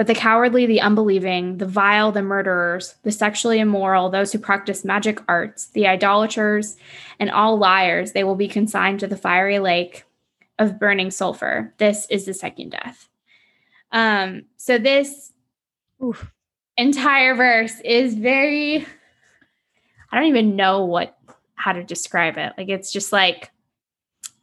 but 0.00 0.06
the 0.06 0.14
cowardly, 0.14 0.64
the 0.64 0.80
unbelieving, 0.80 1.58
the 1.58 1.66
vile, 1.66 2.10
the 2.10 2.22
murderers, 2.22 2.94
the 3.02 3.12
sexually 3.12 3.58
immoral, 3.60 4.08
those 4.08 4.32
who 4.32 4.38
practice 4.38 4.82
magic 4.82 5.20
arts, 5.28 5.66
the 5.72 5.86
idolaters, 5.86 6.78
and 7.18 7.30
all 7.30 7.58
liars, 7.58 8.12
they 8.12 8.24
will 8.24 8.34
be 8.34 8.48
consigned 8.48 9.00
to 9.00 9.06
the 9.06 9.18
fiery 9.18 9.58
lake 9.58 10.04
of 10.58 10.78
burning 10.78 11.10
sulfur. 11.10 11.74
This 11.76 12.06
is 12.08 12.24
the 12.24 12.32
second 12.32 12.70
death. 12.70 13.10
Um, 13.92 14.44
so 14.56 14.78
this 14.78 15.34
Oof. 16.02 16.32
entire 16.78 17.34
verse 17.34 17.78
is 17.84 18.14
very 18.14 18.86
I 20.10 20.16
don't 20.16 20.28
even 20.28 20.56
know 20.56 20.86
what 20.86 21.14
how 21.56 21.72
to 21.72 21.84
describe 21.84 22.38
it. 22.38 22.54
Like 22.56 22.70
it's 22.70 22.90
just 22.90 23.12
like 23.12 23.50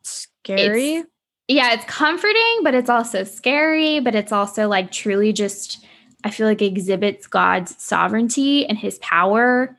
Scary. 0.03 0.97
It's- 0.97 1.05
yeah, 1.47 1.73
it's 1.73 1.85
comforting, 1.85 2.59
but 2.63 2.73
it's 2.73 2.89
also 2.89 3.23
scary, 3.23 3.99
but 3.99 4.15
it's 4.15 4.31
also 4.31 4.67
like 4.67 4.91
truly 4.91 5.33
just 5.33 5.83
I 6.23 6.31
feel 6.31 6.47
like 6.47 6.61
exhibits 6.61 7.27
God's 7.27 7.81
sovereignty 7.81 8.65
and 8.65 8.77
his 8.77 8.97
power 8.99 9.77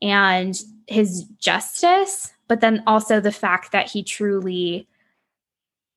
and 0.00 0.58
his 0.86 1.24
justice 1.38 2.34
but 2.48 2.60
then 2.60 2.82
also 2.86 3.20
the 3.20 3.32
fact 3.32 3.72
that 3.72 3.90
he 3.90 4.02
truly 4.02 4.86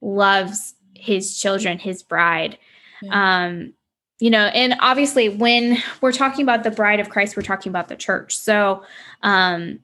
loves 0.02 0.76
his 0.96 1.38
children, 1.38 1.80
his 1.80 2.04
bride. 2.04 2.58
Yeah. 3.02 3.46
Um, 3.46 3.74
you 4.20 4.30
know, 4.30 4.46
and 4.48 4.76
obviously 4.80 5.30
when 5.30 5.78
we're 6.02 6.12
talking 6.12 6.42
about 6.42 6.64
the 6.64 6.72
bride 6.72 7.00
of 7.00 7.10
Christ, 7.10 7.36
we're 7.36 7.44
talking 7.44 7.70
about 7.70 7.88
the 7.88 7.96
church. 7.96 8.36
So, 8.36 8.84
um, 9.22 9.80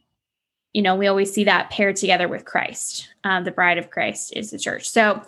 you 0.74 0.82
know, 0.82 0.95
we 0.95 1.07
always 1.07 1.32
see 1.32 1.43
that 1.43 1.69
paired 1.69 1.95
together 1.95 2.28
with 2.28 2.45
Christ. 2.45 3.09
Um, 3.24 3.43
the 3.43 3.51
bride 3.51 3.78
of 3.78 3.91
Christ 3.91 4.34
is 4.36 4.51
the 4.51 4.59
church. 4.59 4.89
So, 4.89 5.21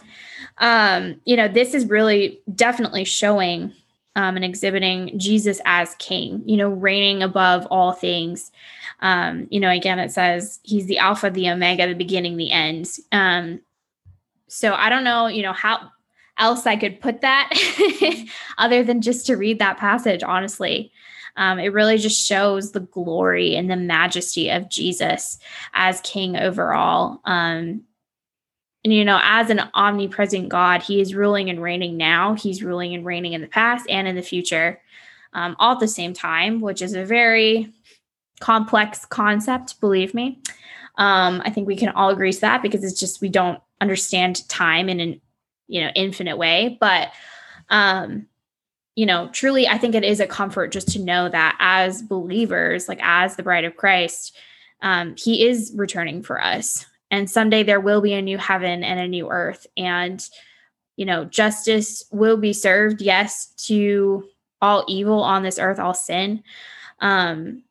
um, 0.58 1.22
you 1.26 1.36
know, 1.36 1.48
this 1.48 1.74
is 1.74 1.86
really 1.88 2.40
definitely 2.54 3.04
showing 3.04 3.72
um, 4.16 4.36
and 4.36 4.46
exhibiting 4.46 5.18
Jesus 5.20 5.62
as 5.66 5.96
king, 5.96 6.42
you 6.46 6.58
know, 6.58 6.70
reigning 6.70 7.22
above 7.22 7.68
all 7.70 7.92
things. 7.92 8.52
Um, 9.02 9.48
you 9.52 9.60
know, 9.60 9.70
again, 9.70 10.00
it 10.00 10.12
says 10.12 10.60
he's 10.64 10.88
the 10.88 10.98
Alpha, 10.98 11.30
the 11.30 11.50
Omega, 11.50 11.88
the 11.88 11.94
beginning, 11.94 12.38
the 12.38 12.52
end. 12.52 12.90
Um, 13.12 13.60
so 14.48 14.74
I 14.74 14.90
don't 14.90 15.04
know, 15.04 15.28
you 15.28 15.44
know, 15.44 15.54
how 15.54 15.92
else 16.38 16.66
I 16.66 16.76
could 16.76 17.02
put 17.02 17.22
that 17.22 17.50
other 18.58 18.84
than 18.84 19.02
just 19.02 19.26
to 19.28 19.36
read 19.36 19.60
that 19.60 19.78
passage, 19.78 20.24
honestly. 20.24 20.92
Um, 21.38 21.60
it 21.60 21.74
really 21.74 21.98
just 21.98 22.26
shows 22.26 22.72
the 22.72 22.80
glory 22.80 23.56
and 23.56 23.70
the 23.70 23.76
majesty 23.76 24.50
of 24.50 24.70
Jesus 24.70 25.38
as 25.74 26.02
king 26.02 26.38
overall. 26.38 27.20
Um, 27.26 27.84
and, 28.84 28.94
you 28.94 29.04
know, 29.04 29.20
as 29.24 29.50
an 29.50 29.62
omnipresent 29.74 30.50
God, 30.50 30.84
he 30.84 31.02
is 31.02 31.16
ruling 31.16 31.50
and 31.50 31.62
reigning 31.62 31.98
now. 31.98 32.36
He's 32.36 32.64
ruling 32.64 32.94
and 32.94 33.06
reigning 33.06 33.34
in 33.34 33.42
the 33.42 33.48
past 33.48 33.86
and 33.90 34.08
in 34.08 34.16
the 34.16 34.22
future, 34.22 34.80
um, 35.34 35.56
all 35.60 35.74
at 35.74 35.80
the 35.80 35.88
same 35.88 36.14
time, 36.14 36.62
which 36.62 36.82
is 36.82 36.94
a 36.94 37.04
very 37.04 37.74
complex 38.40 39.06
concept, 39.06 39.80
believe 39.82 40.14
me. 40.14 40.40
Um, 40.98 41.42
I 41.44 41.50
think 41.50 41.68
we 41.68 41.76
can 41.76 41.90
all 41.90 42.10
agree 42.10 42.32
to 42.32 42.42
that 42.42 42.62
because 42.62 42.84
it's 42.84 43.00
just 43.00 43.22
we 43.22 43.30
don't 43.30 43.60
understand 43.82 44.48
time 44.48 44.88
in 44.88 45.00
an 45.00 45.22
you 45.68 45.82
know 45.82 45.90
infinite 45.96 46.38
way. 46.38 46.78
But 46.80 47.12
um, 47.70 48.28
you 48.96 49.06
know, 49.06 49.30
truly, 49.34 49.68
I 49.68 49.78
think 49.78 49.94
it 49.94 50.04
is 50.04 50.20
a 50.20 50.28
comfort 50.28 50.72
just 50.72 50.88
to 50.94 51.00
know 51.00 51.30
that 51.30 51.58
as 51.60 52.02
believers, 52.02 52.88
like 52.88 53.00
as 53.02 53.36
the 53.36 53.44
bride 53.44 53.66
of 53.66 53.76
Christ, 53.76 54.36
um, 54.82 55.16
He 55.18 55.46
is 55.46 55.74
returning 55.76 56.24
for 56.24 56.42
us, 56.42 56.86
and 57.12 57.30
someday 57.30 57.64
there 57.64 57.82
will 57.82 58.02
be 58.02 58.14
a 58.14 58.22
new 58.22 58.38
heaven 58.38 58.84
and 58.84 59.00
a 59.00 59.08
new 59.08 59.30
earth, 59.30 59.68
and 59.78 60.28
you 60.96 61.06
know, 61.06 61.26
justice 61.26 62.06
will 62.12 62.38
be 62.38 62.54
served. 62.54 63.02
Yes, 63.02 63.48
to 63.68 64.24
all 64.62 64.86
evil 64.88 65.22
on 65.22 65.44
this 65.44 65.60
earth, 65.60 65.80
all 65.80 65.94
sin. 65.94 66.44
Um, 67.00 67.64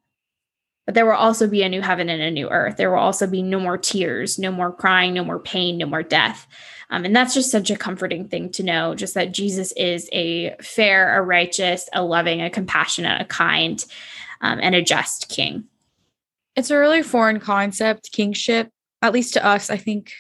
but 0.87 0.95
there 0.95 1.07
will 1.07 1.13
also 1.13 1.47
be 1.47 1.63
a 1.63 1.69
new 1.69 1.81
heaven 1.81 2.11
and 2.11 2.21
a 2.21 2.31
new 2.31 2.51
earth. 2.51 2.77
There 2.77 2.91
will 2.91 2.99
also 2.99 3.27
be 3.27 3.43
no 3.43 3.59
more 3.59 3.79
tears, 3.79 4.39
no 4.39 4.53
more 4.53 4.73
crying, 4.73 5.15
no 5.15 5.25
more 5.25 5.39
pain, 5.39 5.79
no 5.79 5.87
more 5.87 6.03
death. 6.03 6.47
Um, 6.95 7.05
and 7.05 7.17
that's 7.17 7.35
just 7.35 7.51
such 7.51 7.73
a 7.73 7.77
comforting 7.77 8.29
thing 8.29 8.51
to 8.53 8.63
know, 8.63 8.95
just 8.95 9.15
that 9.15 9.33
Jesus 9.33 9.73
is 9.73 10.09
a 10.13 10.55
fair, 10.63 11.19
a 11.19 11.23
righteous, 11.23 11.89
a 11.93 12.05
loving, 12.05 12.41
a 12.41 12.49
compassionate, 12.49 13.21
a 13.21 13.25
kind, 13.25 13.85
um, 14.43 14.61
and 14.63 14.77
a 14.77 14.83
just 14.83 15.29
king. 15.29 15.65
It's 16.55 16.71
a 16.71 16.79
really 16.79 17.03
foreign 17.03 17.41
concept, 17.41 18.13
kingship, 18.13 18.71
at 19.03 19.13
least 19.13 19.35
to 19.35 19.45
us, 19.45 19.71
I 19.71 19.77
think, 19.77 20.13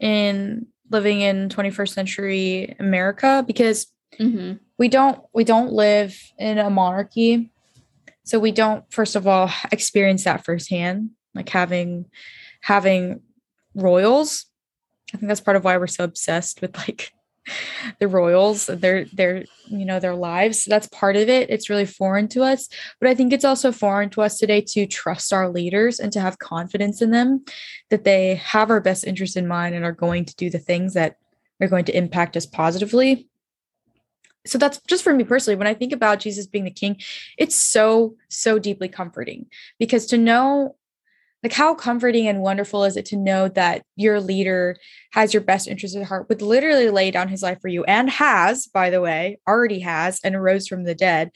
in 0.00 0.66
living 0.90 1.20
in 1.20 1.48
21st 1.48 1.90
century 1.90 2.74
America, 2.80 3.44
because 3.46 3.86
mm-hmm. 4.18 4.54
we 4.76 4.88
don't 4.88 5.20
we 5.32 5.44
don't 5.44 5.72
live 5.72 6.20
in 6.40 6.58
a 6.58 6.70
monarchy 6.70 7.52
so 8.24 8.40
we 8.40 8.50
don't 8.50 8.84
first 8.92 9.14
of 9.14 9.28
all 9.28 9.48
experience 9.70 10.24
that 10.24 10.44
firsthand 10.44 11.10
like 11.34 11.48
having 11.48 12.06
having 12.62 13.20
royals 13.74 14.46
i 15.14 15.16
think 15.16 15.28
that's 15.28 15.40
part 15.40 15.56
of 15.56 15.64
why 15.64 15.76
we're 15.78 15.86
so 15.86 16.04
obsessed 16.04 16.60
with 16.60 16.76
like 16.76 17.12
the 18.00 18.08
royals 18.08 18.66
their 18.66 19.04
their 19.06 19.44
you 19.66 19.84
know 19.84 20.00
their 20.00 20.14
lives. 20.14 20.64
That's 20.64 20.88
part 20.88 21.16
of 21.16 21.28
it. 21.28 21.50
It's 21.50 21.70
really 21.70 21.86
foreign 21.86 22.28
to 22.28 22.42
us. 22.42 22.68
But 23.00 23.08
i 23.08 23.14
think 23.14 23.32
it's 23.32 23.44
also 23.44 23.72
foreign 23.72 24.10
to 24.10 24.22
us 24.22 24.38
today 24.38 24.60
to 24.68 24.86
trust 24.86 25.32
our 25.32 25.48
leaders 25.48 26.00
and 26.00 26.12
to 26.12 26.20
have 26.20 26.38
confidence 26.38 27.02
in 27.02 27.10
them 27.10 27.44
that 27.90 28.04
they 28.04 28.36
have 28.36 28.70
our 28.70 28.80
best 28.80 29.06
interest 29.06 29.36
in 29.36 29.46
mind 29.46 29.74
and 29.74 29.84
are 29.84 29.92
going 29.92 30.24
to 30.24 30.36
do 30.36 30.50
the 30.50 30.58
things 30.58 30.94
that 30.94 31.16
are 31.60 31.68
going 31.68 31.84
to 31.84 31.96
impact 31.96 32.36
us 32.36 32.46
positively. 32.46 33.28
So 34.46 34.58
that's 34.58 34.80
just 34.86 35.04
for 35.04 35.14
me 35.14 35.24
personally 35.24 35.56
when 35.56 35.66
i 35.66 35.74
think 35.74 35.92
about 35.92 36.20
jesus 36.20 36.46
being 36.46 36.64
the 36.64 36.70
king 36.70 37.00
it's 37.38 37.56
so 37.56 38.16
so 38.28 38.58
deeply 38.58 38.88
comforting. 38.88 39.46
Because 39.78 40.06
to 40.06 40.18
know 40.18 40.76
like 41.44 41.52
how 41.52 41.74
comforting 41.74 42.26
and 42.26 42.40
wonderful 42.40 42.84
is 42.84 42.96
it 42.96 43.04
to 43.04 43.16
know 43.16 43.48
that 43.48 43.84
your 43.96 44.18
leader 44.18 44.76
has 45.12 45.34
your 45.34 45.42
best 45.42 45.68
interest 45.68 45.94
at 45.94 46.06
heart 46.06 46.28
would 46.28 46.40
literally 46.40 46.88
lay 46.88 47.10
down 47.10 47.28
his 47.28 47.42
life 47.42 47.60
for 47.60 47.68
you 47.68 47.84
and 47.84 48.08
has 48.08 48.66
by 48.66 48.88
the 48.88 49.00
way 49.00 49.38
already 49.46 49.80
has 49.80 50.18
and 50.24 50.34
arose 50.34 50.66
from 50.66 50.84
the 50.84 50.94
dead 50.94 51.30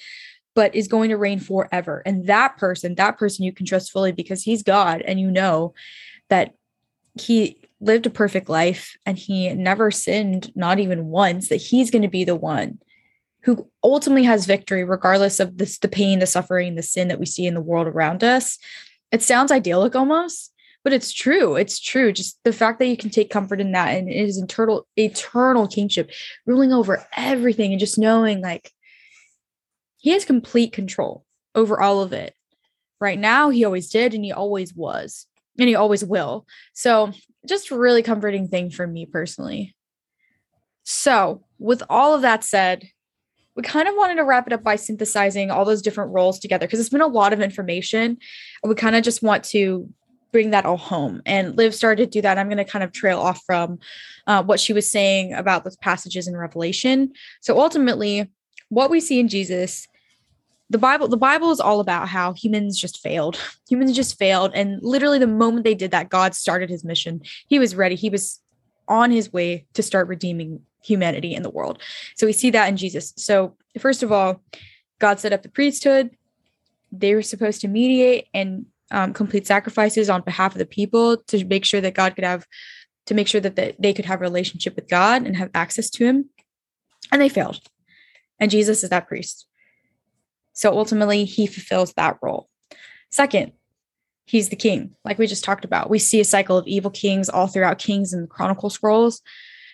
but 0.54 0.74
is 0.74 0.88
going 0.88 1.08
to 1.10 1.16
reign 1.16 1.38
forever. 1.38 2.02
And 2.04 2.26
that 2.26 2.56
person 2.56 2.96
that 2.96 3.18
person 3.18 3.44
you 3.44 3.52
can 3.52 3.66
trust 3.66 3.92
fully 3.92 4.10
because 4.10 4.42
he's 4.42 4.62
god 4.62 5.02
and 5.02 5.20
you 5.20 5.30
know 5.30 5.74
that 6.30 6.54
he 7.14 7.58
lived 7.80 8.06
a 8.06 8.10
perfect 8.10 8.48
life 8.48 8.96
and 9.06 9.16
he 9.16 9.52
never 9.54 9.90
sinned 9.90 10.50
not 10.56 10.80
even 10.80 11.06
once 11.06 11.48
that 11.48 11.56
he's 11.56 11.90
going 11.90 12.02
to 12.02 12.08
be 12.08 12.24
the 12.24 12.34
one 12.34 12.78
who 13.42 13.68
ultimately 13.84 14.24
has 14.24 14.46
victory 14.46 14.82
regardless 14.82 15.38
of 15.38 15.58
this 15.58 15.78
the 15.78 15.86
pain 15.86 16.18
the 16.18 16.26
suffering 16.26 16.74
the 16.74 16.82
sin 16.82 17.06
that 17.08 17.20
we 17.20 17.26
see 17.26 17.46
in 17.46 17.54
the 17.54 17.60
world 17.60 17.86
around 17.86 18.24
us 18.24 18.58
it 19.12 19.22
sounds 19.22 19.52
idyllic 19.52 19.94
almost 19.94 20.52
but 20.84 20.92
it's 20.92 21.12
true 21.12 21.56
it's 21.56 21.80
true 21.80 22.12
just 22.12 22.38
the 22.44 22.52
fact 22.52 22.78
that 22.78 22.86
you 22.86 22.96
can 22.96 23.10
take 23.10 23.30
comfort 23.30 23.60
in 23.60 23.72
that 23.72 23.88
and 23.88 24.08
it 24.08 24.16
is 24.16 24.38
eternal 24.38 24.86
eternal 24.96 25.66
kingship 25.66 26.10
ruling 26.46 26.72
over 26.72 27.06
everything 27.16 27.72
and 27.72 27.80
just 27.80 27.98
knowing 27.98 28.40
like 28.40 28.72
he 29.98 30.10
has 30.10 30.24
complete 30.24 30.72
control 30.72 31.24
over 31.54 31.80
all 31.80 32.00
of 32.00 32.12
it. 32.12 32.34
Right 33.00 33.18
now 33.18 33.50
he 33.50 33.64
always 33.64 33.90
did 33.90 34.14
and 34.14 34.24
he 34.24 34.32
always 34.32 34.74
was 34.74 35.26
and 35.58 35.68
he 35.68 35.74
always 35.74 36.04
will. 36.04 36.46
So 36.72 37.12
just 37.46 37.70
really 37.70 38.02
comforting 38.02 38.48
thing 38.48 38.70
for 38.70 38.86
me 38.86 39.06
personally. 39.06 39.74
So 40.84 41.44
with 41.58 41.82
all 41.90 42.14
of 42.14 42.22
that 42.22 42.44
said 42.44 42.88
we 43.58 43.62
kind 43.64 43.88
of 43.88 43.96
wanted 43.96 44.14
to 44.14 44.24
wrap 44.24 44.46
it 44.46 44.52
up 44.52 44.62
by 44.62 44.76
synthesizing 44.76 45.50
all 45.50 45.64
those 45.64 45.82
different 45.82 46.12
roles 46.12 46.38
together 46.38 46.64
because 46.64 46.78
it's 46.78 46.90
been 46.90 47.00
a 47.00 47.08
lot 47.08 47.32
of 47.32 47.40
information. 47.40 48.16
We 48.62 48.76
kind 48.76 48.94
of 48.94 49.02
just 49.02 49.20
want 49.20 49.42
to 49.46 49.92
bring 50.30 50.50
that 50.50 50.64
all 50.64 50.76
home. 50.76 51.22
And 51.26 51.56
Liv 51.56 51.74
started 51.74 52.04
to 52.04 52.18
do 52.18 52.22
that. 52.22 52.38
I'm 52.38 52.46
going 52.46 52.58
to 52.58 52.64
kind 52.64 52.84
of 52.84 52.92
trail 52.92 53.18
off 53.18 53.42
from 53.44 53.80
uh, 54.28 54.44
what 54.44 54.60
she 54.60 54.72
was 54.72 54.88
saying 54.88 55.32
about 55.32 55.64
those 55.64 55.76
passages 55.76 56.28
in 56.28 56.36
Revelation. 56.36 57.12
So 57.40 57.58
ultimately, 57.58 58.30
what 58.68 58.90
we 58.90 59.00
see 59.00 59.18
in 59.18 59.28
Jesus 59.28 59.88
the 60.70 60.76
bible 60.76 61.08
the 61.08 61.16
bible 61.16 61.50
is 61.50 61.60
all 61.60 61.80
about 61.80 62.08
how 62.08 62.34
humans 62.34 62.78
just 62.78 63.00
failed 63.00 63.40
humans 63.70 63.96
just 63.96 64.18
failed 64.18 64.52
and 64.54 64.78
literally 64.82 65.18
the 65.18 65.26
moment 65.26 65.64
they 65.64 65.74
did 65.74 65.92
that 65.92 66.10
god 66.10 66.34
started 66.34 66.68
his 66.68 66.84
mission 66.84 67.22
he 67.46 67.58
was 67.58 67.74
ready 67.74 67.94
he 67.94 68.10
was 68.10 68.38
on 68.86 69.10
his 69.10 69.32
way 69.32 69.64
to 69.72 69.82
start 69.82 70.08
redeeming 70.08 70.60
humanity 70.82 71.34
in 71.34 71.42
the 71.42 71.50
world. 71.50 71.82
So 72.16 72.26
we 72.26 72.32
see 72.32 72.50
that 72.50 72.68
in 72.68 72.76
Jesus. 72.76 73.12
So, 73.16 73.56
first 73.78 74.02
of 74.02 74.12
all, 74.12 74.42
God 74.98 75.20
set 75.20 75.32
up 75.32 75.42
the 75.42 75.48
priesthood. 75.48 76.10
They 76.90 77.14
were 77.14 77.22
supposed 77.22 77.60
to 77.62 77.68
mediate 77.68 78.26
and 78.34 78.66
um, 78.90 79.12
complete 79.12 79.46
sacrifices 79.46 80.08
on 80.08 80.22
behalf 80.22 80.52
of 80.52 80.58
the 80.58 80.66
people 80.66 81.18
to 81.28 81.44
make 81.44 81.64
sure 81.64 81.80
that 81.80 81.94
God 81.94 82.14
could 82.14 82.24
have, 82.24 82.46
to 83.06 83.14
make 83.14 83.28
sure 83.28 83.40
that 83.40 83.56
the, 83.56 83.74
they 83.78 83.92
could 83.92 84.06
have 84.06 84.20
a 84.20 84.24
relationship 84.24 84.74
with 84.76 84.88
God 84.88 85.26
and 85.26 85.36
have 85.36 85.50
access 85.54 85.90
to 85.90 86.04
Him. 86.04 86.30
And 87.12 87.20
they 87.20 87.28
failed. 87.28 87.60
And 88.40 88.50
Jesus 88.50 88.82
is 88.82 88.90
that 88.90 89.08
priest. 89.08 89.46
So 90.52 90.76
ultimately, 90.76 91.24
He 91.24 91.46
fulfills 91.46 91.92
that 91.94 92.18
role. 92.22 92.48
Second, 93.10 93.52
He's 94.24 94.50
the 94.50 94.56
king, 94.56 94.94
like 95.06 95.18
we 95.18 95.26
just 95.26 95.44
talked 95.44 95.64
about. 95.64 95.88
We 95.88 95.98
see 95.98 96.20
a 96.20 96.24
cycle 96.24 96.58
of 96.58 96.66
evil 96.66 96.90
kings 96.90 97.30
all 97.30 97.46
throughout 97.46 97.78
Kings 97.78 98.12
and 98.12 98.28
Chronicle 98.28 98.68
scrolls. 98.68 99.22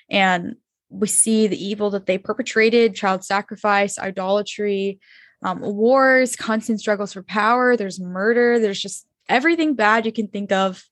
And 0.08 0.54
we 0.94 1.08
see 1.08 1.46
the 1.46 1.62
evil 1.62 1.90
that 1.90 2.06
they 2.06 2.18
perpetrated 2.18 2.94
child 2.94 3.24
sacrifice, 3.24 3.98
idolatry, 3.98 5.00
um, 5.42 5.60
wars, 5.60 6.36
constant 6.36 6.80
struggles 6.80 7.12
for 7.12 7.22
power. 7.22 7.76
There's 7.76 8.00
murder. 8.00 8.58
There's 8.58 8.80
just 8.80 9.06
everything 9.28 9.74
bad 9.74 10.06
you 10.06 10.12
can 10.12 10.28
think 10.28 10.52
of 10.52 10.82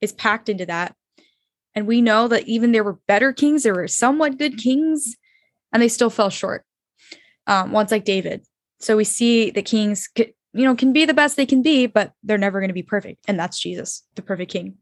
is 0.00 0.12
packed 0.12 0.48
into 0.48 0.66
that. 0.66 0.94
And 1.74 1.86
we 1.86 2.00
know 2.00 2.28
that 2.28 2.46
even 2.46 2.72
there 2.72 2.84
were 2.84 2.98
better 3.06 3.32
kings, 3.32 3.62
there 3.62 3.74
were 3.74 3.88
somewhat 3.88 4.38
good 4.38 4.58
kings, 4.58 5.16
and 5.72 5.82
they 5.82 5.88
still 5.88 6.10
fell 6.10 6.30
short. 6.30 6.64
Um, 7.46 7.72
ones 7.72 7.90
like 7.90 8.04
David. 8.04 8.44
So 8.80 8.96
we 8.96 9.04
see 9.04 9.50
the 9.50 9.62
kings, 9.62 10.08
you 10.16 10.34
know, 10.52 10.76
can 10.76 10.92
be 10.92 11.04
the 11.04 11.14
best 11.14 11.36
they 11.36 11.46
can 11.46 11.62
be, 11.62 11.86
but 11.86 12.12
they're 12.22 12.38
never 12.38 12.60
going 12.60 12.68
to 12.68 12.74
be 12.74 12.82
perfect. 12.82 13.24
And 13.26 13.38
that's 13.38 13.60
Jesus, 13.60 14.04
the 14.14 14.22
perfect 14.22 14.52
king 14.52 14.76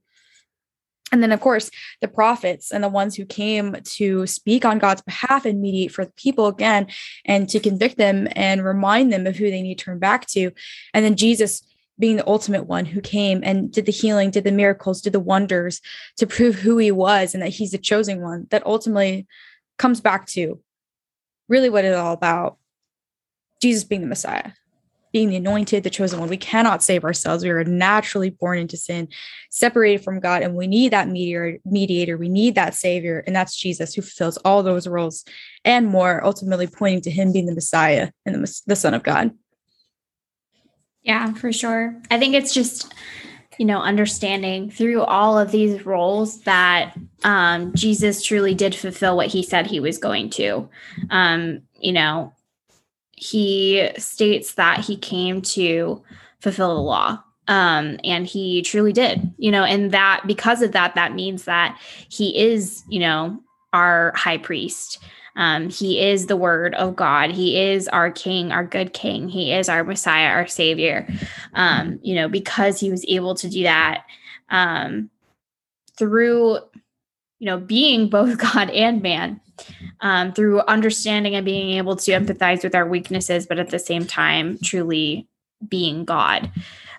and 1.12 1.22
then 1.22 1.32
of 1.32 1.40
course 1.40 1.70
the 2.00 2.08
prophets 2.08 2.72
and 2.72 2.82
the 2.82 2.88
ones 2.88 3.14
who 3.14 3.24
came 3.24 3.76
to 3.84 4.26
speak 4.26 4.64
on 4.64 4.78
god's 4.78 5.02
behalf 5.02 5.44
and 5.44 5.60
mediate 5.60 5.92
for 5.92 6.04
the 6.04 6.12
people 6.12 6.46
again 6.46 6.86
and 7.24 7.48
to 7.48 7.60
convict 7.60 7.96
them 7.96 8.28
and 8.34 8.64
remind 8.64 9.12
them 9.12 9.26
of 9.26 9.36
who 9.36 9.50
they 9.50 9.62
need 9.62 9.78
to 9.78 9.84
turn 9.84 9.98
back 9.98 10.26
to. 10.26 10.50
And 10.92 11.04
then 11.04 11.16
jesus 11.16 11.62
being 11.98 12.16
the 12.16 12.28
ultimate 12.28 12.64
one 12.64 12.84
who 12.84 13.00
came 13.00 13.40
and 13.42 13.72
did 13.72 13.86
the 13.86 13.92
healing, 13.92 14.30
did 14.30 14.44
the 14.44 14.52
miracles, 14.52 15.00
did 15.00 15.12
the 15.12 15.20
wonders 15.20 15.80
to 16.18 16.26
prove 16.26 16.56
who 16.56 16.78
he 16.78 16.90
was 16.90 17.34
and 17.34 17.42
that 17.42 17.50
he's 17.50 17.70
the 17.70 17.78
chosen 17.78 18.20
one, 18.20 18.46
that 18.50 18.66
ultimately 18.66 19.26
comes 19.78 20.00
back 20.00 20.26
to 20.26 20.60
really 21.48 21.70
what 21.70 21.84
it's 21.84 21.96
all 21.96 22.12
about 22.12 22.58
Jesus 23.62 23.84
being 23.84 24.02
the 24.02 24.06
Messiah, 24.06 24.52
being 25.16 25.30
the 25.30 25.36
anointed, 25.36 25.82
the 25.82 25.88
chosen 25.88 26.20
one. 26.20 26.28
We 26.28 26.36
cannot 26.36 26.82
save 26.82 27.02
ourselves. 27.02 27.42
We 27.42 27.48
are 27.48 27.64
naturally 27.64 28.28
born 28.28 28.58
into 28.58 28.76
sin, 28.76 29.08
separated 29.48 30.04
from 30.04 30.20
God, 30.20 30.42
and 30.42 30.54
we 30.54 30.66
need 30.66 30.92
that 30.92 31.08
mediator, 31.08 31.58
mediator. 31.64 32.18
We 32.18 32.28
need 32.28 32.54
that 32.56 32.74
savior, 32.74 33.24
and 33.26 33.34
that's 33.34 33.56
Jesus 33.56 33.94
who 33.94 34.02
fulfills 34.02 34.36
all 34.44 34.62
those 34.62 34.86
roles 34.86 35.24
and 35.64 35.86
more, 35.86 36.22
ultimately 36.22 36.66
pointing 36.66 37.00
to 37.00 37.10
him 37.10 37.32
being 37.32 37.46
the 37.46 37.54
Messiah 37.54 38.10
and 38.26 38.34
the, 38.34 38.60
the 38.66 38.76
Son 38.76 38.92
of 38.92 39.04
God. 39.04 39.30
Yeah, 41.02 41.32
for 41.32 41.50
sure. 41.50 41.98
I 42.10 42.18
think 42.18 42.34
it's 42.34 42.52
just 42.52 42.92
you 43.56 43.64
know 43.64 43.80
understanding 43.80 44.68
through 44.68 45.00
all 45.00 45.38
of 45.38 45.50
these 45.50 45.86
roles 45.86 46.42
that 46.42 46.94
um, 47.24 47.72
jesus 47.74 48.22
truly 48.22 48.54
did 48.54 48.74
fulfill 48.74 49.16
what 49.16 49.28
he 49.28 49.42
said 49.42 49.66
he 49.66 49.80
was 49.80 49.96
going 49.96 50.28
to 50.28 50.68
um, 51.08 51.62
you 51.80 51.92
know 51.92 52.34
he 53.16 53.90
states 53.98 54.54
that 54.54 54.80
he 54.80 54.96
came 54.96 55.42
to 55.42 56.02
fulfill 56.40 56.74
the 56.74 56.80
law 56.80 57.22
um, 57.48 57.98
and 58.04 58.26
he 58.26 58.62
truly 58.62 58.92
did 58.92 59.32
you 59.38 59.50
know 59.50 59.64
and 59.64 59.90
that 59.90 60.22
because 60.26 60.62
of 60.62 60.72
that 60.72 60.94
that 60.94 61.14
means 61.14 61.44
that 61.44 61.78
he 62.08 62.38
is 62.38 62.84
you 62.88 63.00
know 63.00 63.38
our 63.72 64.12
high 64.16 64.38
priest 64.38 64.98
um, 65.36 65.68
he 65.68 66.00
is 66.00 66.26
the 66.26 66.36
word 66.36 66.74
of 66.74 66.96
God. 66.96 67.30
He 67.30 67.60
is 67.60 67.88
our 67.88 68.10
king, 68.10 68.52
our 68.52 68.64
good 68.64 68.94
king. 68.94 69.28
He 69.28 69.52
is 69.52 69.68
our 69.68 69.84
Messiah, 69.84 70.28
our 70.28 70.46
savior. 70.46 71.06
Um, 71.52 72.00
you 72.02 72.14
know, 72.14 72.26
because 72.26 72.80
he 72.80 72.90
was 72.90 73.04
able 73.06 73.34
to 73.36 73.48
do 73.48 73.62
that 73.62 74.06
um, 74.48 75.10
through, 75.98 76.58
you 77.38 77.46
know, 77.46 77.58
being 77.58 78.08
both 78.08 78.38
God 78.54 78.70
and 78.70 79.02
man, 79.02 79.40
um, 80.00 80.32
through 80.32 80.60
understanding 80.62 81.34
and 81.34 81.44
being 81.44 81.76
able 81.76 81.96
to 81.96 82.12
empathize 82.12 82.62
with 82.62 82.74
our 82.74 82.86
weaknesses, 82.86 83.46
but 83.46 83.58
at 83.58 83.70
the 83.70 83.78
same 83.78 84.06
time, 84.06 84.58
truly 84.62 85.26
being 85.68 86.04
God. 86.04 86.50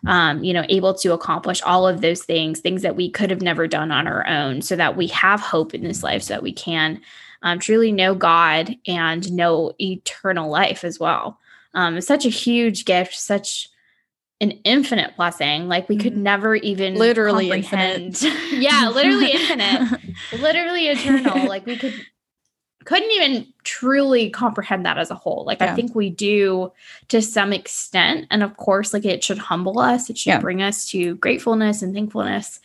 Um, 0.06 0.44
you 0.44 0.54
know, 0.54 0.64
able 0.70 0.94
to 0.94 1.14
accomplish 1.14 1.62
all 1.64 1.88
of 1.88 2.02
those 2.02 2.24
things, 2.24 2.60
things 2.60 2.84
that 2.84 2.96
we 2.96 3.10
could 3.10 3.32
have 3.32 3.42
never 3.42 3.68
done 3.68 3.92
on 3.92 4.08
our 4.08 4.26
own, 4.28 4.62
so 4.62 4.76
that 4.76 4.96
we 4.96 5.08
have 5.08 5.40
hope 5.40 5.74
in 5.74 5.84
this 5.84 6.04
life, 6.04 6.22
so 6.22 6.36
that 6.36 6.44
we 6.44 6.54
can 6.54 7.02
um, 7.42 7.60
truly 7.60 7.92
know 7.92 8.14
God 8.14 8.76
and 8.88 9.32
know 9.32 9.74
eternal 9.80 10.50
life 10.50 10.84
as 10.84 11.00
well. 11.00 11.40
Um, 11.74 11.98
it's 11.98 12.08
such 12.08 12.26
a 12.26 12.30
huge 12.30 12.86
gift, 12.86 13.16
such 13.16 13.70
an 14.40 14.52
infinite 14.64 15.16
blessing. 15.16 15.68
Like 15.68 15.90
we 15.90 15.98
could 15.98 16.14
mm-hmm. 16.14 16.24
never 16.24 16.56
even 16.56 16.96
literally 16.96 17.50
infinite. 17.52 18.22
yeah, 18.52 18.90
literally 18.94 19.32
infinite, 19.32 20.00
literally 20.40 20.88
eternal. 20.88 21.48
Like 21.48 21.66
we 21.66 21.78
could 21.78 21.94
couldn't 22.88 23.12
even 23.12 23.46
truly 23.66 24.30
comprehend 24.30 24.86
that 24.86 24.98
as 24.98 25.12
a 25.12 25.16
whole. 25.16 25.44
Like 25.46 25.60
yeah. 25.60 25.74
I 25.74 25.76
think 25.76 25.94
we 25.94 26.10
do 26.10 26.72
to 27.10 27.22
some 27.22 27.52
extent, 27.52 28.28
and 28.32 28.44
of 28.44 28.56
course, 28.56 28.94
like 28.94 29.04
it 29.04 29.22
should 29.26 29.38
humble 29.38 29.78
us. 29.78 30.10
It 30.10 30.18
should 30.18 30.30
yeah. 30.30 30.40
bring 30.40 30.62
us 30.62 30.86
to 30.92 31.16
gratefulness 31.16 31.82
and 31.82 31.94
thankfulness, 31.94 32.62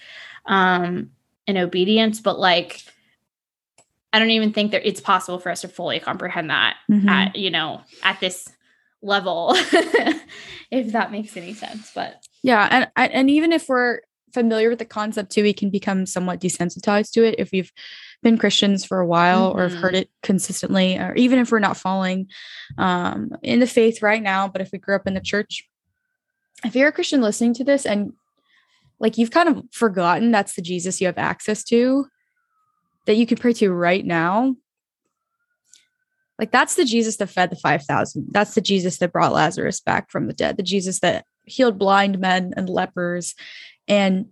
um, 0.47 1.11
and 1.49 1.59
obedience. 1.59 2.21
But 2.21 2.39
like 2.39 2.85
I 4.13 4.21
don't 4.21 4.31
even 4.31 4.53
think 4.53 4.71
that 4.71 4.87
it's 4.87 5.01
possible 5.01 5.41
for 5.41 5.51
us 5.51 5.63
to 5.63 5.69
fully 5.69 5.99
comprehend 5.99 6.51
that 6.51 6.77
mm-hmm. 6.89 7.09
at, 7.09 7.35
you 7.35 7.51
know, 7.51 7.81
at 8.05 8.21
this 8.21 8.49
level, 9.01 9.55
if 10.71 10.93
that 10.93 11.11
makes 11.11 11.37
any 11.37 11.53
sense. 11.53 11.91
But 11.95 12.25
yeah. 12.43 12.87
And, 12.97 13.13
and 13.13 13.29
even 13.29 13.51
if 13.51 13.69
we're 13.69 14.03
familiar 14.33 14.69
with 14.69 14.79
the 14.79 14.85
concept 14.85 15.33
too, 15.33 15.43
we 15.43 15.53
can 15.53 15.71
become 15.71 16.07
somewhat 16.07 16.41
desensitized 16.41 17.13
to 17.13 17.25
it 17.25 17.37
if 17.39 17.51
we've 17.53 17.73
been 18.23 18.39
Christians 18.39 18.85
for 18.85 19.01
a 19.01 19.07
while 19.07 19.51
mm-hmm. 19.51 19.59
or 19.59 19.69
have 19.69 19.79
heard 19.79 19.95
mm-hmm. 19.95 20.03
it 20.03 20.11
consistently, 20.23 20.99
or 20.99 21.15
even 21.15 21.39
if 21.39 21.51
we're 21.51 21.59
not 21.59 21.77
falling 21.77 22.29
um, 22.79 23.31
in 23.43 23.61
the 23.61 23.67
faith 23.67 24.03
right 24.03 24.23
now, 24.23 24.49
but 24.49 24.61
if 24.61 24.71
we 24.73 24.79
grew 24.79 24.97
up 24.97 25.07
in 25.07 25.15
the 25.15 25.21
church, 25.21 25.69
if 26.65 26.75
you're 26.75 26.89
a 26.89 26.93
Christian 26.93 27.21
listening 27.21 27.55
to 27.55 27.65
this 27.65 27.85
and 27.85 28.13
like 28.99 29.19
you've 29.19 29.33
kind 29.33 29.49
of 29.49 29.65
forgotten 29.73 30.31
that's 30.31 30.55
the 30.55 30.63
Jesus 30.63 31.01
you 31.01 31.07
have 31.07 31.19
access 31.19 31.65
to, 31.65 32.07
that 33.07 33.17
you 33.17 33.27
can 33.27 33.37
pray 33.37 33.53
to 33.55 33.73
right 33.73 34.05
now, 34.05 34.55
like 36.39 36.51
that's 36.51 36.77
the 36.77 36.85
Jesus 36.85 37.17
that 37.17 37.29
fed 37.29 37.51
the 37.51 37.57
5,000. 37.57 38.29
That's 38.31 38.55
the 38.55 38.61
Jesus 38.61 38.99
that 38.99 39.13
brought 39.13 39.33
Lazarus 39.33 39.81
back 39.81 40.11
from 40.11 40.27
the 40.27 40.33
dead, 40.33 40.57
the 40.57 40.63
Jesus 40.63 41.01
that 41.01 41.25
healed 41.45 41.79
blind 41.79 42.19
men 42.19 42.55
and 42.57 42.69
lepers 42.69 43.35
and 43.89 44.27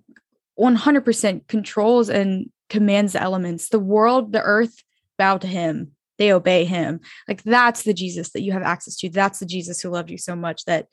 100% 0.58 1.46
controls 1.48 2.08
and 2.08 2.50
commands 2.68 3.14
the 3.14 3.22
elements. 3.22 3.68
The 3.68 3.78
world, 3.78 4.32
the 4.32 4.42
earth 4.42 4.82
bow 5.18 5.38
to 5.38 5.46
him. 5.46 5.92
They 6.18 6.32
obey 6.32 6.64
him. 6.64 7.00
Like 7.28 7.42
that's 7.42 7.82
the 7.82 7.94
Jesus 7.94 8.30
that 8.32 8.42
you 8.42 8.52
have 8.52 8.62
access 8.62 8.96
to. 8.96 9.08
That's 9.08 9.38
the 9.38 9.46
Jesus 9.46 9.80
who 9.80 9.88
loved 9.88 10.10
you 10.10 10.18
so 10.18 10.36
much 10.36 10.64
that 10.66 10.86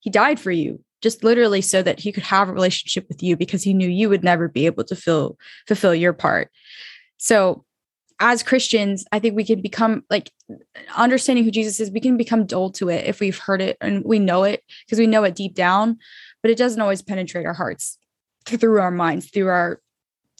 he 0.00 0.10
died 0.10 0.38
for 0.38 0.52
you 0.52 0.82
just 1.00 1.22
literally 1.22 1.60
so 1.60 1.82
that 1.82 2.00
he 2.00 2.12
could 2.12 2.24
have 2.24 2.48
a 2.48 2.52
relationship 2.52 3.06
with 3.08 3.22
you 3.22 3.36
because 3.36 3.62
he 3.62 3.74
knew 3.74 3.88
you 3.88 4.08
would 4.08 4.24
never 4.24 4.48
be 4.48 4.66
able 4.66 4.84
to 4.84 4.96
fill 4.96 5.36
fulfill 5.66 5.94
your 5.94 6.12
part 6.12 6.50
so 7.18 7.64
as 8.20 8.42
Christians, 8.42 9.04
I 9.12 9.18
think 9.18 9.36
we 9.36 9.44
can 9.44 9.60
become 9.60 10.04
like 10.10 10.32
understanding 10.96 11.44
who 11.44 11.50
Jesus 11.50 11.78
is, 11.78 11.90
we 11.90 12.00
can 12.00 12.16
become 12.16 12.46
dull 12.46 12.70
to 12.72 12.88
it 12.88 13.06
if 13.06 13.20
we've 13.20 13.38
heard 13.38 13.60
it 13.60 13.76
and 13.80 14.04
we 14.04 14.18
know 14.18 14.44
it 14.44 14.64
because 14.84 14.98
we 14.98 15.06
know 15.06 15.24
it 15.24 15.36
deep 15.36 15.54
down, 15.54 15.98
but 16.42 16.50
it 16.50 16.58
doesn't 16.58 16.80
always 16.80 17.02
penetrate 17.02 17.46
our 17.46 17.54
hearts 17.54 17.97
through 18.56 18.80
our 18.80 18.90
minds, 18.90 19.30
through 19.30 19.48
our 19.48 19.80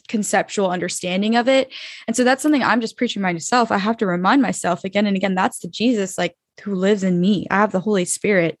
conceptual 0.07 0.69
understanding 0.69 1.35
of 1.35 1.47
it. 1.47 1.71
And 2.07 2.15
so 2.15 2.23
that's 2.23 2.43
something 2.43 2.63
I'm 2.63 2.81
just 2.81 2.97
preaching 2.97 3.21
myself. 3.21 3.71
I 3.71 3.77
have 3.77 3.97
to 3.97 4.07
remind 4.07 4.41
myself 4.41 4.83
again 4.83 5.05
and 5.05 5.15
again 5.15 5.35
that's 5.35 5.59
the 5.59 5.69
Jesus 5.69 6.17
like 6.17 6.35
who 6.61 6.75
lives 6.75 7.03
in 7.03 7.21
me. 7.21 7.47
I 7.49 7.55
have 7.55 7.71
the 7.71 7.79
Holy 7.79 8.05
Spirit. 8.05 8.59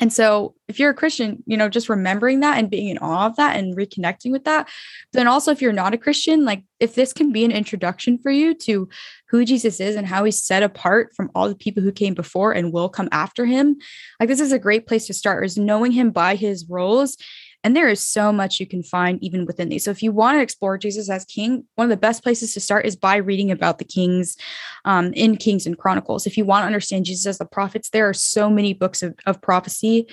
And 0.00 0.10
so, 0.10 0.54
if 0.66 0.78
you're 0.78 0.90
a 0.90 0.94
Christian, 0.94 1.42
you 1.46 1.58
know, 1.58 1.68
just 1.68 1.90
remembering 1.90 2.40
that 2.40 2.56
and 2.56 2.70
being 2.70 2.88
in 2.88 2.96
awe 2.98 3.26
of 3.26 3.36
that 3.36 3.58
and 3.58 3.76
reconnecting 3.76 4.32
with 4.32 4.44
that. 4.44 4.66
Then, 5.12 5.28
also, 5.28 5.50
if 5.50 5.60
you're 5.60 5.74
not 5.74 5.92
a 5.92 5.98
Christian, 5.98 6.46
like 6.46 6.64
if 6.78 6.94
this 6.94 7.12
can 7.12 7.32
be 7.32 7.44
an 7.44 7.50
introduction 7.50 8.16
for 8.16 8.30
you 8.30 8.54
to 8.54 8.88
who 9.28 9.44
Jesus 9.44 9.78
is 9.78 9.96
and 9.96 10.06
how 10.06 10.24
he's 10.24 10.42
set 10.42 10.62
apart 10.62 11.10
from 11.14 11.30
all 11.34 11.50
the 11.50 11.54
people 11.54 11.82
who 11.82 11.92
came 11.92 12.14
before 12.14 12.52
and 12.52 12.72
will 12.72 12.88
come 12.88 13.10
after 13.12 13.44
him, 13.44 13.76
like 14.18 14.30
this 14.30 14.40
is 14.40 14.52
a 14.52 14.58
great 14.58 14.86
place 14.86 15.06
to 15.06 15.12
start, 15.12 15.44
is 15.44 15.58
knowing 15.58 15.92
him 15.92 16.12
by 16.12 16.34
his 16.34 16.66
roles 16.66 17.18
and 17.62 17.76
there 17.76 17.88
is 17.88 18.00
so 18.00 18.32
much 18.32 18.58
you 18.58 18.66
can 18.66 18.82
find 18.82 19.22
even 19.22 19.44
within 19.44 19.68
these. 19.68 19.84
So 19.84 19.90
if 19.90 20.02
you 20.02 20.12
want 20.12 20.38
to 20.38 20.42
explore 20.42 20.78
Jesus 20.78 21.10
as 21.10 21.24
king, 21.24 21.64
one 21.74 21.84
of 21.84 21.90
the 21.90 21.96
best 21.96 22.22
places 22.22 22.54
to 22.54 22.60
start 22.60 22.86
is 22.86 22.96
by 22.96 23.16
reading 23.16 23.50
about 23.50 23.78
the 23.78 23.84
kings 23.84 24.36
um, 24.84 25.12
in 25.12 25.36
Kings 25.36 25.66
and 25.66 25.76
Chronicles. 25.76 26.26
If 26.26 26.38
you 26.38 26.44
want 26.44 26.62
to 26.62 26.66
understand 26.66 27.04
Jesus 27.04 27.26
as 27.26 27.38
the 27.38 27.44
prophets, 27.44 27.90
there 27.90 28.08
are 28.08 28.14
so 28.14 28.48
many 28.48 28.72
books 28.72 29.02
of, 29.02 29.14
of 29.26 29.42
prophecy 29.42 30.06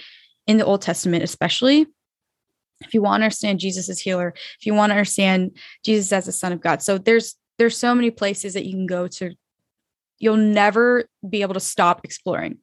in 0.46 0.58
the 0.58 0.66
Old 0.66 0.82
Testament, 0.82 1.24
especially 1.24 1.88
if 2.82 2.94
you 2.94 3.02
want 3.02 3.22
to 3.22 3.26
understand 3.26 3.60
Jesus 3.60 3.90
as 3.90 4.00
healer, 4.00 4.34
if 4.60 4.66
you 4.66 4.74
want 4.74 4.92
to 4.92 4.96
understand 4.96 5.58
Jesus 5.84 6.12
as 6.12 6.26
the 6.26 6.32
Son 6.32 6.52
of 6.52 6.62
God. 6.62 6.82
So 6.82 6.98
there's 6.98 7.36
there's 7.58 7.78
so 7.78 7.96
many 7.96 8.12
places 8.12 8.54
that 8.54 8.66
you 8.66 8.74
can 8.74 8.86
go 8.86 9.08
to. 9.08 9.34
You'll 10.20 10.38
never 10.38 11.06
be 11.28 11.42
able 11.42 11.56
to 11.56 11.60
stop 11.60 12.02
exploring. 12.04 12.60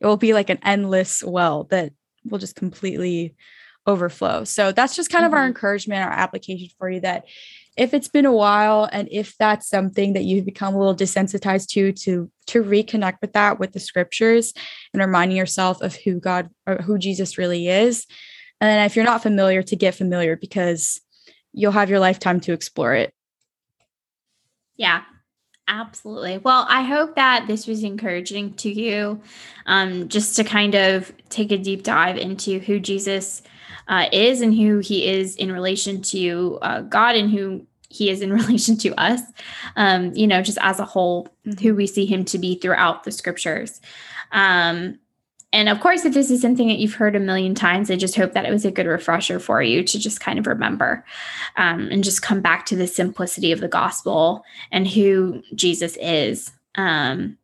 It 0.00 0.06
will 0.06 0.16
be 0.16 0.32
like 0.32 0.48
an 0.48 0.58
endless 0.62 1.22
well 1.22 1.64
that 1.64 1.92
will 2.24 2.38
just 2.38 2.56
completely 2.56 3.34
overflow. 3.88 4.44
So 4.44 4.70
that's 4.70 4.94
just 4.94 5.10
kind 5.10 5.24
mm-hmm. 5.24 5.32
of 5.32 5.34
our 5.34 5.40
mm-hmm. 5.40 5.48
encouragement, 5.48 6.04
our 6.04 6.12
application 6.12 6.68
for 6.78 6.90
you 6.90 7.00
that 7.00 7.24
if 7.76 7.94
it's 7.94 8.08
been 8.08 8.26
a 8.26 8.32
while 8.32 8.88
and 8.92 9.08
if 9.10 9.36
that's 9.38 9.68
something 9.68 10.12
that 10.12 10.24
you've 10.24 10.44
become 10.44 10.74
a 10.74 10.78
little 10.78 10.94
desensitized 10.94 11.68
to 11.68 11.92
to 11.92 12.30
to 12.48 12.62
reconnect 12.62 13.18
with 13.22 13.32
that 13.32 13.58
with 13.58 13.72
the 13.72 13.80
scriptures 13.80 14.52
and 14.92 15.00
reminding 15.00 15.36
yourself 15.36 15.80
of 15.80 15.94
who 15.96 16.20
God 16.20 16.50
or 16.66 16.76
who 16.76 16.98
Jesus 16.98 17.38
really 17.38 17.68
is. 17.68 18.06
And 18.60 18.84
if 18.84 18.96
you're 18.96 19.04
not 19.04 19.22
familiar 19.22 19.62
to 19.62 19.76
get 19.76 19.94
familiar 19.94 20.36
because 20.36 21.00
you'll 21.52 21.72
have 21.72 21.88
your 21.88 22.00
lifetime 22.00 22.40
to 22.40 22.52
explore 22.52 22.94
it. 22.94 23.14
Yeah, 24.76 25.02
Absolutely. 25.70 26.38
Well, 26.38 26.64
I 26.66 26.82
hope 26.82 27.14
that 27.16 27.46
this 27.46 27.66
was 27.66 27.84
encouraging 27.84 28.54
to 28.54 28.72
you, 28.72 29.20
um, 29.66 30.08
just 30.08 30.34
to 30.36 30.44
kind 30.44 30.74
of 30.74 31.12
take 31.28 31.52
a 31.52 31.58
deep 31.58 31.82
dive 31.82 32.16
into 32.16 32.58
who 32.58 32.80
Jesus 32.80 33.42
uh, 33.88 34.06
is 34.12 34.40
and 34.40 34.54
who 34.54 34.78
he 34.78 35.06
is 35.06 35.36
in 35.36 35.52
relation 35.52 36.02
to 36.02 36.58
uh, 36.62 36.80
God 36.82 37.16
and 37.16 37.30
who 37.30 37.66
he 37.88 38.10
is 38.10 38.20
in 38.20 38.32
relation 38.42 38.76
to 38.78 38.94
us, 39.00 39.20
um, 39.76 40.14
you 40.14 40.26
know, 40.26 40.42
just 40.42 40.58
as 40.60 40.78
a 40.78 40.84
whole, 40.84 41.28
mm-hmm. 41.46 41.62
who 41.62 41.74
we 41.74 41.86
see 41.86 42.06
him 42.06 42.24
to 42.26 42.38
be 42.38 42.56
throughout 42.56 43.04
the 43.04 43.12
scriptures. 43.12 43.80
Um, 44.32 44.98
and 45.50 45.70
of 45.70 45.80
course, 45.80 46.04
if 46.04 46.12
this 46.12 46.30
is 46.30 46.42
something 46.42 46.68
that 46.68 46.78
you've 46.78 46.94
heard 46.94 47.16
a 47.16 47.20
million 47.20 47.54
times, 47.54 47.90
I 47.90 47.96
just 47.96 48.16
hope 48.16 48.32
that 48.32 48.44
it 48.44 48.50
was 48.50 48.66
a 48.66 48.70
good 48.70 48.86
refresher 48.86 49.40
for 49.40 49.62
you 49.62 49.82
to 49.82 49.98
just 49.98 50.20
kind 50.20 50.38
of 50.38 50.46
remember 50.46 51.04
um, 51.56 51.88
and 51.90 52.04
just 52.04 52.20
come 52.20 52.42
back 52.42 52.66
to 52.66 52.76
the 52.76 52.86
simplicity 52.86 53.50
of 53.50 53.60
the 53.60 53.68
gospel 53.68 54.44
and 54.70 54.86
who 54.86 55.42
Jesus 55.54 55.96
is. 55.96 56.50
Um, 56.74 57.37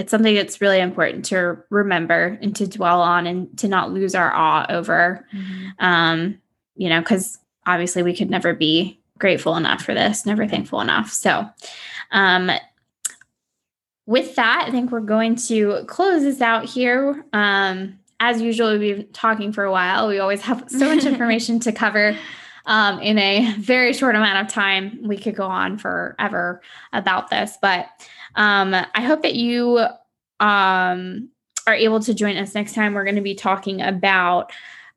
it's 0.00 0.10
something 0.10 0.34
that's 0.34 0.62
really 0.62 0.80
important 0.80 1.26
to 1.26 1.58
remember 1.68 2.38
and 2.40 2.56
to 2.56 2.66
dwell 2.66 3.02
on 3.02 3.26
and 3.26 3.56
to 3.58 3.68
not 3.68 3.92
lose 3.92 4.14
our 4.14 4.32
awe 4.32 4.64
over. 4.70 5.26
Mm-hmm. 5.34 5.84
Um, 5.84 6.38
you 6.74 6.88
know, 6.88 7.00
because 7.00 7.36
obviously 7.66 8.02
we 8.02 8.16
could 8.16 8.30
never 8.30 8.54
be 8.54 8.98
grateful 9.18 9.56
enough 9.56 9.82
for 9.82 9.92
this, 9.92 10.24
never 10.24 10.48
thankful 10.48 10.80
enough. 10.80 11.12
So, 11.12 11.46
um, 12.12 12.50
with 14.06 14.34
that, 14.36 14.64
I 14.66 14.70
think 14.70 14.90
we're 14.90 15.00
going 15.00 15.36
to 15.36 15.84
close 15.86 16.22
this 16.22 16.40
out 16.40 16.64
here. 16.64 17.22
Um, 17.34 17.98
as 18.18 18.40
usual, 18.40 18.78
we've 18.78 18.96
been 18.96 19.12
talking 19.12 19.52
for 19.52 19.64
a 19.64 19.70
while. 19.70 20.08
We 20.08 20.18
always 20.18 20.40
have 20.40 20.64
so 20.68 20.94
much 20.94 21.04
information 21.04 21.60
to 21.60 21.72
cover 21.72 22.16
um, 22.66 23.00
in 23.00 23.18
a 23.18 23.54
very 23.58 23.92
short 23.92 24.14
amount 24.14 24.46
of 24.46 24.52
time. 24.52 25.00
We 25.02 25.16
could 25.16 25.34
go 25.34 25.46
on 25.46 25.78
forever 25.78 26.60
about 26.92 27.30
this, 27.30 27.58
but 27.60 27.88
um, 28.34 28.74
I 28.74 29.02
hope 29.02 29.22
that 29.22 29.34
you 29.34 29.78
um, 30.40 31.28
are 31.66 31.74
able 31.74 32.00
to 32.00 32.14
join 32.14 32.36
us 32.36 32.54
next 32.54 32.74
time. 32.74 32.94
We're 32.94 33.04
going 33.04 33.16
to 33.16 33.22
be 33.22 33.34
talking 33.34 33.80
about 33.80 34.52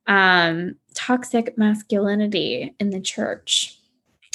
um, 0.08 0.76
toxic 0.94 1.58
masculinity 1.58 2.76
in 2.80 2.90
the 2.90 3.02
church. 3.02 3.78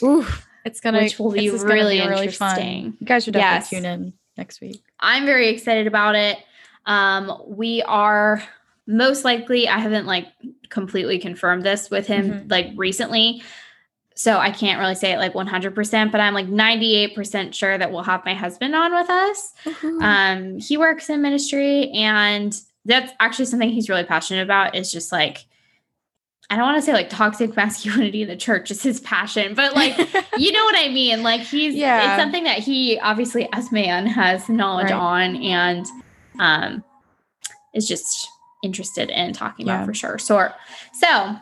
Ooh, 0.03 0.27
it's 0.65 0.81
gonna 0.81 1.03
which 1.03 1.19
will 1.19 1.33
be 1.33 1.51
really, 1.51 2.01
be 2.01 2.07
really 2.07 2.27
interesting. 2.27 2.93
Fun. 2.93 2.97
You 3.01 3.07
guys 3.07 3.25
should 3.25 3.35
definitely 3.35 3.59
yes. 3.59 3.71
tune 3.71 3.85
in 3.85 4.13
next 4.37 4.61
week. 4.61 4.83
I'm 5.01 5.27
very 5.27 5.49
excited 5.49 5.87
about 5.87 6.15
it. 6.15 6.39
Um, 6.87 7.43
we 7.47 7.83
are 7.83 8.43
most 8.87 9.25
likely. 9.25 9.69
I 9.69 9.79
haven't 9.79 10.07
like 10.07 10.27
completely 10.69 11.19
confirmed 11.19 11.65
this 11.65 11.91
with 11.91 12.07
him 12.07 12.31
mm-hmm. 12.31 12.49
like 12.49 12.73
recently, 12.77 13.43
so 14.19 14.37
I 14.37 14.51
can't 14.51 14.81
really 14.81 14.97
say 14.97 15.13
it 15.13 15.19
like 15.19 15.35
100%, 15.35 16.11
but 16.11 16.21
I'm 16.21 16.35
like 16.35 16.49
98% 16.49 17.55
sure 17.55 17.79
that 17.79 17.93
we'll 17.93 18.03
have 18.03 18.25
my 18.25 18.35
husband 18.35 18.75
on 18.75 18.93
with 18.93 19.09
us. 19.09 19.55
Mm-hmm. 19.65 20.03
Um, 20.03 20.59
he 20.59 20.77
works 20.77 21.09
in 21.09 21.23
ministry, 21.23 21.89
and 21.91 22.61
that's 22.85 23.13
actually 23.21 23.45
something 23.45 23.71
he's 23.71 23.89
really 23.89 24.03
passionate 24.03 24.43
about. 24.43 24.75
Is 24.75 24.91
just 24.91 25.13
like 25.13 25.47
I 26.51 26.57
don't 26.57 26.65
want 26.65 26.79
to 26.79 26.83
say 26.83 26.95
like 26.95 27.11
toxic 27.11 27.55
masculinity 27.57 28.23
in 28.23 28.29
the 28.29 28.37
church 28.37 28.73
is 28.73 28.83
his 28.83 28.99
passion, 29.01 29.55
but 29.55 29.77
like 29.77 29.97
you 30.37 30.51
know 30.51 30.65
what 30.65 30.77
I 30.77 30.89
mean. 30.89 31.23
Like 31.23 31.43
he's 31.43 31.77
yeah. 31.77 32.15
it's 32.15 32.21
something 32.21 32.43
that 32.43 32.59
he 32.59 32.99
obviously 32.99 33.49
as 33.53 33.71
man 33.71 34.07
has 34.07 34.49
knowledge 34.49 34.91
right. 34.91 34.95
on 34.95 35.37
and 35.37 35.87
um 36.41 36.83
is 37.73 37.87
just 37.87 38.29
interested 38.63 39.11
in 39.11 39.33
talking 39.33 39.67
yeah. 39.67 39.77
about 39.77 39.87
for 39.87 39.95
sure. 39.95 40.19
So 40.19 40.51
so 40.93 41.37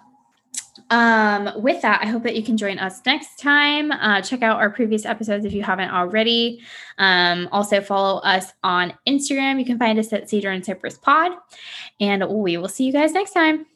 um 0.91 1.51
with 1.57 1.83
that 1.83 2.01
i 2.03 2.07
hope 2.07 2.23
that 2.23 2.37
you 2.37 2.43
can 2.43 2.57
join 2.57 2.79
us 2.79 3.01
next 3.07 3.39
time. 3.39 3.91
Uh 3.91 4.21
check 4.21 4.43
out 4.43 4.59
our 4.59 4.71
previous 4.71 5.05
episodes 5.05 5.45
if 5.45 5.53
you 5.53 5.63
haven't 5.63 5.91
already. 5.91 6.61
Um 6.99 7.49
also 7.51 7.81
follow 7.81 8.21
us 8.21 8.53
on 8.63 8.95
instagram. 9.07 9.59
You 9.59 9.65
can 9.65 9.79
find 9.79 9.99
us 9.99 10.13
at 10.13 10.29
cedar 10.29 10.51
and 10.51 10.65
cypress 10.65 10.99
pod. 10.99 11.33
And 12.01 12.29
we 12.29 12.57
will 12.57 12.69
see 12.69 12.85
you 12.85 12.93
guys 12.93 13.13
next 13.13 13.33
time 13.33 13.67